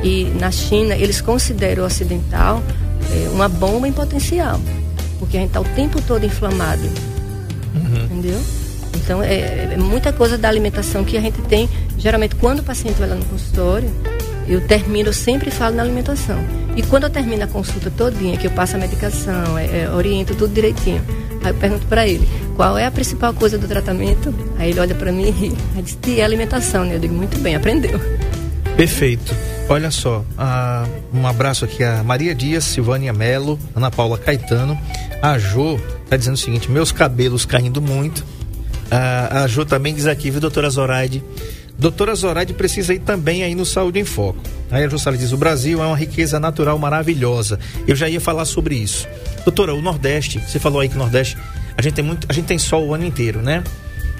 e 0.04 0.26
na 0.40 0.52
China 0.52 0.96
eles 0.96 1.22
consideram 1.22 1.84
o 1.84 1.86
ocidental 1.86 2.64
é, 3.12 3.30
uma 3.30 3.48
bomba 3.48 3.88
em 3.88 3.92
potencial, 3.92 4.60
porque 5.20 5.38
a 5.38 5.40
gente 5.42 5.50
está 5.50 5.62
o 5.62 5.66
tempo 5.76 6.02
todo 6.02 6.26
inflamado, 6.26 6.84
uhum. 7.76 8.06
entendeu? 8.06 8.40
Então, 8.96 9.24
é, 9.24 9.74
é, 9.74 9.78
muita 9.78 10.12
coisa 10.12 10.38
da 10.38 10.48
alimentação 10.48 11.04
que 11.04 11.18
a 11.18 11.22
gente 11.22 11.42
tem. 11.44 11.70
Geralmente, 11.98 12.36
quando 12.36 12.60
o 12.60 12.64
paciente 12.64 12.96
vai 12.96 13.10
lá 13.10 13.16
no 13.16 13.26
consultório, 13.26 13.90
eu 14.48 14.62
termino, 14.62 15.10
eu 15.10 15.14
sempre 15.14 15.52
falo 15.52 15.76
na 15.76 15.84
alimentação. 15.84 16.38
E 16.76 16.82
quando 16.84 17.04
eu 17.04 17.10
termino 17.10 17.44
a 17.44 17.48
consulta 17.48 17.92
todinha, 17.92 18.38
que 18.38 18.48
eu 18.48 18.52
passo 18.52 18.76
a 18.76 18.80
medicação, 18.80 19.58
é, 19.58 19.84
é, 19.84 19.90
oriento 19.92 20.36
tudo 20.36 20.54
direitinho, 20.54 21.02
aí 21.44 21.52
eu 21.52 21.56
pergunto 21.56 21.86
para 21.88 22.08
ele, 22.08 22.28
qual 22.56 22.78
é 22.78 22.86
a 22.86 22.92
principal 22.92 23.34
coisa 23.34 23.58
do 23.58 23.68
tratamento? 23.68 24.34
Aí 24.58 24.72
ele 24.72 24.80
olha 24.80 24.96
para 24.96 25.12
mim 25.12 25.28
e 25.28 25.32
ri. 25.32 25.54
Aí 25.76 25.82
diz, 25.82 25.98
é 26.18 26.24
alimentação, 26.24 26.84
né? 26.86 26.96
Eu 26.96 27.00
digo, 27.00 27.14
muito 27.14 27.38
bem, 27.40 27.56
aprendeu. 27.56 28.00
Perfeito. 28.80 29.36
Olha 29.68 29.92
só, 29.92 30.20
uh, 30.20 30.90
um 31.14 31.28
abraço 31.28 31.66
aqui 31.66 31.84
a 31.84 32.02
Maria 32.02 32.34
Dias, 32.34 32.64
Silvânia 32.64 33.12
Melo, 33.12 33.60
Ana 33.76 33.92
Paula 33.92 34.18
Caetano. 34.18 34.80
A 35.22 35.38
Jo 35.38 35.78
tá 36.10 36.16
dizendo 36.16 36.36
o 36.36 36.38
seguinte: 36.38 36.72
meus 36.72 36.90
cabelos 36.90 37.46
caindo 37.46 37.82
muito. 37.82 38.20
Uh, 38.20 39.44
a 39.44 39.48
Jo 39.48 39.66
também 39.66 39.94
diz 39.94 40.08
aqui, 40.08 40.32
viu, 40.32 40.40
doutora 40.40 40.70
Zoraide? 40.70 41.22
Doutora 41.78 42.16
Zoraide 42.16 42.54
precisa 42.54 42.94
ir 42.94 43.00
também 43.00 43.44
aí 43.44 43.54
no 43.54 43.66
Saúde 43.66 44.00
em 44.00 44.06
Foco. 44.06 44.40
Aí 44.72 44.86
a 44.86 44.88
Jussara 44.88 45.18
diz: 45.18 45.34
o 45.34 45.38
Brasil 45.38 45.84
é 45.84 45.86
uma 45.86 45.98
riqueza 45.98 46.40
natural 46.40 46.80
maravilhosa. 46.80 47.60
Eu 47.86 47.98
já 47.98 48.08
ia 48.08 48.22
falar 48.22 48.46
sobre 48.46 48.76
isso. 48.76 49.06
Doutora, 49.44 49.74
o 49.74 49.82
Nordeste, 49.82 50.40
você 50.40 50.58
falou 50.58 50.80
aí 50.80 50.88
que 50.88 50.96
o 50.96 51.00
Nordeste, 51.00 51.38
a 51.78 51.82
gente 51.82 51.96
tem 51.96 52.06
muito, 52.06 52.26
a 52.30 52.32
gente 52.32 52.46
tem 52.46 52.58
sol 52.58 52.88
o 52.88 52.94
ano 52.94 53.06
inteiro, 53.06 53.42
né? 53.42 53.62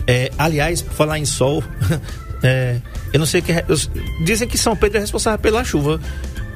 É, 0.06 0.30
aliás, 0.38 0.82
falar 0.82 1.18
em 1.18 1.24
sol, 1.26 1.64
é, 2.44 2.78
eu 3.12 3.20
não 3.20 3.26
sei 3.26 3.42
quem. 3.42 3.56
dizem 4.24 4.48
que 4.48 4.58
São 4.58 4.76
Pedro 4.76 4.98
é 4.98 5.02
responsável 5.02 5.40
pela 5.40 5.64
chuva. 5.64 6.00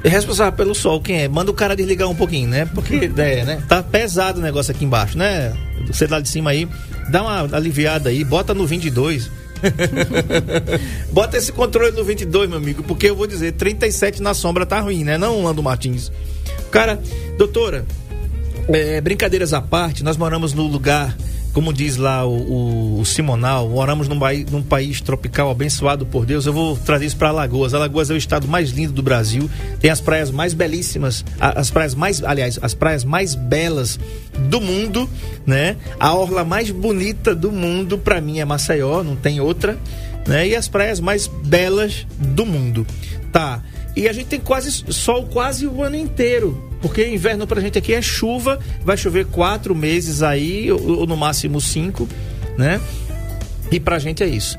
É 0.02 0.08
responsável 0.08 0.52
pelo 0.52 0.74
sol, 0.74 1.00
quem 1.00 1.22
é? 1.22 1.28
Manda 1.28 1.50
o 1.50 1.54
cara 1.54 1.74
desligar 1.74 2.08
um 2.08 2.14
pouquinho, 2.14 2.48
né? 2.48 2.66
Porque, 2.74 3.10
é, 3.16 3.44
né? 3.44 3.62
Tá 3.66 3.82
pesado 3.82 4.38
o 4.38 4.42
negócio 4.42 4.70
aqui 4.70 4.84
embaixo, 4.84 5.16
né? 5.16 5.54
Você 5.86 6.06
lá 6.06 6.20
de 6.20 6.28
cima 6.28 6.50
aí, 6.50 6.68
dá 7.10 7.22
uma 7.22 7.56
aliviada 7.56 8.10
aí, 8.10 8.22
bota 8.22 8.52
no 8.52 8.66
22. 8.66 9.30
bota 11.10 11.38
esse 11.38 11.50
controle 11.50 11.92
no 11.92 12.04
22, 12.04 12.50
meu 12.50 12.58
amigo, 12.58 12.82
porque 12.82 13.08
eu 13.08 13.16
vou 13.16 13.26
dizer, 13.26 13.52
37 13.52 14.20
na 14.20 14.34
sombra 14.34 14.66
tá 14.66 14.78
ruim, 14.78 15.04
né? 15.04 15.16
Não, 15.16 15.42
Lando 15.42 15.62
Martins. 15.62 16.12
Cara, 16.70 17.00
doutora, 17.38 17.86
é, 18.68 19.00
brincadeiras 19.00 19.54
à 19.54 19.62
parte, 19.62 20.04
nós 20.04 20.18
moramos 20.18 20.52
no 20.52 20.66
lugar 20.66 21.16
como 21.54 21.72
diz 21.72 21.96
lá 21.96 22.26
o, 22.26 22.34
o, 22.34 23.00
o 23.00 23.04
Simonal, 23.06 23.68
moramos 23.68 24.08
num, 24.08 24.18
num, 24.50 24.62
país 24.62 25.00
tropical 25.00 25.48
abençoado 25.48 26.04
por 26.04 26.26
Deus. 26.26 26.46
Eu 26.46 26.52
vou 26.52 26.76
trazer 26.76 27.06
isso 27.06 27.16
para 27.16 27.28
Alagoas. 27.28 27.72
Alagoas 27.72 28.10
é 28.10 28.14
o 28.14 28.16
estado 28.16 28.48
mais 28.48 28.70
lindo 28.70 28.92
do 28.92 29.02
Brasil. 29.02 29.48
Tem 29.78 29.88
as 29.88 30.00
praias 30.00 30.32
mais 30.32 30.52
belíssimas, 30.52 31.24
as 31.38 31.70
praias 31.70 31.94
mais, 31.94 32.22
aliás, 32.24 32.58
as 32.60 32.74
praias 32.74 33.04
mais 33.04 33.36
belas 33.36 34.00
do 34.50 34.60
mundo, 34.60 35.08
né? 35.46 35.76
A 36.00 36.12
orla 36.12 36.44
mais 36.44 36.72
bonita 36.72 37.36
do 37.36 37.52
mundo 37.52 37.96
para 37.96 38.20
mim 38.20 38.40
é 38.40 38.44
Maceió, 38.44 39.04
não 39.04 39.14
tem 39.14 39.40
outra, 39.40 39.78
né? 40.26 40.48
E 40.48 40.56
as 40.56 40.66
praias 40.66 40.98
mais 40.98 41.28
belas 41.28 42.04
do 42.18 42.44
mundo. 42.44 42.84
Tá. 43.30 43.62
E 43.96 44.08
a 44.08 44.12
gente 44.12 44.26
tem 44.26 44.40
quase 44.40 44.70
sol 44.92 45.26
quase 45.26 45.66
o 45.66 45.82
ano 45.82 45.96
inteiro. 45.96 46.70
Porque 46.80 47.06
inverno 47.06 47.46
pra 47.46 47.60
gente 47.60 47.78
aqui 47.78 47.94
é 47.94 48.02
chuva, 48.02 48.58
vai 48.82 48.96
chover 48.96 49.26
quatro 49.26 49.74
meses 49.74 50.22
aí, 50.22 50.70
ou, 50.70 50.98
ou 51.00 51.06
no 51.06 51.16
máximo 51.16 51.60
cinco, 51.60 52.08
né? 52.58 52.80
E 53.70 53.80
pra 53.80 53.98
gente 53.98 54.22
é 54.22 54.26
isso. 54.26 54.58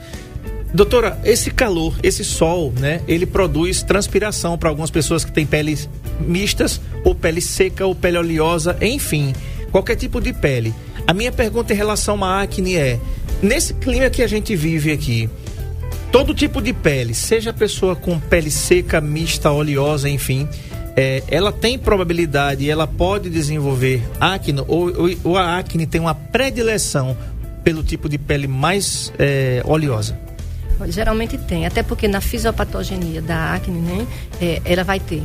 Doutora, 0.74 1.20
esse 1.24 1.52
calor, 1.52 1.96
esse 2.04 2.24
sol, 2.24 2.74
né? 2.78 3.02
Ele 3.08 3.26
produz 3.26 3.82
transpiração 3.82 4.58
para 4.58 4.70
algumas 4.70 4.92
pessoas 4.92 5.24
que 5.24 5.32
têm 5.32 5.46
peles 5.46 5.88
mistas, 6.20 6.82
ou 7.04 7.14
pele 7.14 7.42
seca, 7.42 7.86
ou 7.86 7.96
pele 7.96 8.18
oleosa, 8.18 8.76
enfim, 8.82 9.34
qualquer 9.72 9.96
tipo 9.96 10.20
de 10.20 10.34
pele. 10.34 10.74
A 11.08 11.14
minha 11.14 11.32
pergunta 11.32 11.72
em 11.72 11.78
relação 11.78 12.22
à 12.24 12.42
acne 12.42 12.76
é: 12.76 13.00
nesse 13.42 13.74
clima 13.76 14.10
que 14.10 14.24
a 14.24 14.28
gente 14.28 14.56
vive 14.56 14.92
aqui, 14.92 15.30
todo 16.16 16.34
tipo 16.34 16.62
de 16.62 16.72
pele, 16.72 17.14
seja 17.14 17.50
a 17.50 17.54
pessoa 17.54 17.94
com 17.94 18.18
pele 18.18 18.50
seca, 18.50 19.02
mista, 19.02 19.52
oleosa, 19.52 20.08
enfim, 20.08 20.48
é, 20.96 21.22
ela 21.28 21.52
tem 21.52 21.78
probabilidade, 21.78 22.70
ela 22.70 22.88
pode 22.88 23.30
desenvolver 23.30 24.02
acne 24.18 24.62
ou, 24.66 24.98
ou, 24.98 25.10
ou, 25.26 25.38
a 25.38 25.58
acne 25.58 25.86
tem 25.86 26.00
uma 26.00 26.16
predileção 26.16 27.18
pelo 27.66 27.84
tipo 27.84 28.08
de 28.08 28.18
pele 28.18 28.48
mais 28.48 29.12
é, 29.20 29.62
oleosa? 29.66 30.18
Geralmente 30.88 31.38
tem, 31.38 31.66
até 31.66 31.84
porque 31.84 32.08
na 32.08 32.22
fisiopatogenia 32.22 33.22
da 33.22 33.54
acne, 33.54 33.82
né, 33.82 34.08
é, 34.42 34.62
ela 34.64 34.86
vai 34.86 35.02
ter 35.02 35.22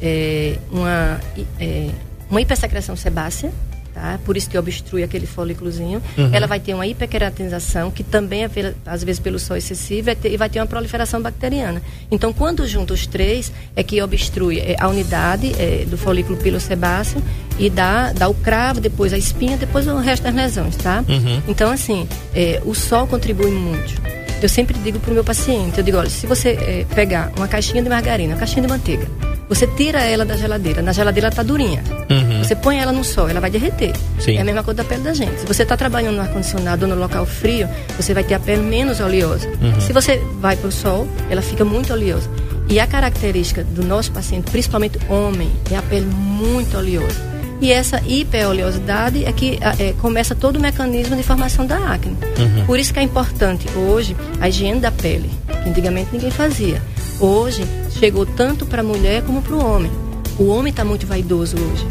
é, 0.00 0.56
uma, 0.72 1.20
é, 1.60 1.90
uma 2.30 2.40
hipersecreção 2.40 2.96
sebácea, 2.96 3.52
tá? 4.00 4.18
Por 4.24 4.36
isso 4.36 4.48
que 4.48 4.56
obstrui 4.56 5.02
aquele 5.02 5.26
folículozinho. 5.26 6.02
Uhum. 6.16 6.30
Ela 6.32 6.46
vai 6.46 6.58
ter 6.58 6.72
uma 6.72 6.86
hiperqueratinização, 6.86 7.90
que 7.90 8.02
também 8.02 8.44
é, 8.44 8.50
às 8.86 9.04
vezes, 9.04 9.20
pelo 9.20 9.38
sol 9.38 9.56
excessivo, 9.56 10.10
e 10.24 10.36
vai 10.36 10.48
ter 10.48 10.58
uma 10.58 10.66
proliferação 10.66 11.20
bacteriana. 11.20 11.82
Então, 12.10 12.32
quando 12.32 12.66
junta 12.66 12.94
os 12.94 13.06
três, 13.06 13.52
é 13.76 13.82
que 13.82 14.00
obstrui 14.00 14.58
é, 14.58 14.76
a 14.80 14.88
unidade 14.88 15.52
é, 15.58 15.84
do 15.84 15.98
folículo 15.98 16.38
pilosebáceo 16.38 17.22
e 17.58 17.68
dá, 17.68 18.12
dá 18.12 18.26
o 18.28 18.34
cravo, 18.34 18.80
depois 18.80 19.12
a 19.12 19.18
espinha, 19.18 19.58
depois 19.58 19.86
o 19.86 19.98
resto 19.98 20.22
das 20.22 20.34
lesões, 20.34 20.76
tá? 20.76 21.04
Uhum. 21.06 21.42
Então, 21.46 21.70
assim, 21.70 22.08
é, 22.34 22.62
o 22.64 22.74
sol 22.74 23.06
contribui 23.06 23.50
muito. 23.50 24.00
Eu 24.42 24.48
sempre 24.48 24.78
digo 24.78 24.98
para 24.98 25.10
o 25.10 25.14
meu 25.14 25.24
paciente, 25.24 25.76
eu 25.76 25.84
digo, 25.84 25.98
olha, 25.98 26.08
se 26.08 26.26
você 26.26 26.50
é, 26.50 26.86
pegar 26.94 27.30
uma 27.36 27.46
caixinha 27.46 27.82
de 27.82 27.90
margarina, 27.90 28.32
uma 28.32 28.38
caixinha 28.38 28.62
de 28.62 28.68
manteiga, 28.68 29.06
você 29.50 29.66
tira 29.66 30.00
ela 30.04 30.24
da 30.24 30.36
geladeira. 30.36 30.80
Na 30.80 30.92
geladeira 30.92 31.26
ela 31.26 31.34
tá 31.34 31.42
durinha. 31.42 31.82
Uhum. 32.08 32.38
Você 32.44 32.54
põe 32.54 32.78
ela 32.78 32.92
no 32.92 33.02
sol, 33.02 33.28
ela 33.28 33.40
vai 33.40 33.50
derreter. 33.50 33.92
Sim. 34.20 34.36
É 34.36 34.40
a 34.42 34.44
mesma 34.44 34.62
coisa 34.62 34.76
da 34.76 34.84
pele 34.84 35.02
da 35.02 35.12
gente. 35.12 35.40
Se 35.40 35.46
você 35.46 35.64
está 35.64 35.76
trabalhando 35.76 36.14
no 36.14 36.22
ar-condicionado 36.22 36.86
ou 36.86 36.94
no 36.94 36.96
local 36.96 37.26
frio, 37.26 37.68
você 37.96 38.14
vai 38.14 38.22
ter 38.22 38.34
a 38.34 38.38
pele 38.38 38.62
menos 38.62 39.00
oleosa. 39.00 39.48
Uhum. 39.60 39.80
Se 39.80 39.92
você 39.92 40.18
vai 40.40 40.56
para 40.56 40.68
o 40.68 40.72
sol, 40.72 41.08
ela 41.28 41.42
fica 41.42 41.64
muito 41.64 41.92
oleosa. 41.92 42.30
E 42.68 42.78
a 42.78 42.86
característica 42.86 43.64
do 43.64 43.84
nosso 43.84 44.12
paciente, 44.12 44.48
principalmente 44.52 45.00
homem, 45.08 45.50
é 45.68 45.76
a 45.76 45.82
pele 45.82 46.06
muito 46.06 46.78
oleosa. 46.78 47.28
E 47.60 47.72
essa 47.72 48.00
hiperoleosidade 48.06 49.24
é 49.24 49.32
que 49.32 49.58
é, 49.60 49.92
começa 49.94 50.32
todo 50.32 50.56
o 50.56 50.60
mecanismo 50.60 51.16
de 51.16 51.24
formação 51.24 51.66
da 51.66 51.76
acne. 51.92 52.16
Uhum. 52.38 52.66
Por 52.66 52.78
isso 52.78 52.92
que 52.92 53.00
é 53.00 53.02
importante 53.02 53.66
hoje 53.76 54.16
a 54.40 54.48
higiene 54.48 54.78
da 54.78 54.92
pele, 54.92 55.28
que 55.64 55.68
antigamente 55.68 56.10
ninguém 56.12 56.30
fazia. 56.30 56.80
Hoje 57.18 57.66
chegou 58.00 58.24
tanto 58.24 58.64
para 58.64 58.80
a 58.80 58.84
mulher 58.84 59.22
como 59.24 59.42
para 59.42 59.54
o 59.54 59.62
homem. 59.62 59.92
O 60.38 60.46
homem 60.46 60.70
está 60.70 60.82
muito 60.82 61.06
vaidoso 61.06 61.54
hoje. 61.58 61.86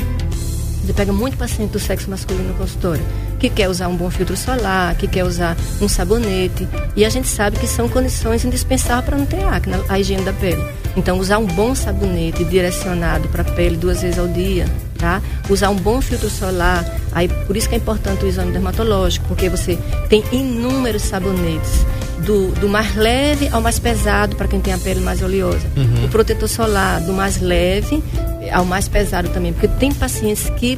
Você 0.84 0.92
pega 0.92 1.14
muito 1.14 1.38
paciente 1.38 1.70
do 1.70 1.80
sexo 1.80 2.10
masculino 2.10 2.48
no 2.48 2.56
consultório, 2.56 3.06
que 3.38 3.48
quer 3.48 3.70
usar 3.70 3.88
um 3.90 3.96
bom 3.96 4.10
filtro 4.10 4.36
solar, 4.36 4.96
que 4.96 5.08
quer 5.08 5.24
usar 5.24 5.56
um 5.80 5.88
sabonete. 5.88 6.68
E 6.96 7.06
a 7.06 7.10
gente 7.10 7.28
sabe 7.28 7.60
que 7.60 7.68
são 7.68 7.88
condições 7.88 8.44
indispensáveis 8.44 9.06
para 9.06 9.18
não 9.20 9.26
ter 9.28 9.44
acne, 9.44 9.76
a 9.88 10.00
higiene 10.00 10.24
da 10.24 10.34
pele. 10.34 10.66
Então, 10.98 11.20
usar 11.20 11.38
um 11.38 11.46
bom 11.46 11.76
sabonete 11.76 12.44
direcionado 12.44 13.28
para 13.28 13.44
a 13.44 13.46
pele 13.54 13.78
duas 13.78 14.02
vezes 14.02 14.18
ao 14.18 14.28
dia, 14.28 14.66
tá? 14.98 15.22
Usar 15.48 15.70
um 15.70 15.76
bom 15.76 16.02
filtro 16.02 16.28
solar, 16.28 16.84
aí 17.12 17.28
por 17.28 17.56
isso 17.56 17.70
que 17.70 17.76
é 17.76 17.78
importante 17.78 18.26
o 18.26 18.28
exame 18.28 18.52
dermatológico, 18.52 19.28
porque 19.28 19.48
você 19.48 19.78
tem 20.10 20.24
inúmeros 20.32 21.04
sabonetes 21.04 21.86
do, 22.26 22.52
do 22.60 22.68
mais 22.68 22.96
leve 22.96 23.48
ao 23.50 23.62
mais 23.62 23.80
pesado 23.80 24.36
para 24.36 24.48
quem 24.48 24.60
tem 24.60 24.74
a 24.74 24.78
pele 24.78 25.00
mais 25.00 25.22
oleosa. 25.22 25.66
Uhum. 25.76 26.06
O 26.06 26.10
protetor 26.10 26.50
solar 26.50 27.02
do 27.02 27.14
mais 27.14 27.42
leve 27.42 28.04
ao 28.52 28.66
mais 28.66 28.88
pesado 28.88 29.30
também, 29.30 29.54
porque 29.54 29.68
tem 29.68 29.94
pacientes 29.94 30.50
que, 30.52 30.78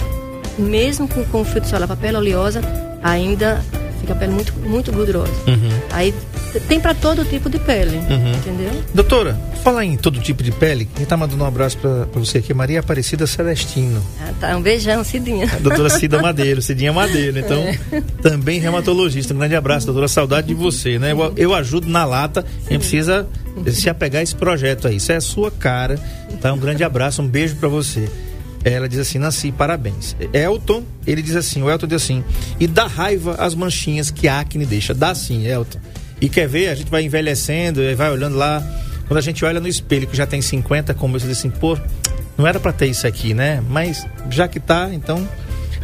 mesmo 0.57 1.07
com, 1.07 1.23
com 1.25 1.45
filtro 1.45 1.69
solar 1.69 1.87
para 1.87 1.95
pele 1.95 2.17
oleosa, 2.17 2.61
ainda 3.01 3.61
fica 3.99 4.13
a 4.13 4.15
pele 4.15 4.33
muito, 4.33 4.53
muito 4.59 4.91
gordurosa. 4.91 5.31
Uhum. 5.47 5.79
Aí 5.91 6.13
tem 6.59 6.79
para 6.79 6.93
todo 6.93 7.23
tipo 7.25 7.49
de 7.49 7.59
pele, 7.59 7.97
uhum. 7.97 8.31
entendeu? 8.33 8.83
Doutora, 8.93 9.39
falar 9.63 9.85
em 9.85 9.95
todo 9.95 10.19
tipo 10.19 10.43
de 10.43 10.51
pele, 10.51 10.87
quem 10.95 11.05
tá 11.05 11.15
mandando 11.15 11.43
um 11.43 11.47
abraço 11.47 11.77
para 11.77 12.05
você 12.13 12.39
aqui 12.39 12.51
é 12.51 12.55
Maria 12.55 12.79
Aparecida 12.79 13.25
Celestino. 13.25 14.03
Ah, 14.21 14.33
tá, 14.39 14.57
um 14.57 14.61
beijão, 14.61 15.03
Cidinha. 15.03 15.49
A 15.51 15.59
doutora 15.59 15.89
Cida 15.89 16.19
Madeiro, 16.21 16.61
Cidinha 16.61 16.91
Madeiro, 16.91 17.39
então 17.39 17.59
é. 17.61 17.79
também 18.21 18.59
reumatologista. 18.59 19.33
Um 19.33 19.37
grande 19.37 19.55
abraço, 19.55 19.85
doutora, 19.85 20.07
saudade 20.07 20.47
de 20.47 20.53
você, 20.53 20.99
né? 20.99 21.11
Eu, 21.11 21.33
eu 21.37 21.53
ajudo 21.53 21.87
na 21.87 22.03
lata, 22.05 22.45
a 22.67 22.73
gente 22.73 22.81
precisa 22.81 23.27
se 23.71 23.89
apegar 23.89 24.19
a 24.19 24.23
esse 24.23 24.35
projeto 24.35 24.87
aí, 24.87 24.97
isso 24.97 25.11
é 25.11 25.17
a 25.17 25.21
sua 25.21 25.51
cara, 25.51 25.99
tá? 26.41 26.53
Um 26.53 26.57
grande 26.57 26.83
abraço, 26.83 27.21
um 27.21 27.27
beijo 27.27 27.55
para 27.55 27.69
você. 27.69 28.09
Ela 28.63 28.87
diz 28.87 28.99
assim, 28.99 29.17
Nasci, 29.17 29.51
parabéns. 29.51 30.15
Elton, 30.33 30.83
ele 31.07 31.21
diz 31.21 31.35
assim, 31.35 31.63
o 31.63 31.69
Elton 31.69 31.87
diz 31.87 32.03
assim, 32.03 32.23
e 32.59 32.67
dá 32.67 32.85
raiva 32.85 33.35
as 33.39 33.55
manchinhas 33.55 34.11
que 34.11 34.27
a 34.27 34.39
acne 34.39 34.65
deixa. 34.65 34.93
Dá 34.93 35.15
sim, 35.15 35.47
Elton. 35.47 35.79
E 36.21 36.29
quer 36.29 36.47
ver, 36.47 36.69
a 36.69 36.75
gente 36.75 36.89
vai 36.89 37.03
envelhecendo, 37.03 37.81
vai 37.97 38.11
olhando 38.11 38.37
lá. 38.37 38.63
Quando 39.07 39.17
a 39.17 39.21
gente 39.21 39.43
olha 39.43 39.59
no 39.59 39.67
espelho 39.67 40.07
que 40.07 40.15
já 40.15 40.27
tem 40.27 40.41
50, 40.41 40.93
como 40.93 41.15
eu 41.15 41.19
diz 41.19 41.29
assim, 41.29 41.49
pô, 41.49 41.77
não 42.37 42.47
era 42.47 42.59
para 42.59 42.71
ter 42.71 42.85
isso 42.85 43.05
aqui, 43.05 43.33
né? 43.33 43.61
Mas 43.67 44.05
já 44.29 44.47
que 44.47 44.59
tá, 44.59 44.89
então. 44.93 45.27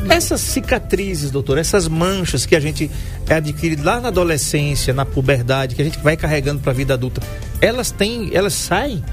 Essas 0.08 0.42
cicatrizes, 0.42 1.32
doutor, 1.32 1.58
essas 1.58 1.88
manchas 1.88 2.46
que 2.46 2.56
a 2.56 2.60
gente 2.60 2.90
adquire 3.28 3.76
lá 3.82 4.00
na 4.00 4.10
adolescência, 4.10 4.94
na 4.94 5.04
puberdade, 5.04 5.74
que 5.74 5.82
a 5.82 5.86
gente 5.86 5.98
vai 5.98 6.16
carregando 6.16 6.62
para 6.62 6.72
a 6.72 6.76
vida 6.76 6.94
adulta, 6.94 7.20
elas 7.60 7.90
têm, 7.90 8.30
elas 8.32 8.54
saem? 8.54 9.04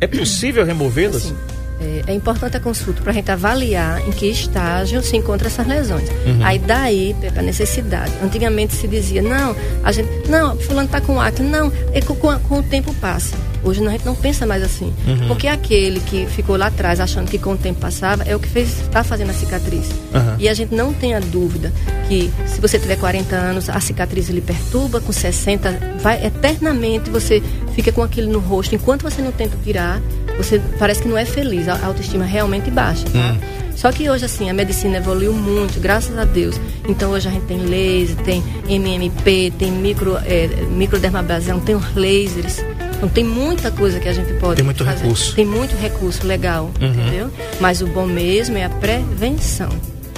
É 0.00 0.06
possível 0.06 0.64
removê-las? 0.64 1.26
Assim, 1.26 1.36
é, 1.80 2.04
é, 2.06 2.14
importante 2.14 2.56
a 2.56 2.60
consulta 2.60 3.00
para 3.00 3.10
a 3.10 3.14
gente 3.14 3.30
avaliar 3.30 4.06
em 4.06 4.10
que 4.10 4.26
estágio 4.26 5.02
se 5.02 5.16
encontra 5.16 5.48
essas 5.48 5.66
lesões. 5.66 6.08
Uhum. 6.26 6.44
Aí 6.44 6.58
daí 6.58 7.16
a 7.36 7.42
necessidade. 7.42 8.12
Antigamente 8.22 8.74
se 8.74 8.86
dizia, 8.86 9.22
não, 9.22 9.56
a 9.82 9.90
gente, 9.90 10.28
não, 10.28 10.56
fulano 10.56 10.86
está 10.86 11.00
com 11.00 11.20
acne, 11.20 11.48
não, 11.48 11.72
é 11.92 12.00
com, 12.00 12.14
com, 12.14 12.38
com, 12.40 12.58
o 12.58 12.62
tempo 12.62 12.94
passa. 12.94 13.36
Hoje 13.62 13.86
a 13.86 13.90
gente 13.90 14.04
não 14.04 14.14
pensa 14.14 14.46
mais 14.46 14.62
assim. 14.62 14.92
Uhum. 15.06 15.28
Porque 15.28 15.46
aquele 15.48 16.00
que 16.00 16.26
ficou 16.26 16.56
lá 16.56 16.66
atrás 16.66 17.00
achando 17.00 17.30
que 17.30 17.38
com 17.38 17.52
o 17.52 17.56
tempo 17.56 17.80
passava 17.80 18.24
é 18.24 18.36
o 18.36 18.38
que 18.38 18.58
está 18.58 19.02
fazendo 19.02 19.30
a 19.30 19.34
cicatriz. 19.34 19.88
Uhum. 19.88 20.36
E 20.38 20.48
a 20.48 20.54
gente 20.54 20.74
não 20.74 20.92
tem 20.92 21.14
a 21.14 21.20
dúvida 21.20 21.72
que 22.08 22.30
se 22.46 22.60
você 22.60 22.78
tiver 22.78 22.96
40 22.96 23.36
anos, 23.36 23.68
a 23.68 23.80
cicatriz 23.80 24.28
lhe 24.28 24.40
perturba, 24.40 25.00
com 25.00 25.12
60, 25.12 25.98
vai 26.02 26.24
eternamente 26.24 27.10
você 27.10 27.42
fica 27.80 27.92
com 27.92 28.02
aquilo 28.02 28.30
no 28.30 28.38
rosto. 28.38 28.74
Enquanto 28.74 29.02
você 29.02 29.22
não 29.22 29.32
tenta 29.32 29.56
tirar, 29.64 30.00
você 30.36 30.60
parece 30.78 31.02
que 31.02 31.08
não 31.08 31.16
é 31.16 31.24
feliz, 31.24 31.66
a 31.66 31.86
autoestima 31.86 32.24
realmente 32.24 32.70
baixa, 32.70 33.06
tá? 33.06 33.18
Hum. 33.32 33.38
Só 33.74 33.90
que 33.90 34.10
hoje, 34.10 34.26
assim, 34.26 34.50
a 34.50 34.52
medicina 34.52 34.98
evoluiu 34.98 35.32
muito, 35.32 35.80
graças 35.80 36.16
a 36.18 36.24
Deus. 36.24 36.60
Então, 36.86 37.12
hoje 37.12 37.28
a 37.28 37.30
gente 37.30 37.46
tem 37.46 37.58
laser, 37.58 38.16
tem 38.16 38.44
MMP, 38.68 39.50
tem 39.58 39.72
micro, 39.72 40.18
é, 40.18 40.48
microdermabrasão, 40.70 41.58
tem 41.60 41.74
os 41.74 41.94
lasers. 41.94 42.62
Então, 42.96 43.08
tem 43.08 43.24
muita 43.24 43.70
coisa 43.70 43.98
que 43.98 44.06
a 44.06 44.12
gente 44.12 44.34
pode 44.34 44.56
Tem 44.56 44.64
muito 44.64 44.84
fazer. 44.84 45.02
recurso. 45.04 45.34
Tem 45.34 45.46
muito 45.46 45.74
recurso 45.76 46.26
legal, 46.26 46.70
uhum. 46.78 46.88
entendeu? 46.88 47.30
Mas 47.58 47.80
o 47.80 47.86
bom 47.86 48.06
mesmo 48.06 48.58
é 48.58 48.64
a 48.64 48.68
prevenção. 48.68 49.70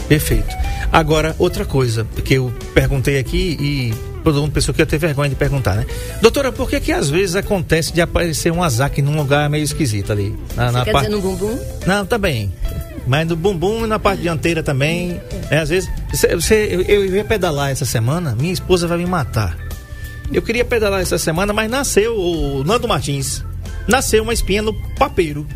Perfeito. 0.08 0.52
Agora, 0.90 1.36
outra 1.38 1.64
coisa 1.64 2.04
que 2.24 2.34
eu 2.34 2.52
perguntei 2.74 3.20
aqui 3.20 3.56
e 3.60 4.11
todo 4.22 4.40
mundo 4.40 4.52
pensou 4.52 4.74
que 4.74 4.80
ia 4.80 4.86
ter 4.86 4.98
vergonha 4.98 5.28
de 5.28 5.36
perguntar, 5.36 5.74
né? 5.74 5.86
Doutora, 6.20 6.52
por 6.52 6.68
que 6.68 6.80
que 6.80 6.92
às 6.92 7.10
vezes 7.10 7.36
acontece 7.36 7.92
de 7.92 8.00
aparecer 8.00 8.52
um 8.52 8.62
azaque 8.62 9.02
num 9.02 9.16
lugar 9.16 9.48
meio 9.50 9.64
esquisito 9.64 10.12
ali? 10.12 10.36
Na, 10.54 10.66
Você 10.66 10.72
na 10.72 10.84
quer 10.84 10.92
parte... 10.92 11.10
dizer 11.10 11.16
no 11.16 11.22
bumbum? 11.22 11.58
Não, 11.86 12.06
também. 12.06 12.52
Mas 13.06 13.26
no 13.26 13.36
bumbum 13.36 13.84
e 13.84 13.88
na 13.88 13.98
parte 13.98 14.22
dianteira 14.22 14.62
também. 14.62 15.20
É, 15.50 15.58
às 15.58 15.68
vezes, 15.68 15.90
você, 16.10 16.68
eu, 16.70 16.82
eu 16.82 17.16
ia 17.16 17.24
pedalar 17.24 17.70
essa 17.70 17.84
semana, 17.84 18.34
minha 18.34 18.52
esposa 18.52 18.86
vai 18.86 18.98
me 18.98 19.06
matar. 19.06 19.56
Eu 20.32 20.40
queria 20.40 20.64
pedalar 20.64 21.00
essa 21.00 21.18
semana, 21.18 21.52
mas 21.52 21.70
nasceu 21.70 22.16
o 22.16 22.64
Nando 22.64 22.88
Martins. 22.88 23.44
Nasceu 23.86 24.22
uma 24.22 24.32
espinha 24.32 24.62
no 24.62 24.72
papeiro. 24.94 25.46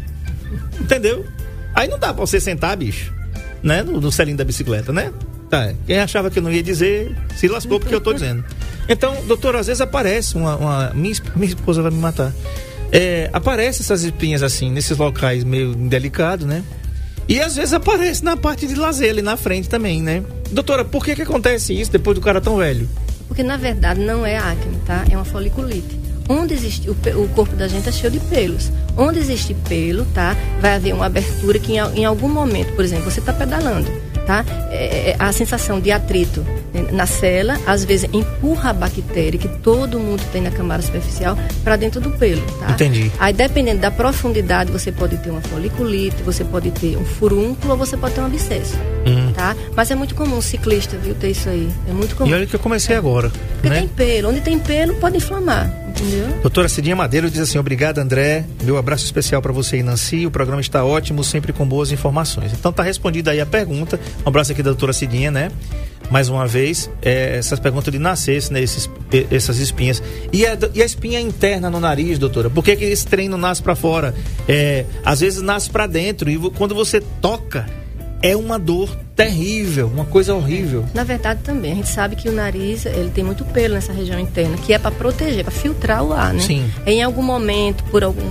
Entendeu? 0.80 1.24
Aí 1.74 1.88
não 1.88 1.98
dá 1.98 2.12
pra 2.12 2.26
você 2.26 2.40
sentar, 2.40 2.76
bicho. 2.76 3.12
Né? 3.62 3.82
No, 3.82 4.00
no 4.00 4.12
selinho 4.12 4.36
da 4.36 4.44
bicicleta, 4.44 4.92
né? 4.92 5.12
Tá, 5.56 5.72
quem 5.86 5.98
achava 5.98 6.30
que 6.30 6.38
eu 6.38 6.42
não 6.42 6.52
ia 6.52 6.62
dizer, 6.62 7.16
se 7.34 7.48
lascou 7.48 7.80
porque 7.80 7.94
eu 7.94 8.00
tô 8.00 8.12
dizendo. 8.12 8.44
Então, 8.86 9.16
doutor, 9.26 9.56
às 9.56 9.66
vezes 9.66 9.80
aparece 9.80 10.36
uma. 10.36 10.54
uma 10.56 10.90
minha, 10.94 11.14
minha 11.34 11.48
esposa 11.48 11.80
vai 11.80 11.90
me 11.90 11.96
matar. 11.96 12.30
É, 12.92 13.30
aparece 13.32 13.80
essas 13.80 14.02
espinhas 14.02 14.42
assim, 14.42 14.70
nesses 14.70 14.98
locais 14.98 15.44
meio 15.44 15.74
delicados, 15.74 16.46
né? 16.46 16.62
E 17.26 17.40
às 17.40 17.56
vezes 17.56 17.72
aparece 17.72 18.22
na 18.22 18.36
parte 18.36 18.66
de 18.66 18.74
lazer 18.74 19.10
ali 19.10 19.22
na 19.22 19.36
frente 19.38 19.66
também, 19.66 20.02
né? 20.02 20.22
Doutora, 20.52 20.84
por 20.84 21.02
que 21.02 21.16
que 21.16 21.22
acontece 21.22 21.72
isso 21.72 21.90
depois 21.90 22.14
do 22.14 22.20
cara 22.20 22.38
tão 22.38 22.58
velho? 22.58 22.86
Porque 23.26 23.42
na 23.42 23.56
verdade 23.56 24.00
não 24.00 24.26
é 24.26 24.36
acne, 24.36 24.76
tá? 24.84 25.06
É 25.10 25.16
uma 25.16 25.24
foliculite. 25.24 25.98
Onde 26.28 26.52
existe 26.52 26.90
o, 26.90 26.92
o, 26.92 27.28
corpo 27.28 27.56
da 27.56 27.66
gente 27.66 27.88
é 27.88 27.92
cheio 27.92 28.12
de 28.12 28.20
pelos. 28.20 28.70
Onde 28.96 29.18
existe 29.20 29.54
pelo, 29.68 30.04
tá? 30.06 30.36
Vai 30.60 30.74
haver 30.74 30.92
uma 30.92 31.06
abertura 31.06 31.58
que 31.58 31.72
em, 31.72 31.78
em 32.00 32.04
algum 32.04 32.28
momento, 32.28 32.74
por 32.74 32.84
exemplo, 32.84 33.10
você 33.10 33.20
está 33.20 33.32
pedalando 33.32 34.05
tá? 34.26 34.44
É, 34.70 35.10
é, 35.10 35.16
a 35.18 35.32
sensação 35.32 35.80
de 35.80 35.90
atrito 35.90 36.44
na 36.92 37.06
cela, 37.06 37.58
às 37.66 37.84
vezes 37.84 38.08
empurra 38.12 38.70
a 38.70 38.72
bactéria 38.72 39.38
que 39.38 39.48
todo 39.48 39.98
mundo 39.98 40.22
tem 40.32 40.42
na 40.42 40.50
camada 40.50 40.82
superficial 40.82 41.38
para 41.64 41.76
dentro 41.76 42.00
do 42.00 42.10
pelo, 42.10 42.42
tá? 42.58 42.72
Entendi. 42.72 43.10
Aí 43.18 43.32
dependendo 43.32 43.80
da 43.80 43.90
profundidade, 43.90 44.70
você 44.70 44.92
pode 44.92 45.16
ter 45.18 45.30
uma 45.30 45.40
foliculite, 45.40 46.22
você 46.22 46.44
pode 46.44 46.70
ter 46.72 46.96
um 46.96 47.04
furúnculo 47.04 47.72
ou 47.72 47.78
você 47.78 47.96
pode 47.96 48.14
ter 48.14 48.20
um 48.20 48.26
abscesso, 48.26 48.76
hum. 49.06 49.32
tá? 49.32 49.56
Mas 49.74 49.90
é 49.90 49.94
muito 49.94 50.14
comum 50.14 50.40
ciclista, 50.40 50.96
viu, 50.98 51.14
ter 51.14 51.30
isso 51.30 51.48
aí. 51.48 51.70
É 51.88 51.92
muito 51.92 52.14
comum. 52.16 52.30
E 52.30 52.34
olha 52.34 52.46
que 52.46 52.54
eu 52.54 52.60
comecei 52.60 52.94
é. 52.94 52.98
agora, 52.98 53.30
Porque 53.54 53.68
né? 53.68 53.80
tem 53.80 53.88
pelo, 53.88 54.28
onde 54.30 54.40
tem 54.40 54.58
pelo 54.58 54.94
pode 54.96 55.16
inflamar. 55.16 55.85
Entendeu? 55.96 56.40
Doutora 56.42 56.68
Cidinha 56.68 56.94
Madeiro 56.94 57.30
diz 57.30 57.40
assim: 57.40 57.58
obrigado, 57.58 57.98
André. 57.98 58.44
Meu 58.62 58.76
abraço 58.76 59.04
especial 59.04 59.40
para 59.40 59.52
você 59.52 59.78
e 59.78 59.82
Nancy. 59.82 60.26
O 60.26 60.30
programa 60.30 60.60
está 60.60 60.84
ótimo, 60.84 61.24
sempre 61.24 61.52
com 61.52 61.66
boas 61.66 61.90
informações. 61.90 62.52
Então 62.52 62.72
tá 62.72 62.82
respondida 62.82 63.30
aí 63.30 63.40
a 63.40 63.46
pergunta. 63.46 63.98
Um 64.24 64.28
abraço 64.28 64.52
aqui 64.52 64.62
da 64.62 64.70
doutora 64.70 64.92
Cidinha, 64.92 65.30
né? 65.30 65.50
Mais 66.10 66.28
uma 66.28 66.46
vez, 66.46 66.88
é, 67.02 67.36
essas 67.36 67.58
perguntas 67.58 67.92
de 67.92 67.98
nascer, 67.98 68.40
né, 68.50 68.62
esses, 68.62 68.88
essas 69.30 69.58
espinhas. 69.58 70.00
E 70.32 70.46
a, 70.46 70.56
e 70.72 70.80
a 70.80 70.84
espinha 70.84 71.20
interna 71.20 71.68
no 71.68 71.80
nariz, 71.80 72.18
doutora? 72.18 72.48
Por 72.48 72.62
que, 72.62 72.76
que 72.76 72.84
esse 72.84 73.04
trem 73.06 73.28
não 73.28 73.38
nasce 73.38 73.60
para 73.60 73.74
fora? 73.74 74.14
É, 74.48 74.84
às 75.04 75.20
vezes 75.20 75.42
nasce 75.42 75.68
para 75.68 75.86
dentro 75.86 76.30
e 76.30 76.38
quando 76.50 76.76
você 76.76 77.00
toca, 77.00 77.66
é 78.26 78.36
uma 78.36 78.58
dor 78.58 78.90
terrível, 79.14 79.86
uma 79.86 80.04
coisa 80.04 80.34
horrível. 80.34 80.84
Na 80.92 81.04
verdade 81.04 81.40
também, 81.44 81.72
a 81.72 81.74
gente 81.76 81.88
sabe 81.88 82.16
que 82.16 82.28
o 82.28 82.32
nariz, 82.32 82.84
ele 82.84 83.10
tem 83.10 83.22
muito 83.22 83.44
pelo 83.44 83.74
nessa 83.74 83.92
região 83.92 84.18
interna, 84.18 84.56
que 84.56 84.72
é 84.72 84.78
para 84.78 84.90
proteger, 84.90 85.44
para 85.44 85.52
filtrar 85.52 86.02
o 86.02 86.12
ar, 86.12 86.34
né? 86.34 86.40
Sim. 86.40 86.68
Em 86.84 87.02
algum 87.04 87.22
momento, 87.22 87.84
por 87.84 88.02
algum 88.02 88.28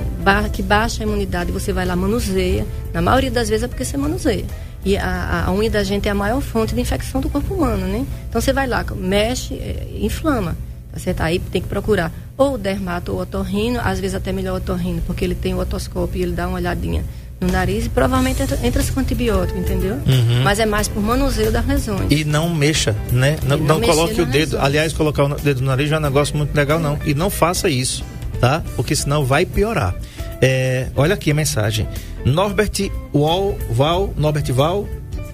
que 0.52 0.62
baixa 0.62 1.02
a 1.02 1.06
imunidade, 1.06 1.52
você 1.52 1.72
vai 1.72 1.86
lá 1.86 1.96
manuseia. 1.96 2.66
Na 2.93 3.02
maioria 3.02 3.32
das 3.32 3.48
vezes 3.48 3.64
é 3.64 3.68
porque 3.68 3.86
você 3.86 3.96
manuseia. 3.96 4.46
E 4.84 4.98
a, 4.98 5.46
a 5.48 5.54
unha 5.54 5.70
da 5.70 5.84
gente 5.84 6.08
é 6.10 6.12
a 6.12 6.16
maior 6.16 6.41
fonte 6.41 6.76
de 6.76 6.82
infecção 6.82 7.22
do 7.22 7.30
corpo 7.30 7.54
humano, 7.54 7.88
né? 7.88 8.06
Então 8.30 8.41
você 8.41 8.52
vai 8.52 8.68
lá, 8.68 8.86
mexe, 8.96 9.54
é, 9.56 9.88
inflama. 10.02 10.58
Tá 10.91 11.00
certo? 11.00 11.22
Aí 11.22 11.39
tem 11.39 11.62
que 11.62 11.68
procurar 11.68 12.12
ou 12.38 12.56
o 12.56 12.58
dermato 12.58 13.14
ou 13.14 13.20
o 13.20 13.22
otorrino, 13.22 13.80
às 13.84 14.00
vezes 14.00 14.16
até 14.16 14.32
melhor 14.32 14.54
o 14.54 14.58
otorrino, 14.58 15.02
porque 15.06 15.24
ele 15.24 15.36
tem 15.36 15.54
o 15.54 15.60
otoscópio 15.60 16.20
e 16.20 16.24
ele 16.24 16.34
dá 16.34 16.48
uma 16.48 16.58
olhadinha 16.58 17.04
no 17.40 17.52
nariz 17.52 17.86
e 17.86 17.90
provavelmente 17.90 18.42
entra, 18.42 18.60
entra 18.64 18.84
com 18.84 19.00
antibiótico, 19.00 19.60
entendeu? 19.60 19.96
Uhum. 19.96 20.44
Mas 20.44 20.60
é 20.60 20.66
mais 20.66 20.88
por 20.88 21.02
manuseio 21.02 21.52
das 21.52 21.66
lesões. 21.66 22.08
E 22.10 22.24
não 22.24 22.50
mexa, 22.50 22.96
né? 23.12 23.38
Não, 23.44 23.58
não, 23.58 23.80
não 23.80 23.82
coloque 23.82 24.22
o 24.22 24.26
dedo. 24.26 24.58
Aliás, 24.60 24.94
colocar 24.94 25.24
o 25.24 25.36
dedo 25.36 25.62
no 25.62 25.68
nariz 25.68 25.90
já 25.90 25.98
é 25.98 26.00
um 26.00 26.02
negócio 26.02 26.36
muito 26.38 26.56
legal, 26.56 26.80
não. 26.80 26.98
E 27.06 27.14
não 27.14 27.30
faça 27.30 27.70
isso, 27.70 28.04
tá? 28.40 28.64
Porque 28.76 28.96
senão 28.96 29.26
vai 29.26 29.46
piorar. 29.46 29.96
É, 30.42 30.88
olha 30.96 31.14
aqui 31.14 31.32
a 31.32 31.34
mensagem. 31.34 31.88
Norbert 32.26 32.92
Wall, 33.14 33.58
Val, 33.70 34.14
Norbert 34.18 34.52
Val, 34.52 34.88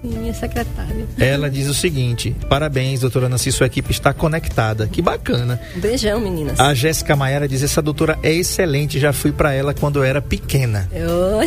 minha 0.04 0.34
secretária. 0.34 1.06
Ela 1.18 1.50
diz 1.50 1.68
o 1.68 1.74
seguinte: 1.74 2.36
parabéns, 2.50 3.02
doutora 3.02 3.30
Nancy, 3.30 3.52
sua 3.52 3.68
equipe 3.68 3.92
está 3.92 4.14
conectada. 4.14 4.88
Que 4.88 5.02
bacana. 5.02 5.60
Um 5.76 5.80
beijão, 5.80 6.20
meninas. 6.20 6.60
A 6.60 6.74
Jéssica 6.74 7.16
Maiara 7.16 7.48
diz: 7.48 7.64
essa 7.64 7.82
doutora 7.82 8.18
é 8.24 8.34
excelente, 8.34 9.00
já 9.00 9.14
fui 9.14 9.32
para 9.32 9.54
ela 9.54 9.74
quando 9.74 10.00
eu 10.00 10.04
era 10.04 10.22
pequena. 10.22 10.90
Eu... 10.92 11.40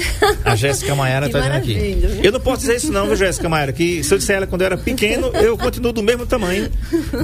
A 0.45 0.55
Jéssica 0.55 0.95
Maiara 0.95 1.29
tá 1.31 1.39
dizendo 1.39 1.57
aqui. 1.57 2.21
Eu 2.23 2.33
não 2.33 2.41
posso 2.41 2.61
dizer 2.61 2.77
isso, 2.77 2.93
não, 2.93 3.15
Jéssica 3.17 3.49
Maiara? 3.49 3.73
Que 3.73 4.03
se 4.03 4.13
eu 4.13 4.19
disser 4.19 4.37
ela 4.37 4.47
quando 4.47 4.63
eu 4.63 4.67
era 4.67 4.77
pequeno, 4.77 5.29
eu 5.35 5.57
continuo 5.59 5.93
do 5.93 6.03
mesmo 6.03 6.27
tamanho. 6.27 6.71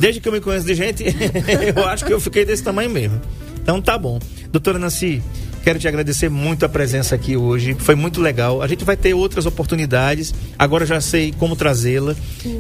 Desde 0.01 0.20
que 0.20 0.28
eu 0.28 0.33
me 0.33 0.41
conheço 0.41 0.66
de 0.66 0.74
gente, 0.74 1.05
eu 1.76 1.87
acho 1.87 2.05
que 2.05 2.12
eu 2.12 2.20
fiquei 2.20 2.45
desse 2.45 2.62
tamanho 2.62 2.91
mesmo. 2.91 3.20
Então 3.62 3.81
tá 3.81 3.97
bom. 3.97 4.18
Doutora 4.51 4.78
Nancy, 4.78 5.22
Quero 5.62 5.78
te 5.78 5.86
agradecer 5.86 6.28
muito 6.28 6.64
a 6.64 6.68
presença 6.68 7.14
aqui 7.14 7.36
hoje. 7.36 7.76
Foi 7.78 7.94
muito 7.94 8.20
legal. 8.20 8.62
A 8.62 8.66
gente 8.66 8.84
vai 8.84 8.96
ter 8.96 9.14
outras 9.14 9.46
oportunidades. 9.46 10.34
Agora 10.58 10.86
já 10.86 11.00
sei 11.00 11.32
como 11.38 11.54
trazê-la, 11.54 12.16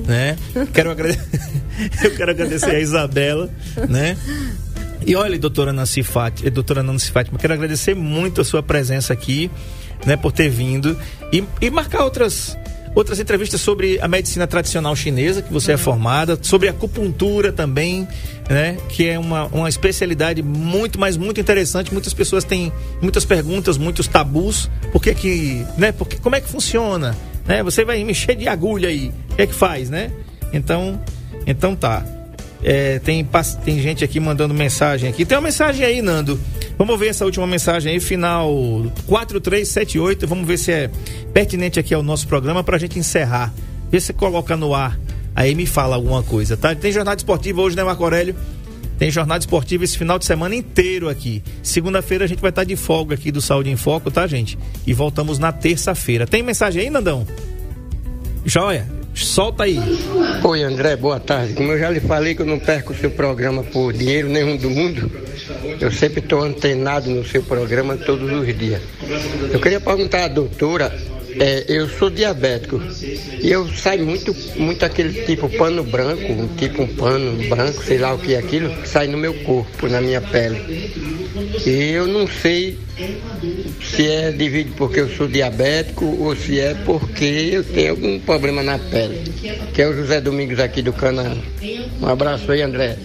né? 0.06 0.36
Quero 0.72 0.90
agradecer. 0.90 1.28
Eu 2.04 2.14
quero 2.14 2.30
agradecer 2.30 2.70
a 2.70 2.80
Isabela, 2.80 3.50
né? 3.88 4.16
E 5.06 5.16
olha, 5.16 5.38
doutora 5.38 5.72
Nancy 5.72 6.02
Fátima, 6.02 6.48
eh, 6.48 6.50
doutora 6.50 6.82
Nancy 6.82 7.10
Fátima, 7.10 7.38
quero 7.38 7.54
agradecer 7.54 7.94
muito 7.94 8.40
a 8.40 8.44
sua 8.44 8.62
presença 8.62 9.12
aqui, 9.12 9.50
né, 10.04 10.14
por 10.14 10.30
ter 10.30 10.50
vindo 10.50 10.96
e, 11.32 11.42
e 11.60 11.70
marcar 11.70 12.04
outras 12.04 12.56
outras 12.94 13.20
entrevistas 13.20 13.60
sobre 13.60 14.00
a 14.00 14.08
medicina 14.08 14.46
tradicional 14.46 14.94
chinesa, 14.96 15.42
que 15.42 15.52
você 15.52 15.72
é 15.72 15.76
formada, 15.76 16.38
sobre 16.42 16.68
acupuntura 16.68 17.52
também, 17.52 18.06
né? 18.48 18.76
Que 18.88 19.08
é 19.08 19.18
uma, 19.18 19.46
uma 19.46 19.68
especialidade 19.68 20.42
muito, 20.42 20.98
mas 20.98 21.16
muito 21.16 21.40
interessante. 21.40 21.92
Muitas 21.92 22.12
pessoas 22.12 22.44
têm 22.44 22.72
muitas 23.00 23.24
perguntas, 23.24 23.78
muitos 23.78 24.06
tabus. 24.06 24.70
Por 24.92 25.02
que 25.02 25.14
que, 25.14 25.66
né? 25.76 25.92
Porque, 25.92 26.16
como 26.16 26.36
é 26.36 26.40
que 26.40 26.48
funciona? 26.48 27.16
Né? 27.46 27.62
Você 27.62 27.84
vai 27.84 28.02
mexer 28.04 28.34
de 28.34 28.48
agulha 28.48 28.88
aí, 28.88 29.12
o 29.30 29.34
que 29.36 29.42
é 29.42 29.46
que 29.46 29.54
faz, 29.54 29.90
né? 29.90 30.10
Então, 30.52 31.00
então 31.46 31.74
tá. 31.74 32.04
É, 32.62 32.98
tem, 32.98 33.26
tem 33.64 33.80
gente 33.80 34.04
aqui 34.04 34.20
mandando 34.20 34.52
mensagem 34.52 35.08
aqui. 35.08 35.24
Tem 35.24 35.36
uma 35.36 35.44
mensagem 35.44 35.84
aí, 35.84 36.02
Nando. 36.02 36.38
Vamos 36.76 36.98
ver 36.98 37.08
essa 37.08 37.24
última 37.24 37.46
mensagem 37.46 37.92
aí, 37.92 38.00
final 38.00 38.50
4378. 39.06 40.26
Vamos 40.26 40.46
ver 40.46 40.58
se 40.58 40.72
é 40.72 40.90
pertinente 41.32 41.78
aqui 41.78 41.94
ao 41.94 42.02
nosso 42.02 42.26
programa 42.26 42.62
para 42.62 42.76
a 42.76 42.78
gente 42.78 42.98
encerrar. 42.98 43.52
Vê 43.90 44.00
se 44.00 44.12
coloca 44.12 44.56
no 44.56 44.74
ar. 44.74 44.98
Aí 45.34 45.54
me 45.54 45.66
fala 45.66 45.96
alguma 45.96 46.22
coisa, 46.22 46.56
tá? 46.56 46.74
Tem 46.74 46.92
jornada 46.92 47.18
esportiva 47.18 47.60
hoje, 47.62 47.76
né, 47.76 47.84
Marco 47.84 48.02
Aurélio? 48.02 48.34
Tem 48.98 49.10
jornada 49.10 49.40
esportiva 49.40 49.84
esse 49.84 49.96
final 49.96 50.18
de 50.18 50.26
semana 50.26 50.54
inteiro 50.54 51.08
aqui. 51.08 51.42
Segunda-feira 51.62 52.24
a 52.24 52.28
gente 52.28 52.42
vai 52.42 52.50
estar 52.50 52.64
de 52.64 52.76
folga 52.76 53.14
aqui 53.14 53.32
do 53.32 53.40
Saúde 53.40 53.70
em 53.70 53.76
Foco, 53.76 54.10
tá, 54.10 54.26
gente? 54.26 54.58
E 54.86 54.92
voltamos 54.92 55.38
na 55.38 55.50
terça-feira. 55.52 56.26
Tem 56.26 56.42
mensagem 56.42 56.82
aí, 56.82 56.90
Nandão? 56.90 57.26
Joia? 58.44 58.99
Solta 59.20 59.64
aí. 59.64 59.78
Oi, 60.42 60.62
André, 60.62 60.96
boa 60.96 61.20
tarde. 61.20 61.52
Como 61.52 61.70
eu 61.72 61.78
já 61.78 61.90
lhe 61.90 62.00
falei 62.00 62.34
que 62.34 62.40
eu 62.40 62.46
não 62.46 62.58
perco 62.58 62.92
o 62.92 62.96
seu 62.96 63.10
programa 63.10 63.62
por 63.62 63.92
dinheiro 63.92 64.28
nenhum 64.28 64.56
do 64.56 64.70
mundo, 64.70 65.10
eu 65.78 65.92
sempre 65.92 66.20
estou 66.20 66.42
antenado 66.42 67.10
no 67.10 67.24
seu 67.24 67.42
programa 67.42 67.96
todos 67.96 68.30
os 68.32 68.58
dias. 68.58 68.80
Eu 69.52 69.60
queria 69.60 69.80
perguntar 69.80 70.24
à 70.24 70.28
doutora, 70.28 70.92
é, 71.38 71.64
eu 71.68 71.88
sou 71.88 72.10
diabético 72.10 72.80
e 73.40 73.50
eu 73.50 73.68
saio 73.68 74.04
muito, 74.04 74.34
muito 74.56 74.84
aquele 74.84 75.24
tipo 75.24 75.48
pano 75.50 75.84
branco, 75.84 76.48
tipo 76.56 76.82
um 76.82 76.88
pano 76.88 77.48
branco, 77.48 77.84
sei 77.84 77.98
lá 77.98 78.14
o 78.14 78.18
que 78.18 78.34
é 78.34 78.38
aquilo, 78.38 78.70
que 78.70 78.88
sai 78.88 79.06
no 79.06 79.18
meu 79.18 79.34
corpo, 79.34 79.88
na 79.88 80.00
minha 80.00 80.20
pele. 80.20 80.90
E 81.66 81.92
eu 81.92 82.06
não 82.06 82.26
sei 82.26 82.78
se 83.82 84.06
é 84.06 84.32
devido 84.32 84.74
porque 84.76 85.00
eu 85.00 85.08
sou 85.08 85.28
diabético 85.28 86.04
ou 86.04 86.34
se 86.34 86.58
é 86.58 86.74
porque 86.74 87.24
eu 87.24 87.64
tenho 87.64 87.90
algum 87.90 88.18
problema 88.20 88.62
na 88.62 88.78
pele. 88.78 89.22
Que 89.72 89.82
é 89.82 89.88
o 89.88 89.94
José 89.94 90.20
Domingos 90.20 90.58
aqui 90.58 90.82
do 90.82 90.92
Canaã. 90.92 91.36
Um 92.00 92.06
abraço 92.06 92.50
aí, 92.50 92.62
André. 92.62 92.96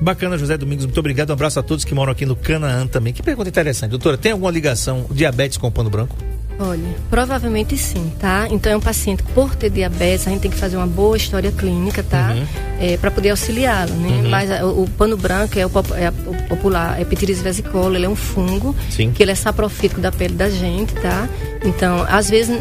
Bacana, 0.00 0.36
José 0.36 0.58
Domingos, 0.58 0.84
muito 0.84 1.00
obrigado. 1.00 1.30
Um 1.30 1.32
abraço 1.32 1.58
a 1.58 1.62
todos 1.62 1.84
que 1.84 1.94
moram 1.94 2.12
aqui 2.12 2.26
no 2.26 2.36
Canaã 2.36 2.86
também. 2.86 3.12
Que 3.12 3.22
pergunta 3.22 3.48
interessante. 3.48 3.90
Doutora, 3.90 4.18
tem 4.18 4.32
alguma 4.32 4.50
ligação 4.50 5.06
diabetes 5.10 5.56
com 5.56 5.66
o 5.66 5.72
pano 5.72 5.88
branco? 5.88 6.16
Olha, 6.58 6.96
provavelmente 7.10 7.76
sim, 7.76 8.10
tá? 8.18 8.48
Então 8.50 8.72
é 8.72 8.76
um 8.76 8.80
paciente 8.80 9.22
que, 9.22 9.30
por 9.32 9.54
ter 9.54 9.68
diabetes, 9.68 10.26
a 10.26 10.30
gente 10.30 10.40
tem 10.40 10.50
que 10.50 10.56
fazer 10.56 10.76
uma 10.76 10.86
boa 10.86 11.16
história 11.16 11.52
clínica, 11.52 12.02
tá? 12.02 12.32
Uhum. 12.32 12.46
É, 12.80 12.96
para 12.96 13.10
poder 13.10 13.30
auxiliá-lo, 13.30 13.92
né? 13.94 14.08
Uhum. 14.08 14.30
Mas 14.30 14.50
a, 14.50 14.64
o, 14.64 14.84
o, 14.84 14.90
pano 14.90 15.16
branco 15.16 15.58
é 15.58 15.66
o, 15.66 15.70
é 15.94 16.10
o 16.26 16.48
popular 16.48 17.00
Epitiris 17.00 17.42
vesicola, 17.42 17.96
ele 17.96 18.06
é 18.06 18.08
um 18.08 18.16
fungo, 18.16 18.74
sim. 18.88 19.10
que 19.10 19.22
ele 19.22 19.32
é 19.32 19.34
saprofítico 19.34 20.00
da 20.00 20.10
pele 20.10 20.34
da 20.34 20.48
gente, 20.48 20.94
tá? 20.94 21.28
Então, 21.62 22.06
às 22.08 22.30
vezes, 22.30 22.56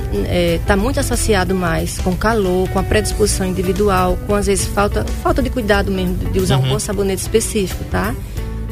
está 0.59 0.73
é, 0.73 0.77
muito 0.77 0.99
associado 0.99 1.55
mais 1.55 1.97
com 1.99 2.15
calor, 2.15 2.67
com 2.69 2.79
a 2.79 2.83
predisposição 2.83 3.47
individual, 3.47 4.17
com 4.27 4.35
às 4.35 4.47
vezes 4.47 4.65
falta, 4.65 5.05
falta 5.23 5.41
de 5.41 5.49
cuidado 5.49 5.89
mesmo, 5.89 6.15
de 6.31 6.39
usar 6.39 6.57
uhum. 6.57 6.65
um 6.65 6.69
bom 6.69 6.79
sabonete 6.79 7.21
específico, 7.21 7.83
tá? 7.85 8.13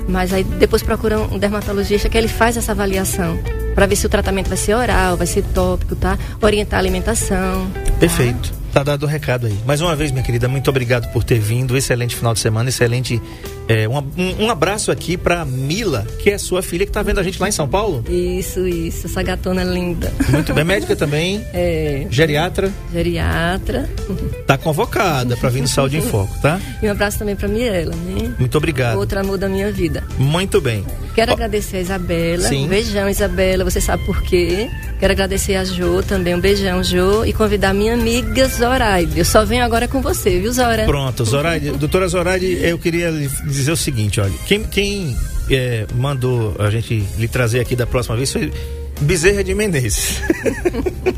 Mas 0.05 0.33
aí 0.33 0.43
depois 0.43 0.83
procura 0.83 1.17
um 1.19 1.39
dermatologista 1.39 2.09
que 2.09 2.17
ele 2.17 2.27
faz 2.27 2.57
essa 2.57 2.73
avaliação 2.73 3.39
para 3.73 3.85
ver 3.85 3.95
se 3.95 4.05
o 4.05 4.09
tratamento 4.09 4.47
vai 4.47 4.57
ser 4.57 4.75
oral, 4.75 5.17
vai 5.17 5.27
ser 5.27 5.43
tópico, 5.53 5.95
tá? 5.95 6.17
Orientar 6.41 6.77
a 6.77 6.81
alimentação. 6.81 7.67
Perfeito. 7.99 8.51
Tá? 8.51 8.62
Tá 8.73 8.81
dado 8.81 9.03
o 9.03 9.05
recado 9.05 9.45
aí. 9.45 9.55
Mais 9.67 9.81
uma 9.81 9.95
vez, 9.95 10.11
minha 10.11 10.23
querida, 10.23 10.47
muito 10.47 10.67
obrigado 10.67 11.07
por 11.13 11.23
ter 11.23 11.37
vindo. 11.37 11.77
Excelente 11.77 12.15
final 12.15 12.33
de 12.33 12.39
semana, 12.39 12.69
excelente. 12.69 13.21
É, 13.67 13.87
um, 13.87 14.03
um, 14.39 14.49
abraço 14.49 14.91
aqui 14.91 15.15
pra 15.15 15.45
Mila, 15.45 16.07
que 16.19 16.31
é 16.31 16.39
sua 16.39 16.63
filha 16.63 16.83
que 16.83 16.91
tá 16.91 17.03
vendo 17.03 17.19
a 17.19 17.23
gente 17.23 17.39
lá 17.39 17.47
em 17.47 17.51
São 17.51 17.67
Paulo. 17.67 18.03
Isso, 18.09 18.67
isso. 18.67 19.05
Essa 19.05 19.21
gatona 19.21 19.63
linda. 19.63 20.11
Muito 20.27 20.55
bem. 20.55 20.63
Médica 20.63 20.95
também? 20.95 21.43
É. 21.53 22.07
Geriatra? 22.09 22.73
Geriatra. 22.91 23.87
Tá 24.47 24.57
convocada 24.57 25.37
pra 25.37 25.49
vir 25.49 25.61
no 25.61 25.67
Saúde 25.67 25.97
em 25.97 26.01
Foco, 26.01 26.33
tá? 26.41 26.59
E 26.81 26.87
um 26.87 26.91
abraço 26.91 27.19
também 27.19 27.35
pra 27.35 27.47
Miela, 27.47 27.95
né? 27.95 28.33
Muito 28.37 28.57
obrigado. 28.57 28.97
Outro 28.97 29.19
amor 29.19 29.37
da 29.37 29.47
minha 29.47 29.71
vida. 29.71 30.03
Muito 30.17 30.59
bem. 30.59 30.83
Quero 31.15 31.31
oh. 31.31 31.35
agradecer 31.35 31.77
a 31.77 31.81
Isabela. 31.81 32.43
Sim. 32.43 32.65
Um 32.65 32.67
beijão, 32.67 33.07
Isabela. 33.07 33.63
Você 33.63 33.79
sabe 33.79 34.03
por 34.05 34.21
quê. 34.23 34.69
Quero 34.99 35.13
agradecer 35.13 35.55
a 35.55 35.63
Jo 35.63 36.01
também. 36.01 36.35
Um 36.35 36.39
beijão, 36.39 36.83
Jo. 36.83 37.25
E 37.25 37.33
convidar 37.33 37.73
minha 37.73 37.93
amiga 37.93 38.49
Zoraide. 38.63 39.19
Eu 39.19 39.25
só 39.25 39.43
venho 39.43 39.61
agora 39.61 39.89
com 39.89 40.01
você, 40.01 40.39
viu, 40.39 40.53
Zora? 40.53 40.85
Pronto, 40.85 41.25
Zoraide. 41.25 41.71
doutora 41.71 42.07
Zoraide, 42.07 42.59
eu 42.61 42.79
queria 42.79 43.11
dizer 43.11 43.73
o 43.73 43.75
seguinte, 43.75 44.21
olha. 44.21 44.31
Quem, 44.45 44.63
quem 44.63 45.17
é, 45.51 45.85
mandou 45.95 46.55
a 46.57 46.69
gente 46.69 47.03
lhe 47.17 47.27
trazer 47.27 47.59
aqui 47.59 47.75
da 47.75 47.85
próxima 47.85 48.15
vez 48.15 48.31
foi 48.31 48.53
Bezerra 49.01 49.43
de 49.43 49.53
Menezes. 49.53 50.21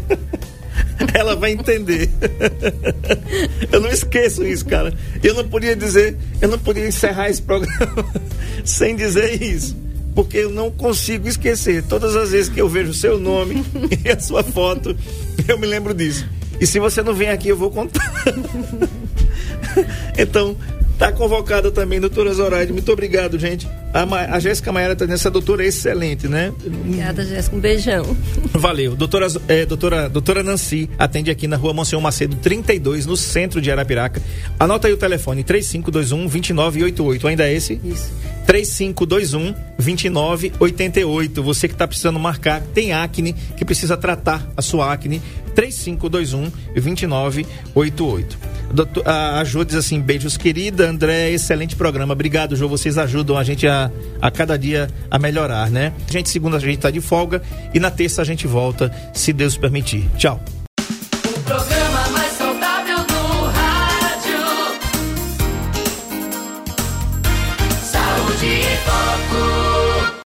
Ela 1.14 1.36
vai 1.36 1.52
entender. 1.52 2.10
Eu 3.72 3.80
não 3.80 3.90
esqueço 3.90 4.44
isso, 4.44 4.66
cara. 4.66 4.92
Eu 5.22 5.36
não 5.36 5.48
podia 5.48 5.76
dizer, 5.76 6.18
eu 6.42 6.50
não 6.50 6.58
podia 6.58 6.88
encerrar 6.88 7.30
esse 7.30 7.42
programa 7.42 8.06
sem 8.66 8.96
dizer 8.96 9.42
isso. 9.42 9.76
Porque 10.14 10.38
eu 10.38 10.50
não 10.50 10.72
consigo 10.72 11.28
esquecer. 11.28 11.84
Todas 11.84 12.16
as 12.16 12.32
vezes 12.32 12.50
que 12.50 12.62
eu 12.62 12.70
vejo 12.70 12.92
o 12.92 12.94
seu 12.94 13.20
nome 13.20 13.64
e 14.04 14.10
a 14.10 14.18
sua 14.20 14.44
foto, 14.44 14.96
eu 15.48 15.60
me 15.60 15.68
lembro 15.68 15.94
disso. 15.94 16.26
E 16.60 16.68
se 16.68 16.80
você 16.80 17.02
não 17.02 17.14
vem 17.14 17.30
aqui, 17.30 17.50
eu 17.50 17.58
vou 17.58 17.70
contar. 17.70 18.14
então, 20.18 20.56
Tá 20.98 21.12
convocada 21.12 21.72
também, 21.72 22.00
doutora 22.00 22.34
Zoraide. 22.34 22.72
Muito 22.72 22.92
obrigado, 22.92 23.38
gente. 23.38 23.68
A, 23.96 24.06
Ma 24.06 24.26
a 24.26 24.40
Jéssica 24.40 24.74
Maiara 24.74 24.94
tá 24.94 25.08
nessa 25.08 25.32
doutora 25.32 25.64
é 25.64 25.68
excelente, 25.68 26.28
né? 26.28 26.52
Obrigada, 26.66 27.26
Jéssica. 27.26 27.56
Um 27.56 27.62
beijão. 27.62 28.18
Valeu. 28.52 28.94
Doutora, 28.94 29.28
é, 29.48 29.66
doutora, 29.66 30.10
doutora 30.10 30.44
Nancy 30.44 30.90
atende 31.00 31.32
aqui 31.32 31.48
na 31.48 31.56
rua 31.56 31.74
Monsenhor 31.74 32.02
Macedo, 32.02 32.36
32, 32.36 33.06
no 33.06 33.16
centro 33.16 33.62
de 33.62 33.72
Arapiraca. 33.72 34.22
Anota 34.60 34.90
aí 34.90 34.94
o 34.94 34.98
telefone, 34.98 35.46
3521-2988. 35.46 37.26
Ainda 37.26 37.48
é 37.48 37.54
esse? 37.54 37.80
Isso. 37.86 38.12
3521 38.46 39.54
2988. 39.78 41.42
Você 41.42 41.70
que 41.70 41.74
está 41.74 41.88
precisando 41.88 42.20
marcar, 42.20 42.62
tem 42.74 42.92
acne, 42.92 43.32
que 43.32 43.64
precisa 43.64 43.96
tratar 43.96 44.46
a 44.58 44.62
sua 44.62 44.92
acne, 44.92 45.22
3521 45.56 46.52
2988. 46.74 48.56
Doutor, 48.72 49.08
a, 49.08 49.40
a 49.40 49.44
Jô 49.44 49.64
diz 49.64 49.76
assim: 49.76 50.02
beijos, 50.02 50.38
querida. 50.38 50.90
André, 50.90 51.32
excelente 51.32 51.76
programa. 51.76 52.14
Obrigado, 52.14 52.56
Jô. 52.56 52.68
Vocês 52.68 52.98
ajudam 52.98 53.38
a 53.38 53.44
gente 53.44 53.68
a, 53.68 53.85
a 54.22 54.32
cada 54.32 54.58
dia 54.58 54.88
a 55.10 55.20
melhorar, 55.20 55.70
né? 55.70 55.94
Gente, 56.10 56.30
segunda, 56.30 56.58
a 56.58 56.60
gente 56.60 56.80
tá 56.80 56.92
de 56.92 57.02
folga 57.02 57.42
e 57.74 57.80
na 57.80 57.92
terça 57.92 58.22
a 58.22 58.26
gente 58.26 58.48
volta, 58.48 58.92
se 59.14 59.34
Deus 59.34 59.58
permitir. 59.58 60.10
Tchau. 60.18 60.55